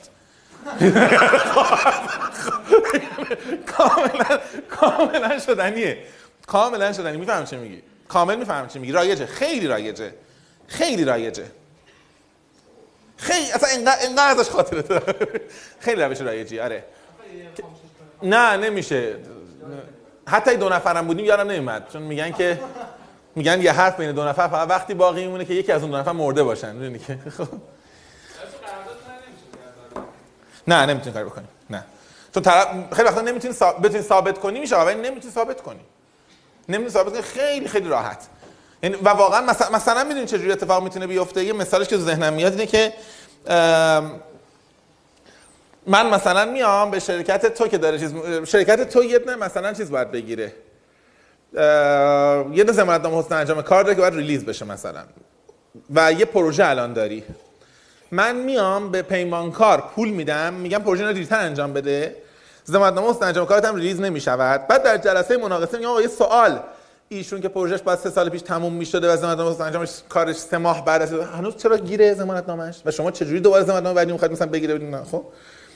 [3.65, 4.39] کاملا
[4.69, 5.97] کاملا شدنیه.
[6.47, 7.17] کاملا شدنی.
[7.17, 9.25] میفهم چی میگی؟ کامل میفهم چی میگی؟ رایجه.
[9.25, 10.13] خیلی رایجه.
[10.67, 11.45] خیلی رایجه.
[13.17, 15.15] خیلی اصلا اینقدر ازش خاطره دارم.
[15.79, 16.59] خیلی روش رایجی.
[16.59, 16.83] آره.
[18.23, 19.15] نه نمیشه.
[20.27, 21.87] حتی دو نفرم بودیم یادم نمیاد.
[21.93, 22.59] چون میگن که
[23.35, 25.97] میگن یه حرف بین دو نفر فقط وقتی باقی میمونه که یکی از اون دو
[25.97, 26.75] نفر مرده باشن.
[26.75, 27.47] می‌دونی که؟ خب.
[30.67, 31.45] نه نمی‌تونی کاری بکنی.
[31.69, 31.83] نه.
[32.33, 35.79] چون طرف خیلی وقتا نمی‌تونی ثابت بتونی ثابت کنی میشه ولی نمی‌تونی ثابت کنی.
[36.69, 37.21] نمی‌تونی ثابت کنی.
[37.21, 38.27] خیلی خیلی راحت.
[38.83, 42.01] یعنی و واقعا مثلا مثلا می‌دونی چه جوری اتفاق می‌تونه بیفته؟ یه مثالش که تو
[42.01, 42.93] ذهنم میاد اینه که
[45.87, 48.13] من مثلا میام به شرکت تو که داره چیز
[48.45, 50.53] شرکت تو یه دونه مثلا چیز باید بگیره.
[52.53, 55.01] یه دونه ضمانتنامه حسن انجام کار داره که باید release بشه مثلا.
[55.95, 57.23] و یه پروژه الان داری.
[58.11, 62.15] من میام به پیمانکار پول میدم میگم پروژه رو دیرتر انجام بده.
[62.65, 64.67] ضمانتنامه حسن انجام کارت هم release نمی‌شود.
[64.67, 66.59] بعد در جلسه مناقصه میگم آقا یه سوال.
[67.09, 70.57] ایشون که پروژهش بعد سه سال پیش تموم می‌شده و ضمانتنامه حسن انجامش کارش سه
[70.57, 75.03] ماه بعد هنوز چرا گیره ضمانتنامه‌اش و شما چجوری دوباره ضمانتنامه بعدی می‌خواید مثلا بگیره
[75.11, 75.25] خب.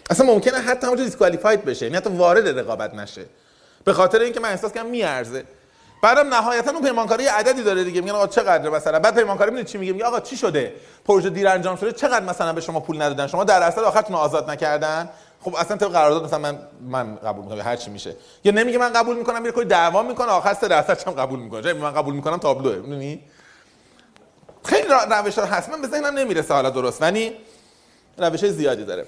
[0.09, 3.25] اصلا ممکنه حتی همونجا دیسکوالیفاید بشه یعنی حتی وارد رقابت نشه.
[3.83, 5.43] به خاطر اینکه من احساس کنم میارزه.
[6.03, 9.77] بعدم نهایتا اون پیمانکاری عددی داره دیگه میگن آقا چقدر مثلا؟ بعد پیمانکاری می‌دونی چی
[9.77, 10.73] میگه؟ میگه آقا چی شده؟
[11.05, 14.49] پروژه دیر انجام شده چقدر مثلا به شما پول ندادن؟ شما در اصل آخرتون آزاد
[14.49, 15.09] نکردن؟
[15.41, 18.15] خب اصلا طبق قرارداد مثلا من من قبول می‌کنم هر چی میشه.
[18.43, 21.61] یا نمیگه من قبول می‌کنم میره کلی دعوا می‌کنه آخر 3 درصد هم قبول می‌کنه.
[21.61, 23.23] جای من قبول می‌کنم تابلوه می‌دونی؟
[24.65, 25.69] خیلی روش هست.
[25.69, 27.31] من به ذهنم نمی‌رسه حالا درست ولی
[28.17, 29.07] روش زیادی داره.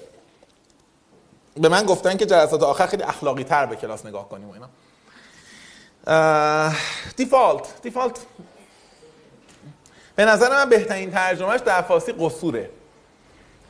[1.56, 4.68] به من گفتن که جلسات آخر خیلی اخلاقی تر به کلاس نگاه کنیم و اینا.
[7.16, 8.18] دیفالت دیفالت.
[10.16, 12.70] به نظر من بهترین ترجمهش در فارسی قصوره.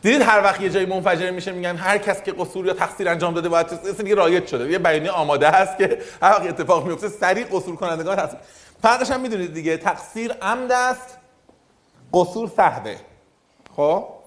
[0.03, 3.35] دیدید هر وقت یه جایی منفجر میشه میگن هر کس که قصور یا تقصیر انجام
[3.35, 4.71] داده باید یه دیگه رایج شده.
[4.71, 8.41] یه بیانیه آماده هست که هر وقت اتفاق میفته سریع قصور کنندگان تقصیر
[8.83, 11.19] فرقش هم می‌دونید دیگه تقصیر عمد است
[12.15, 12.97] قصور سهوه
[13.77, 14.20] خب؟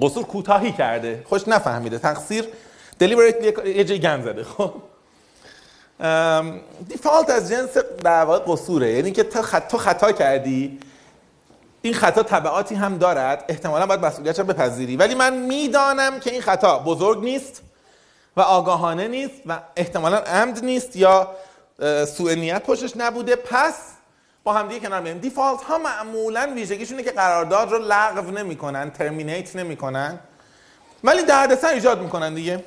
[0.00, 1.22] قصور کوتاهی کرده.
[1.28, 1.98] خوش نفهمیده.
[1.98, 2.44] تقصیر
[3.02, 4.44] deliberately یه جایی گند زده.
[4.44, 4.72] خب.
[6.88, 8.92] دیفالت از جنس در واقع قصوره.
[8.92, 10.78] یعنی که تو خط- تو خطا کردی.
[11.82, 13.44] این خطا تبعاتی هم دارد.
[13.48, 14.96] احتمالا باید مسئولیتش رو بپذیری.
[14.96, 17.62] ولی من می‌دانم که این خطا بزرگ نیست
[18.36, 21.30] و آگاهانه نیست و احتمالا عمد نیست یا
[22.06, 23.36] سوء نیت پشتش نبوده.
[23.36, 23.74] پس
[24.44, 25.18] با هم دیگه کنار میایم.
[25.18, 30.18] دیفالت ها معمولا ویژگیشونه که قرارداد رو لغو نمی‌کنن ترمینیت نمی‌کنن.
[31.04, 32.64] ولی دردسر ایجاد می‌کنن دیگه.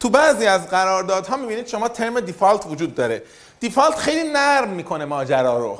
[0.00, 3.22] تو بعضی از قراردادها می‌بینید شما ترم دیفالت وجود داره.
[3.60, 5.78] دیفالت خیلی نرم می‌کنه ماجرا رو.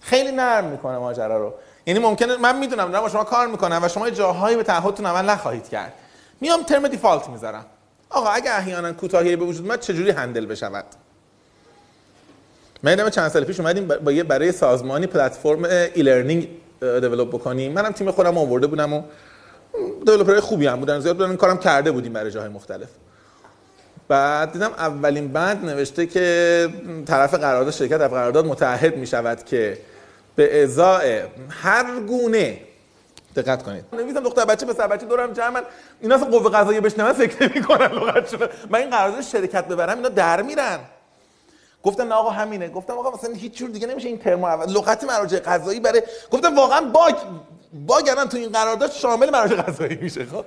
[0.00, 1.54] خیلی نرم می‌کنه ماجرا رو.
[1.86, 5.30] یعنی ممکنه من می‌دونم دارم با شما کار می‌کنم و شما جاهایی به تعهدتون عمل
[5.30, 5.92] نخواهید کرد.
[6.40, 7.66] میام ترم دیفالت می‌ذارم.
[8.10, 10.84] آقا اگه احیانا کوتاهی به وجود اومد چجوری هندل بشود؟
[12.82, 16.48] من یادمه چند سال پیش اومدیم با یه برای سازمانی پلتفرم ای لرنینگ
[16.80, 17.72] دیولپ بکنیم.
[17.72, 19.02] منم تیم خودم آورده بودم و
[20.06, 22.88] دیولپرهای خوبی هم بودن زیاد بودن کارم کرده بودیم برای جاهای مختلف.
[24.08, 26.68] بعد دیدم اولین بند نوشته که
[27.06, 29.78] طرف قرارداد شرکت طرف قرارداد متعهد می شود که
[30.36, 32.60] به ازای هر گونه
[33.36, 33.84] دقت کنید.
[33.92, 35.62] نویسم دختر بچه پسر بچه دورم جمعن.
[36.00, 40.42] اینا اصلا قوه قضاییه بشنون فکر نمی‌کنن لغتشون من این قرارداد شرکت ببرم اینا در
[40.42, 40.78] میرن.
[41.82, 42.68] گفتم نه آقا همینه.
[42.68, 46.56] گفتم آقا مثلا هیچ جور دیگه نمیشه این ترم اول لغت مراجع قضایی برای گفتم
[46.56, 47.14] واقعا باگ
[47.86, 50.44] باگ الان تو این قرارداد شامل مراجع قضایی میشه خب؟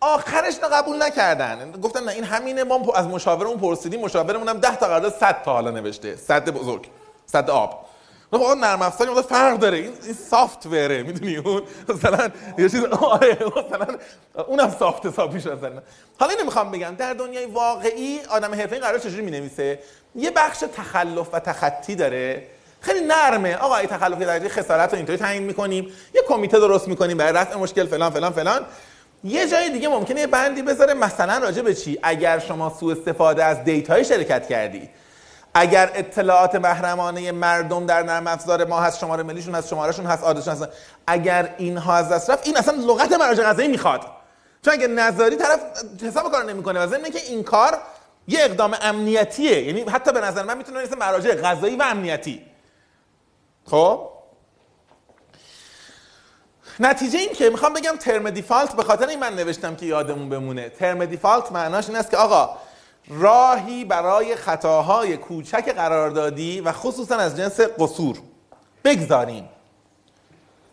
[0.00, 1.72] آخرش رو قبول نکردن.
[1.72, 5.52] گفتن نه این همینه ما از مشاورمون پرسیدیم مشاورمون هم 10 تا قرارداد 100 تا
[5.52, 6.16] حالا نوشته.
[6.16, 6.86] 100 بزرگ.
[7.26, 7.86] 100 آب.
[8.32, 9.78] گفت آقا نرم افزاری مدت فرق داره.
[9.78, 13.96] این این سافت وره می‌دونی؟ اون مثلا یه چیز آره مثلا
[14.46, 15.82] اونم سافت حساب میشه مثلا
[16.18, 19.78] حالا اینو می‌خوام بگم در دنیای واقعی آدم حرفه‌ای قرار چجوری می‌نویسه؟
[20.14, 22.42] یه بخش تخلف و تخطی داره.
[22.80, 23.56] خیلی نرمه.
[23.56, 25.84] آقا این تخلف درجه خسارت رو اینطوری تعیین می‌کنیم
[26.14, 28.60] یه کمیته درست می‌کنیم برای رفع مشکل فلان فلان فلان.
[29.24, 33.44] یه جای دیگه ممکنه یه بندی بذاره مثلا راجع به چی؟ اگر شما سوء استفاده
[33.44, 34.88] از دیتای شرکت کردی.
[35.54, 40.54] اگر اطلاعات محرمانه مردم در نرم افزار ما هست شماره ملیشون هست شمارهشون هست آدرسشون
[40.54, 40.68] هست.
[41.06, 44.00] اگر اینها از دست رفت این اصلا لغت مراجع قضایی می‌خواد.
[44.64, 45.60] چون اگه نظری طرف
[46.02, 47.78] حساب کار نمی‌کنه و ضمن که این کار
[48.28, 52.46] یه اقدام امنیتیه یعنی حتی به نظر من می‌تونه مثل مراجع قضایی و امنیتی.
[53.66, 54.08] خب؟
[56.80, 60.68] نتیجه این که می‌خوام بگم ترم دیفالت به خاطر این من نوشتم که یادمون بمونه.
[60.68, 62.56] ترم دیفالت معناش این است که آقا
[63.08, 68.16] راهی برای خطاهای کوچک قراردادی و خصوصا از جنس قصور.
[68.84, 69.48] بگذاریم.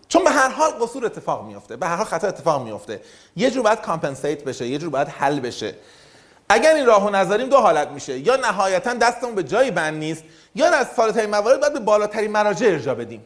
[0.07, 3.01] چون به هر حال قصور اتفاق میفته به هر حال خطا اتفاق میفته
[3.35, 5.75] یه جور باید کامپنسیت بشه یه جور باید حل بشه.
[6.49, 8.19] اگر این راهو نذاریم دو حالت میشه.
[8.19, 10.23] یا نهایتا دستمون به جایی بند نیست
[10.55, 13.25] یا در سالترین موارد باید به بالاترین مراجع ارجاع بدیم.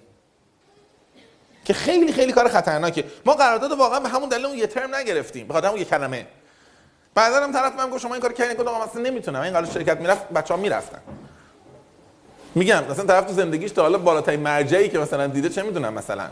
[1.65, 3.03] که خیلی خیلی کار خطرناکه.
[3.25, 5.47] ما قرارداد واقعا به همون دلیل اون یه ترم نگرفتیم.
[5.47, 6.27] به خاطر اون یه کلمه.
[7.15, 9.41] بعدا هم طرف من گفت شما این کار کردین گفتم مثلا نمی‌تونم.
[9.41, 10.99] این قرارداد شرکت می‌رفت بچه‌ها می‌رفتن.
[12.55, 16.29] میگم مثلا طرف تو زندگیش تا حالا بالاترین مرجعی که مثلا دیده چه می‌دونم مثلا.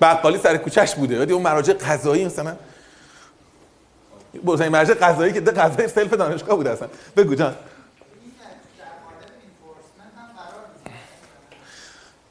[0.00, 1.20] بقالی سر کوچش بوده.
[1.20, 2.56] ولی اون مراجع قضایی مثلا
[4.44, 6.88] بالاترین مرجع قضایی که ده قضایی سلف دانشگاه بوده اصلا.
[7.16, 7.56] بگو جان.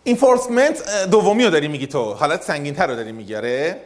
[0.03, 2.13] اینفورسمنت دومی رو داری میگی تو.
[2.13, 3.81] حالت سنگین تر رو داری میگی آره.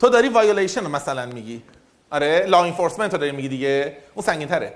[0.00, 1.62] تو داری وایولیشن رو مثلا میگی.
[2.10, 3.96] آره law enforcement رو میگی دیگه.
[4.14, 4.74] اون سنگین تره.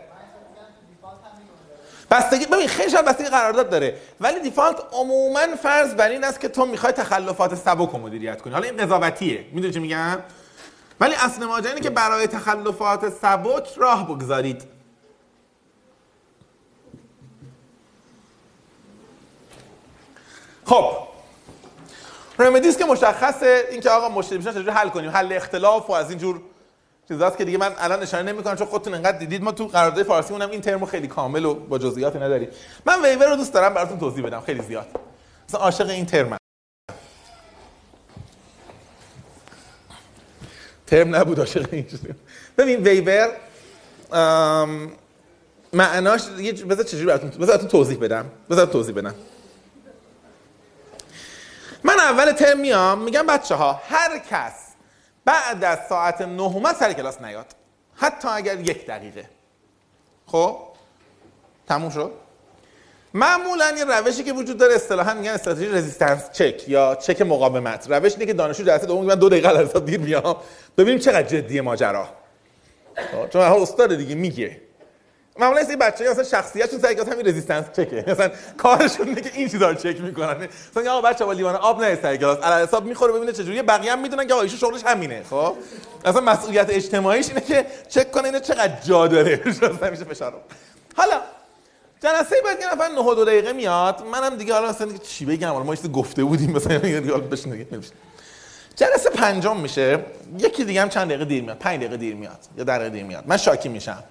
[2.11, 3.97] بستگی ببین خیلی شاید بستگی قرارداد داره.
[4.20, 8.52] ولی default عموما فرض بر این است که تو می‌خوای تخلفات سبک رو مدیریت کنی.
[8.52, 9.44] حالا این قضاوتیه.
[9.52, 10.19] می‌دونی چی میگم؟
[11.01, 14.62] ولی اصل ماجرا اینه که برای تخلفات سبک راه بگذارید.
[20.65, 20.93] خب.
[22.39, 26.19] رمدیس که مشخصه اینکه آقا مشکل میشه چجوری حل کنیم؟ حل اختلاف و از این
[26.19, 26.40] جور
[27.09, 29.43] چیزاست که دیگه من الان اشاره نمی‌کنم چون خودتون انقدر دیدید.
[29.43, 32.48] ما تو قرارداد فارسی اونم این ترمو خیلی کامل و با جزئیات نداریم.
[32.86, 34.40] من ویور رو دوست دارم براتون توضیح بدم.
[34.40, 34.86] خیلی زیاد.
[35.48, 36.36] مثلا عاشق این ترمم
[40.86, 41.86] ترم نبود عاشق این
[42.59, 43.28] ببین ویور
[45.72, 48.31] معناش یه بذار چجوری براتون بذار توضیح بدم.
[48.51, 49.14] بذار توضیح بدم.
[51.85, 54.64] من اول ترم میام میگم بچه ها هر کس
[55.24, 57.46] بعد از ساعت نه اومد سر کلاس نیاد.
[57.96, 59.24] حتی اگر یک دقیقه.
[60.26, 60.59] خب؟
[61.68, 62.12] تموم شد؟
[63.14, 67.90] معمولا یه روشی که وجود داره اصطلاحا میگن استراتژی رزिस्टنس چک یا چک مقاومت.
[67.90, 70.36] روش اینه که دانشجو جلسه دوم من دو دقیقه از دیر میام.
[70.78, 72.09] ببینیم چقدر جدیه ماجرا.
[72.96, 74.60] خب، چون هر استاد دیگه میگه.
[75.39, 79.48] معمولا این بچه‌ها اصلا شخصیتشون سعی کلاس همین رزिस्टنس چکه مثلا کارشون اینه که این
[79.48, 80.48] چیزا رو چک می‌کنن.
[80.77, 82.39] مثلا آقا بچه‌ها با لیوان آب نه سر کلاس.
[82.39, 85.56] علی حساب می‌خوره ببینه چجوریه بقیه هم می‌دونن که آقا ایشون شغلش همینه خب؟
[86.05, 89.40] اصلا مسئولیت اجتماعیش اینه که چک کنه اینو چقدر جا داره.
[89.90, 90.39] میشه فشار رو.
[90.97, 91.20] حالا
[92.02, 94.02] جلسه بعد یه نفر 9 و دو دقیقه میاد.
[94.12, 96.51] منم دیگه حالا مثلا چی بگم؟ حالا ما چیزی گفته بودیم.
[96.51, 97.66] مثلا دیگه حالا بشین دیگه
[98.77, 99.98] جلسه پنجم میشه.
[100.39, 101.59] یکی دیگه هم چند دقیقه دیر میاد.
[101.59, 102.39] 5 دقیقه دیر میاد.
[102.59, 103.24] یا در دقیقه دیر میاد.
[103.27, 104.05] من شاکی میشم.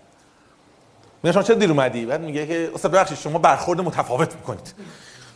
[1.23, 4.73] میگم شما چرا دیر اومدی؟ بعد میگه که استاد ببخشید شما برخورد متفاوت می‌کنید.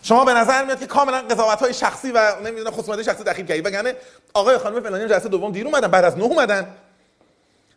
[0.01, 3.65] شما به نظر میاد که کاملا قضاوت های شخصی و نمی‌دونم خصوصیت شخصی دخیل کردید
[3.65, 3.95] وگرنه
[4.33, 6.67] آقای خانم فلانی جلسه دوم دیر اومدن بعد از نه اومدن.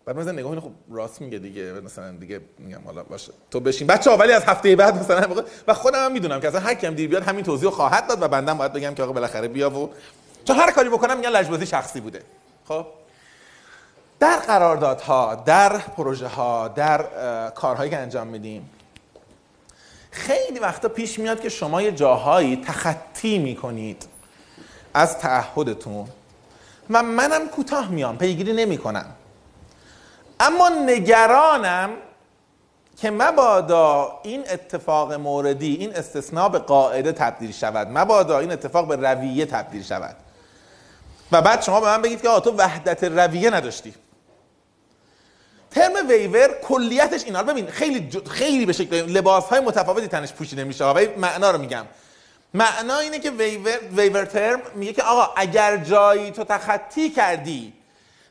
[0.04, 3.86] بعد مثلا نگاه اینو خب راست میگه دیگه مثلا دیگه میگم حالا باشه تو بشین.
[3.86, 6.94] بچه‌ها ولی از هفته بعد مثلا موقع و خودم هم می‌دونم که اصلا هر کیم
[6.94, 9.70] دیر بیاد همین توضیح رو خواهد داد و بندم باید بگم که آقا بالاخره بیا
[9.70, 9.90] و
[10.44, 12.22] چون هر کاری بکنم میگن لجبازی شخصی بوده.
[12.68, 12.86] خب؟
[14.20, 17.04] در قراردادها در پروژه ها در
[17.50, 18.70] کارهایی که انجام میدیم
[20.10, 24.06] خیلی وقتا پیش میاد که شما یه جاهایی تخطی می‌کنید
[24.94, 26.08] از تعهدتون
[26.90, 29.06] و منم کوتاه میام پیگیری نمی‌کنم.
[30.40, 31.90] اما نگرانم
[32.96, 37.88] که مبادا این اتفاق موردی این استثناء به قاعده تبدیل شود.
[37.98, 40.16] مبادا این اتفاق به رویه تبدیل شود.
[41.32, 43.94] و بعد شما به من بگید که آقا تو وحدت رویه نداشتی.
[45.70, 50.64] ترم ویور کلیتش اینا ببین خیلی ج- خیلی به شکل لباس های متفاوتی تنش پوشیده
[50.64, 51.86] میشه ولی معنا رو میگم.
[52.54, 57.72] معنا اینه که ویور, ویور ترم میگه که آقا اگر جایی تو تخطی کردی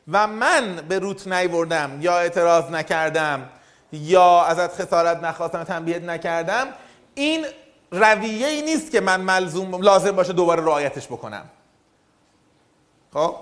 [0.08, 3.48] و من به روت نیوردم یا اعتراض نکردم
[3.92, 6.66] یا ازت خسارت نخواستم تنبیهت نکردم
[7.14, 7.46] این
[7.90, 11.44] رویه ای نیست که من ملزوم لازم باشه دوباره رعایتش بکنم.
[13.14, 13.36] خب؟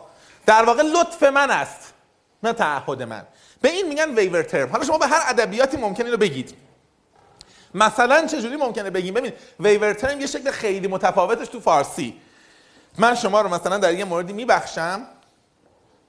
[0.46, 1.94] در واقع لطف من است
[2.42, 3.22] نه تعهد من.
[3.60, 6.54] به این میگن ویور ترم حالا شما به هر ادبیاتی ممکن اینو بگید.
[7.74, 12.20] مثلا چجوری ممکنه بگیم؟ ببین ویور ترم یه شکل خیلی متفاوتش تو فارسی.
[12.98, 15.06] من شما رو مثلا در یه موردی میبخشم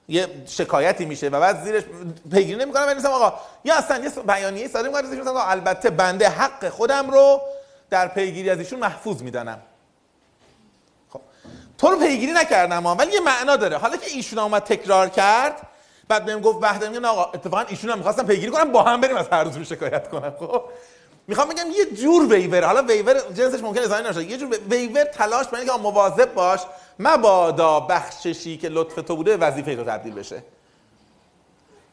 [0.08, 1.82] یه شکایتی میشه و بعد زیرش
[2.32, 7.10] پیگیری نمی‌کنم ولی آقا یا اصلا یه بیانیه ساده میگم مثلا البته بنده حق خودم
[7.10, 7.40] رو
[7.90, 9.62] در پیگیری از ایشون محفوظ می‌دانم.
[11.10, 11.20] خب
[11.78, 13.76] تو رو پیگیری نکردم ولی یه معنا داره.
[13.76, 15.66] حالا که ایشون اومد تکرار کرد
[16.10, 19.16] بعد بهم گفت وحده میگن آقا اتفاقا ایشون هم می‌خواستم پیگیری کنم با هم بریم
[19.16, 20.62] از هر دوشون شکایت کنم خب؟
[21.26, 25.46] می‌خوام بگم یه جور ویور حالا ویور جنسش ممکنه ازایی نشه یه جور ویور تلاش
[25.46, 26.60] برای آقا مواظب باش
[26.98, 30.42] مبادا بخششی که لطف تو بوده وظیفه تو تبدیل بشه.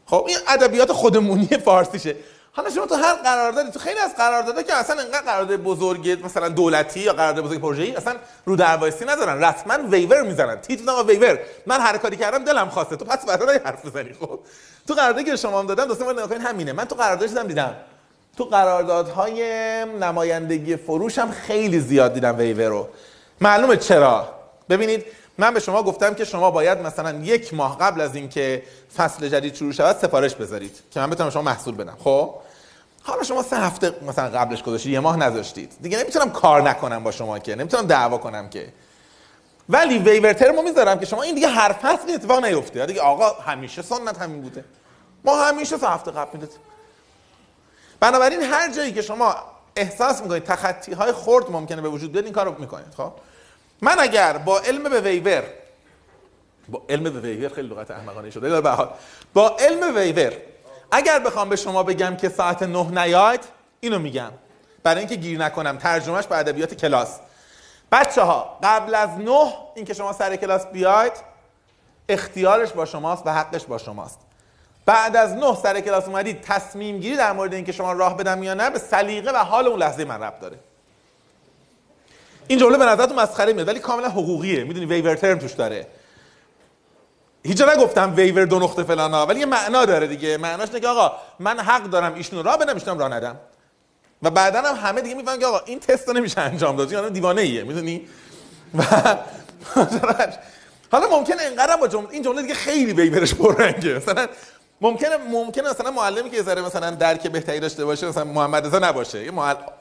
[0.06, 2.16] خب این ادبیات خودمونی فارسیشه.
[2.58, 6.50] حالا شما تو هر قراردادی تو خیلی از قراردادها که اصلا انقدر قرارداد بزرگ مثلا
[6.50, 8.16] دولتی یا قرارداد بزرگ پروژه‌ای اصلا
[8.46, 9.44] رو دروایسی ندارن.
[9.44, 10.62] رسما ویور می‌زنن.
[10.62, 12.96] تیتر آقا ویور من هر کاری کردم دلم خواسته.
[12.96, 14.40] تو پس بعدا حرف بزنی خب؟
[14.88, 16.74] تو قراردادی که شما هم دادم دوست من نگاه همینه.
[16.74, 17.76] من تو قرارداد دیدم دیدم.
[18.38, 19.42] تو قراردادهای
[19.86, 22.88] نمایندگی فروش هم خیلی زیاد دیدم ویور رو.
[23.42, 24.30] معلومه چرا؟
[24.70, 25.06] ببینید
[25.38, 28.64] من به شما گفتم که شما باید مثلا یک ماه قبل از اینکه
[28.98, 31.98] فصل جدید شروع شود سفارش بذارید که من بتونم شما محصول بدم.
[32.04, 32.36] خب؟
[33.08, 35.74] حالا شما سه هفته مثلا قبلش گذاشتید یه ماه نذاشتید.
[35.82, 38.74] دیگه نمی‌تونم کار نکنم با شما که نمی‌تونم دعوا کنم که.
[39.70, 42.86] ولی ویور ترمو می‌ذارم که شما این دیگه هر فصل اتفاق نیفته.
[42.86, 44.66] دیگه آقا همیشه سنت همین بوده.
[45.24, 46.60] ما همیشه سه هفته قبل می‌دادیم.
[48.00, 49.36] بنابراین هر جایی که شما
[49.76, 53.12] احساس می‌کنید تخطی های خرد ممکنه به وجود بیاد این کارو می‌کنید خب؟
[53.82, 55.44] من اگر با علم به ویور
[56.70, 58.90] با علم به ویور خیلی لغت احمقانه شده به حال.
[59.34, 60.34] با علم ویور
[60.92, 63.42] اگر بخوام به شما بگم که ساعت نه نیاید
[63.80, 64.32] اینو میگم.
[64.84, 65.78] برای اینکه گیر نکنم.
[65.78, 67.20] ترجمهش به ادبیات کلاس.
[67.92, 71.14] بچه ها قبل از نه اینکه شما سر کلاس بیاید
[72.10, 74.20] اختیارش با شماست و حقش با شماست.
[74.86, 78.54] بعد از نه سر کلاس اومدید تصمیم گیری در مورد اینکه شما راه بدم یا
[78.54, 80.60] نه به سلیقه و حال اون لحظه من ربط داره.
[82.48, 84.64] این جمله به نظرتون مسخره میاد ولی کاملا حقوقیه.
[84.64, 85.88] می‌دونی ویور ترم توش داره.
[87.48, 90.38] هیچ نگفتم ویور دو نقطه فلان ها ولی یه معنا داره دیگه.
[90.38, 93.36] معناش اینه که آقا من حق دارم ایشونو راه بدم ایشونو راه ندم.
[94.24, 96.92] و بعدا هم همه دیگه می‌فهمن که آقا این تست نمیشه انجام داد.
[96.92, 98.08] یعنی دیوانه ایه می‌دونی؟
[98.78, 98.84] و
[100.92, 103.94] حالا ممکنه اینقدر با جمله این جمله دیگه خیلی ویورش پررنگه.
[103.94, 104.28] مثلا
[104.82, 109.26] ممکنه ممکنه مثلا معلمی که ذره مثلا درک بهتری داشته باشه مثلا محمد رضا نباشه.
[109.26, 109.32] یه.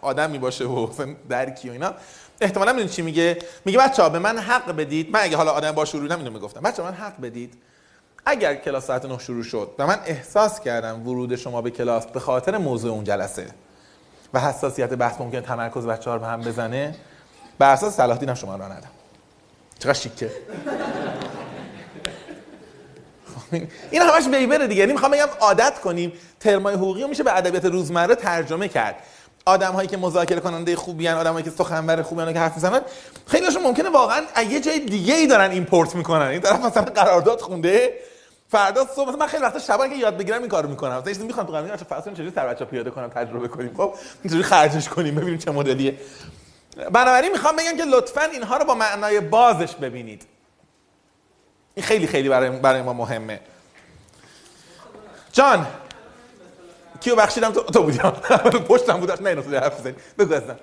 [0.02, 0.88] آدمی باشه و
[1.28, 1.94] درکی و اینا.
[2.40, 5.10] احتمالاً می‌دونید چی میگه؟ میگه بچه‌ها به من حق بدید.
[5.10, 6.60] من اگه حالا آدم با شروع اینو می‌گفتم.
[6.60, 7.54] بچه‌ها من حق بدید.
[8.26, 12.20] اگر کلاس ساعت 9 شروع شد و من احساس کردم ورود شما به کلاس به
[12.20, 13.46] خاطر موضوع اون جلسه
[14.34, 16.94] و حساسیت بحث ممکن تمرکز بچه‌ها رو به هم بزنه
[17.58, 18.90] بر اساس صلاح دینم شما رو ندم
[19.78, 20.30] چقدر شیکه.
[23.90, 24.80] این همش ویبره دیگه.
[24.80, 28.96] یعنی می‌خوام بگم عادت کنیم ترمای حقوقی میشه به ادبیات روزمره ترجمه کرد.
[29.46, 32.54] آدم هایی که مذاکره کننده خوبی ان آدم هایی که سخنور خوبی ان که حرف
[32.54, 32.80] می‌زنن
[33.26, 36.26] خیلیشون ممکنه واقعا یه جای دیگه ای دارن ایمپورت می‌کنن.
[36.26, 37.94] این طرف مثلا قرارداد خونده
[38.48, 41.02] فردا صبح مثلا من خیلی وقتا شبا که یاد بگیرم این کارو می‌کنم.
[41.06, 43.74] مثلا می‌خوام تو بچا فرض چجوری سر بچا پیاده کنم تجربه کنیم.
[43.76, 45.98] خب اینجوری خرجش کنیم ببینیم چه مدلیه.
[46.92, 50.26] بنابراین می‌خوام بگم که لطفا اینها رو با معنای بازش ببینید.
[51.74, 53.40] این خیلی خیلی برای برای ما مهمه.
[55.32, 55.66] جان.
[57.00, 57.98] کیو بخشیدم تو تو بودی؟
[58.68, 59.94] پشتم بود نه اینو حرف بزنی.
[60.18, 60.56] بگو ازم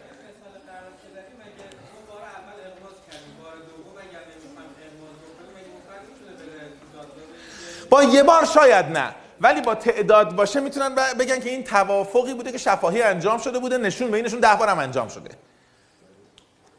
[7.90, 12.52] با یه بار شاید نه ولی با تعداد باشه می‌تونن بگن که این توافقی بوده
[12.52, 15.30] که شفاهی انجام شده بوده نشون بینشون ده بار هم انجام شده.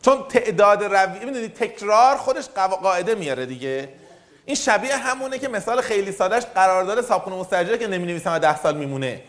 [0.02, 2.48] چون تعداد روی می‌دونید تکرار خودش
[2.82, 3.88] قاعده میاره دیگه.
[4.44, 8.76] این شبیه همونه که مثال خیلی سادهش قرارداد صابخونه مستاجره که نمی نویسم 10 سال
[8.76, 9.22] میمونه.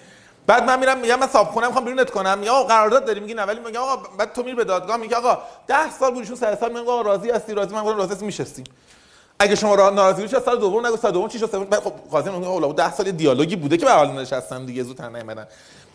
[0.47, 2.39] بعد من میرم میگم من صابخونه می‌خوام بیرونت کنم.
[2.43, 3.43] یا قرارداد داری؟ میگی نه.
[3.43, 6.69] ولی میگم آقا بعد تو میری به دادگاه میگی آقا 10 سال بودیشون 3 سال
[6.69, 7.75] میگم آقا راضی هستی راضی.
[7.75, 8.65] من گفتم راضی هستی میشستیم
[9.39, 12.47] اگه شما را ناراضی بودی سال دوم نگو سال دوم چی شد؟ خب قاضی میگه
[12.47, 15.47] آقا 10 سال دیالوگی بوده که به حال نشستم دیگه زودتر نیومدن.